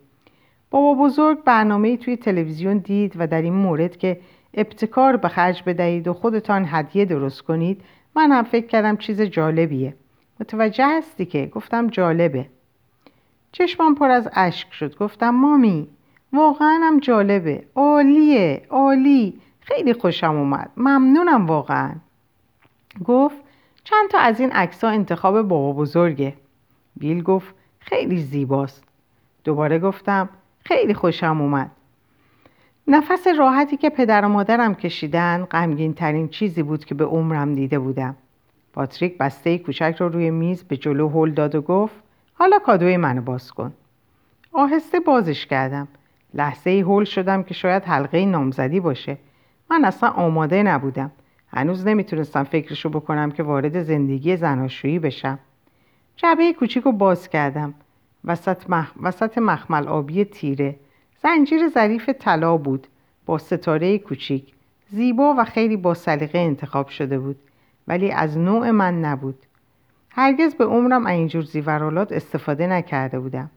بابا 0.72 1.04
بزرگ 1.04 1.44
برنامه 1.44 1.98
توی 1.98 2.18
تلویزیون 2.18 2.78
دید 2.78 3.14
و 3.18 3.28
در 3.28 3.42
این 3.42 3.54
مورد 3.54 3.98
که 3.98 4.20
ابتکار 4.54 5.18
به 5.18 5.28
خرج 5.28 5.64
بدهید 5.66 6.08
و 6.08 6.14
خودتان 6.14 6.66
هدیه 6.68 7.06
درست 7.06 7.42
کنید 7.42 7.82
من 8.16 8.32
هم 8.32 8.44
فکر 8.44 8.68
کردم 8.68 8.98
چیز 8.98 9.22
جالبیه. 9.22 9.96
متوجه 10.40 10.86
هستی 10.88 11.26
که؟ 11.26 11.46
گفتم 11.46 11.88
جالبه. 11.88 12.46
چشمم 13.52 13.96
پر 13.96 14.12
از 14.12 14.30
اشک 14.34 14.74
شد. 14.74 14.98
گفتم 14.98 15.30
مامی 15.30 15.88
واقعا 16.34 16.80
هم 16.84 17.00
جالبه. 17.00 17.64
عالیه 17.76 18.62
عالی. 18.70 19.40
خیلی 19.60 19.94
خوشم 19.94 20.36
اومد. 20.36 20.72
ممنونم 20.78 21.46
واقعا. 21.46 21.92
گفت 23.04 23.38
چند 23.84 24.10
تا 24.10 24.20
از 24.20 24.40
این 24.40 24.52
عکس 24.52 24.84
انتخاب 24.84 25.42
بابا 25.42 25.74
بزرگه 25.74 26.34
بیل 26.98 27.24
گفت 27.24 27.56
خیلی 27.80 28.18
زیباست. 28.18 28.84
دوباره 29.44 29.80
گفتم 29.80 30.30
خیلی 30.66 30.94
خوشم 30.94 31.42
اومد. 31.42 31.72
نفس 32.88 33.28
راحتی 33.28 33.78
که 33.78 33.90
پدر 33.90 34.26
و 34.26 34.28
مادرم 34.28 34.76
کشیدن 34.76 35.46
غمگین 35.46 35.94
ترین 35.94 36.28
چیزی 36.28 36.64
بود 36.64 36.86
که 36.86 36.96
به 36.96 37.06
عمرم 37.06 37.56
دیده 37.56 37.80
بودم. 37.80 38.16
پاتریک 38.74 39.18
بسته 39.18 39.58
کوچک 39.58 39.96
رو 40.00 40.10
روی 40.10 40.30
میز 40.30 40.64
به 40.64 40.78
جلو 40.78 41.10
هل 41.10 41.32
داد 41.32 41.56
و 41.56 41.62
گفت 41.62 41.96
حالا 42.34 42.60
کادوی 42.60 42.98
منو 42.98 43.22
باز 43.22 43.52
کن. 43.52 43.74
آهسته 44.52 45.00
بازش 45.00 45.46
کردم. 45.46 45.88
لحظه 46.34 46.70
ای 46.70 46.82
هول 46.82 47.04
شدم 47.04 47.44
که 47.44 47.54
شاید 47.54 47.84
حلقه 47.84 48.26
نامزدی 48.26 48.80
باشه. 48.80 49.18
من 49.72 49.86
اصلا 49.86 50.10
آماده 50.10 50.64
نبودم. 50.64 51.12
هنوز 51.56 51.88
نمی‌تونستم 51.88 52.44
فکرشو 52.44 52.90
بکنم 52.90 53.32
که 53.32 53.44
وارد 53.44 53.84
زندگی 53.84 54.38
زناشویی 54.38 55.00
بشم. 55.00 55.40
جعبه 56.16 56.54
کوچیک 56.54 56.84
رو 56.84 56.92
باز 56.92 57.30
کردم. 57.30 57.74
وسط, 58.26 58.70
مخ... 58.70 58.92
وسط 59.02 59.38
مخمل 59.38 59.88
آبی 59.88 60.26
تیره. 60.26 60.76
زنجیر 61.24 61.68
ظریف 61.68 62.10
طلا 62.10 62.58
بود 62.58 62.88
با 63.26 63.38
ستاره 63.38 63.98
کوچیک. 63.98 64.54
زیبا 64.90 65.36
و 65.38 65.44
خیلی 65.44 65.78
با 65.78 65.94
سلیقه 65.94 66.40
انتخاب 66.40 66.88
شده 66.88 67.20
بود 67.20 67.40
ولی 67.88 68.12
از 68.12 68.38
نوع 68.38 68.72
من 68.72 69.02
نبود. 69.02 69.40
هرگز 70.10 70.56
به 70.56 70.66
عمرم 70.66 71.06
اینجور 71.06 71.44
زیورالات 71.44 72.12
استفاده 72.12 72.68
نکرده 72.68 73.20
بودم. 73.20 73.50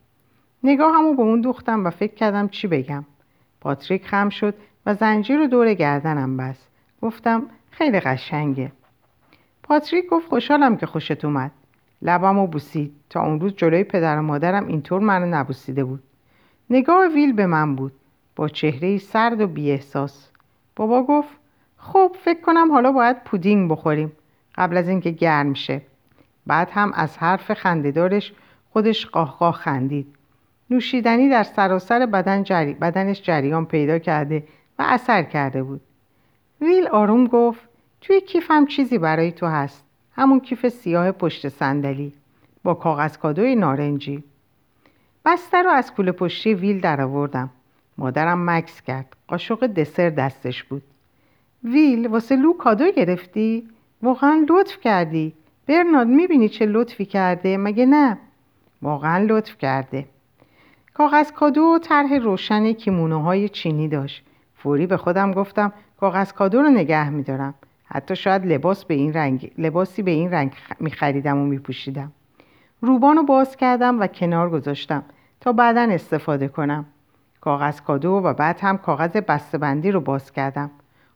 نگاهمو 0.65 1.15
به 1.15 1.23
اون 1.23 1.41
دوختم 1.41 1.87
و 1.87 1.91
فکر 1.91 2.15
کردم 2.15 2.49
چی 2.49 2.67
بگم. 2.67 3.05
پاتریک 3.61 4.07
خم 4.07 4.29
شد 4.29 4.55
و 4.87 4.95
زنجیر 4.95 5.39
رو 5.39 5.47
دور 5.47 5.75
گردنم 5.75 6.37
بست. 6.37 6.69
گفتم 7.03 7.43
خیلی 7.79 8.01
قشنگه. 8.01 8.73
پاتریک 9.63 10.07
گفت 10.07 10.29
خوشحالم 10.29 10.77
که 10.77 10.87
خوشت 10.87 11.25
اومد. 11.25 11.51
لبم 12.03 12.39
و 12.39 12.47
بوسید. 12.47 12.93
تا 13.11 13.23
اون 13.23 13.41
روز 13.41 13.55
جلوی 13.57 13.85
پدر 13.85 14.19
و 14.19 14.23
مادرم 14.23 14.67
اینطور 14.67 15.01
منو 15.01 15.27
نبوسیده 15.27 15.85
بود. 15.85 16.03
نگاه 16.71 17.09
ویل 17.15 17.33
به 17.33 17.47
من 17.47 17.77
بود. 17.77 17.93
با 18.37 18.49
چهره 18.49 18.99
سرد 18.99 19.41
و 19.41 19.47
بیاحساس. 19.47 20.31
بابا 20.77 21.03
گفت 21.03 21.29
خب 21.77 22.17
فکر 22.25 22.41
کنم 22.41 22.73
حالا 22.73 22.93
باید 22.93 23.25
پودینگ 23.25 23.71
بخوریم. 23.71 24.13
قبل 24.55 24.77
از 24.77 24.89
اینکه 24.89 25.11
گرم 25.11 25.55
شه. 25.55 25.83
بعد 26.47 26.71
هم 26.71 26.93
از 26.95 27.19
حرف 27.19 27.53
خندهدارش 27.53 28.33
خودش 28.71 29.07
قاه 29.07 29.53
خندید. 29.53 30.15
نوشیدنی 30.71 31.29
در 31.29 31.43
سراسر 31.43 32.07
بدن 32.07 32.43
جری... 32.43 32.75
بدنش 32.75 33.23
جریان 33.23 33.67
پیدا 33.67 33.99
کرده 33.99 34.45
و 34.79 34.85
اثر 34.89 35.23
کرده 35.23 35.63
بود. 35.63 35.81
ویل 36.61 36.89
آروم 36.89 37.27
گفت 37.27 37.68
توی 38.09 38.21
کیفم 38.21 38.67
چیزی 38.67 38.99
برای 38.99 39.33
تو 39.33 39.47
هست. 39.47 39.85
همون 40.13 40.41
کیف 40.41 40.69
سیاه 40.69 41.13
پشت 41.13 41.49
صندلی. 41.49 42.13
با 42.65 42.75
کاغذ 42.75 43.17
کادوی 43.17 43.55
نارنجی. 43.55 44.25
بسته 45.25 45.63
رو 45.63 45.71
از 45.71 45.93
کوله 45.95 46.13
پشتی 46.13 46.55
ویل 46.55 46.81
درآوردم. 46.81 47.51
مادرم 47.99 48.51
مکس 48.51 48.83
کرد. 48.83 49.17
قاشق 49.29 49.67
دسر 49.67 50.11
دستش 50.11 50.65
بود. 50.65 50.83
ویل 51.65 52.07
واسه 52.07 52.37
لو 52.37 52.53
کادو 52.53 52.91
گرفتی؟ 52.91 53.69
واقعا 54.03 54.47
لطف 54.49 54.81
کردی. 54.81 55.33
برنارد 55.67 56.09
می‌بینی 56.09 56.49
چه 56.49 56.67
لطفی 56.67 57.05
کرده؟ 57.05 57.57
مگه 57.57 57.87
نه؟ 57.87 58.19
واقعا 58.83 59.27
لطف 59.29 59.59
کرده. 59.59 60.07
کاغذ 60.95 61.33
کادو 61.33 61.79
طرح 61.83 62.15
روشن 62.19 62.73
کیمونه 62.73 63.23
های 63.23 63.49
چینی 63.49 63.89
داشت. 63.89 64.25
فوری 64.57 64.87
به 64.87 64.97
خودم 64.97 65.33
گفتم 65.33 65.73
کاغذ 66.01 66.33
کادو 66.33 66.63
رو 66.63 66.69
نگه 66.69 67.11
میدارم. 67.11 67.55
حتی 67.89 68.17
شاید 68.17 68.47
لباس 68.47 68.85
به 68.85 68.95
این 68.95 69.13
رنگ 69.13 69.53
لباسی 69.59 70.03
به 70.03 70.11
این 70.11 70.31
رنگ 70.31 70.53
میخریدم 70.81 71.39
و 71.39 71.47
میپوشیدم. 71.47 72.13
روبان 72.81 73.17
رو 73.17 73.23
باز 73.23 73.57
کردم 73.57 74.01
و 74.01 74.07
کنار 74.07 74.51
گذاشتم 74.51 75.03
تا 75.41 75.53
بعدا 75.53 75.81
استفاده 75.81 76.49
کنم. 76.49 76.87
کاغذ 77.41 77.81
کادو 77.81 78.11
و 78.11 78.35
بعد 78.35 78.61
هم 78.61 78.79
کاغذ 78.79 79.17
بسته‌بندی 79.17 79.91
رو 79.91 80.01
باز 80.01 80.33
کردم. 80.33 80.71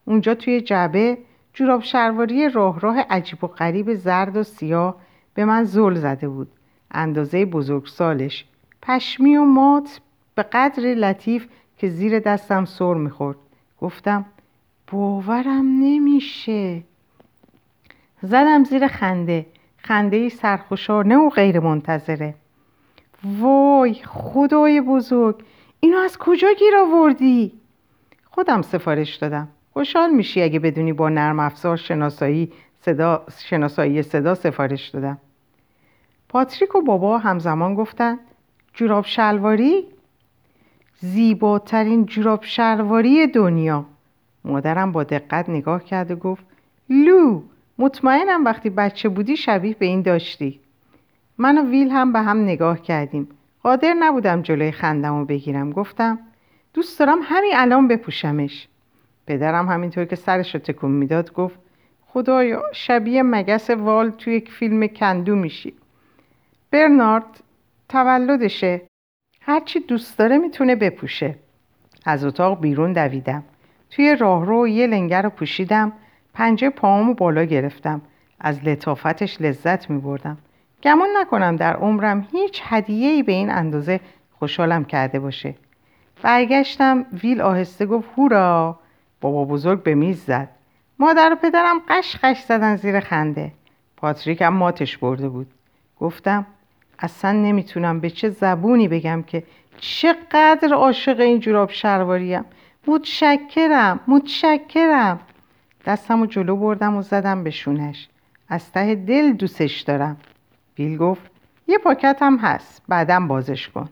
اونجا 0.05 0.35
توی 0.35 0.61
جعبه 0.61 1.19
جوراب 1.55 1.83
شلواری 1.83 2.49
راه 2.49 2.81
راه 2.81 3.01
عجیب 3.11 3.45
و 3.45 3.47
غریب 3.47 3.95
زرد 3.95 4.37
و 4.37 4.43
سیاه 4.43 4.97
به 5.35 5.45
من 5.45 5.65
زل 5.65 5.95
زده 5.95 6.29
بود. 6.29 6.49
اندازه 6.91 7.45
بزرگسالش 7.45 8.45
پشمی 8.83 9.37
و 9.37 9.45
مات 9.45 10.01
به 10.35 10.43
قدر 10.43 10.83
لطیف 10.83 11.47
که 11.77 11.89
زیر 11.89 12.19
دستم 12.19 12.65
سر 12.65 12.95
می‌خورد. 12.95 13.37
گفتم 13.81 14.25
باورم 14.93 15.67
نمیشه. 15.81 16.83
زدم 18.23 18.65
زیر 18.65 18.87
خنده. 18.87 19.47
خنده 19.77 20.29
سرخوشانه 20.29 21.17
و 21.17 21.29
غیر 21.29 21.61
منتظره. 21.61 22.35
وای 23.25 23.95
خدای 23.95 24.81
بزرگ 24.81 25.43
اینو 25.81 25.99
از 25.99 26.19
کجا 26.19 26.49
گیر 26.59 26.77
آوردی؟ 26.77 27.53
خودم 28.25 28.63
سفارش 28.63 29.17
دادم. 29.17 29.49
خوشحال 29.73 30.11
میشی 30.11 30.43
اگه 30.43 30.59
بدونی 30.59 30.93
با 30.93 31.09
نرم 31.09 31.41
افزار 31.41 31.77
شناسایی 31.77 32.53
صدا, 32.81 33.25
شناسایی 33.49 34.03
صدا 34.03 34.35
سفارش 34.35 34.89
دادم. 34.89 35.19
پاتریک 36.29 36.75
و 36.75 36.83
بابا 36.83 37.19
همزمان 37.19 37.75
گفتن 37.75 38.19
جوراب 38.75 39.05
شلواری؟ 39.05 39.87
زیباترین 41.01 42.07
جوراب 42.07 42.45
شلواری 42.45 43.27
دنیا. 43.27 43.92
مادرم 44.45 44.93
با 44.93 45.05
دقت 45.05 45.49
نگاه 45.49 45.85
کرد 45.85 46.11
و 46.11 46.17
گفت 46.17 46.45
لو 46.91 47.43
مطمئنم 47.79 48.45
وقتی 48.45 48.71
بچه 48.71 49.09
بودی 49.09 49.37
شبیه 49.37 49.75
به 49.75 49.87
این 49.87 50.03
داشتی. 50.03 50.61
من 51.39 51.59
و 51.59 51.71
ویل 51.71 51.91
هم 51.91 52.13
به 52.13 52.21
هم 52.21 52.43
نگاه 52.43 52.83
کردیم. 52.83 53.29
قادر 53.63 53.95
نبودم 53.95 54.43
جلوی 54.43 54.73
خندم 54.73 55.15
و 55.15 55.25
بگیرم. 55.25 55.73
گفتم 55.73 56.19
دوست 56.75 56.99
دارم 56.99 57.19
همین 57.23 57.53
الان 57.55 57.89
بپوشمش. 57.89 58.69
پدرم 59.27 59.69
همینطور 59.69 60.05
که 60.05 60.17
سرش 60.17 60.55
رو 60.55 60.61
تکون 60.61 60.91
می‌داد 60.91 61.33
گفت 61.33 61.59
خدایا 62.07 62.63
شبیه 62.73 63.23
مگس 63.23 63.71
وال 63.71 64.11
توی 64.11 64.35
یک 64.35 64.51
فیلم 64.51 64.87
کندو 64.87 65.37
میشی. 65.37 65.75
برنارد 66.71 67.43
تولدشه. 67.89 68.83
هرچی 69.41 69.81
دوست 69.81 70.19
داره 70.19 70.39
می‌تونه 70.39 70.77
بپوشه. 70.77 71.35
از 72.05 72.25
اتاق 72.25 72.61
بیرون 72.61 72.93
دویدم. 72.93 73.45
توی 73.97 74.17
راهرو 74.17 74.69
یه 74.69 74.87
لنگر 74.87 75.23
رو 75.23 75.31
پوشیدم 75.31 75.93
پنجه 76.35 76.71
پاهامو 76.71 77.15
بالا 77.15 77.45
گرفتم. 77.45 78.01
از 78.41 78.65
لطافتش 78.65 79.41
لذت 79.41 79.91
می 79.91 80.01
بردم 80.01 80.39
گمان 80.83 81.09
نکنم 81.17 81.57
در 81.57 81.77
عمرم 81.77 82.29
هیچ 82.33 82.63
هدیه‌ای 82.65 83.23
به 83.23 83.33
این 83.33 83.51
اندازه 83.51 84.01
خوشحالم 84.39 84.85
کرده 84.85 85.21
باشه. 85.21 85.55
برگشتم 86.23 87.07
ویل 87.23 87.41
آهسته 87.41 87.87
گفت 87.87 88.09
هورا. 88.17 88.79
بابا 89.21 89.45
بزرگ 89.45 89.83
به 89.83 89.95
میز 89.95 90.25
زد. 90.25 90.49
مادر 90.99 91.33
و 91.33 91.37
پدرم 91.37 91.81
قش 91.89 92.17
قش 92.23 92.41
زدن 92.41 92.77
زیر 92.77 93.01
خنده. 93.01 93.53
پاتریک 93.97 94.43
هم 94.43 94.55
ماتش 94.55 94.99
برده 94.99 95.29
بود. 95.29 95.47
گفتم 96.01 96.47
اصلا 96.99 97.33
نمی‌تونم 97.33 98.01
به 98.01 98.11
چه 98.11 98.29
زبونی 98.29 98.89
بگم 98.89 99.23
که 99.23 99.43
چقدر 99.79 100.75
عاشق 100.75 101.21
این 101.21 101.41
جوراب 101.41 101.71
شرواریم 101.71 102.45
متشکرم 102.87 104.01
متشکرم. 104.09 105.21
دستم 105.87 106.21
و 106.21 106.27
جلو 106.27 106.57
بردم 106.57 106.97
و 106.97 107.03
زدم 107.03 107.45
به 107.45 107.51
شونش. 107.51 108.09
از 108.49 108.73
ته 108.73 108.95
دل 108.95 109.33
دوستش 109.33 109.81
دارم. 109.81 110.17
بیل 110.75 110.97
گفت 110.97 111.31
یه 111.69 111.79
پاکت 111.79 112.17
هم 112.21 112.37
هست 112.37 112.83
بعدم 112.89 113.29
بازش 113.29 113.69
کن. 113.69 113.89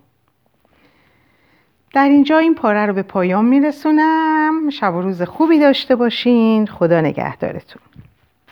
در 1.95 2.05
اینجا 2.05 2.39
این 2.39 2.55
پاره 2.55 2.87
رو 2.87 2.93
به 2.93 3.03
پایان 3.03 3.45
میرسونم. 3.45 4.71
شب 4.71 4.95
و 4.95 5.01
روز 5.01 5.23
خوبی 5.23 5.59
داشته 5.59 5.97
باشین. 5.97 6.67
خدا 6.67 7.01
نگهدارتون. 7.01 7.83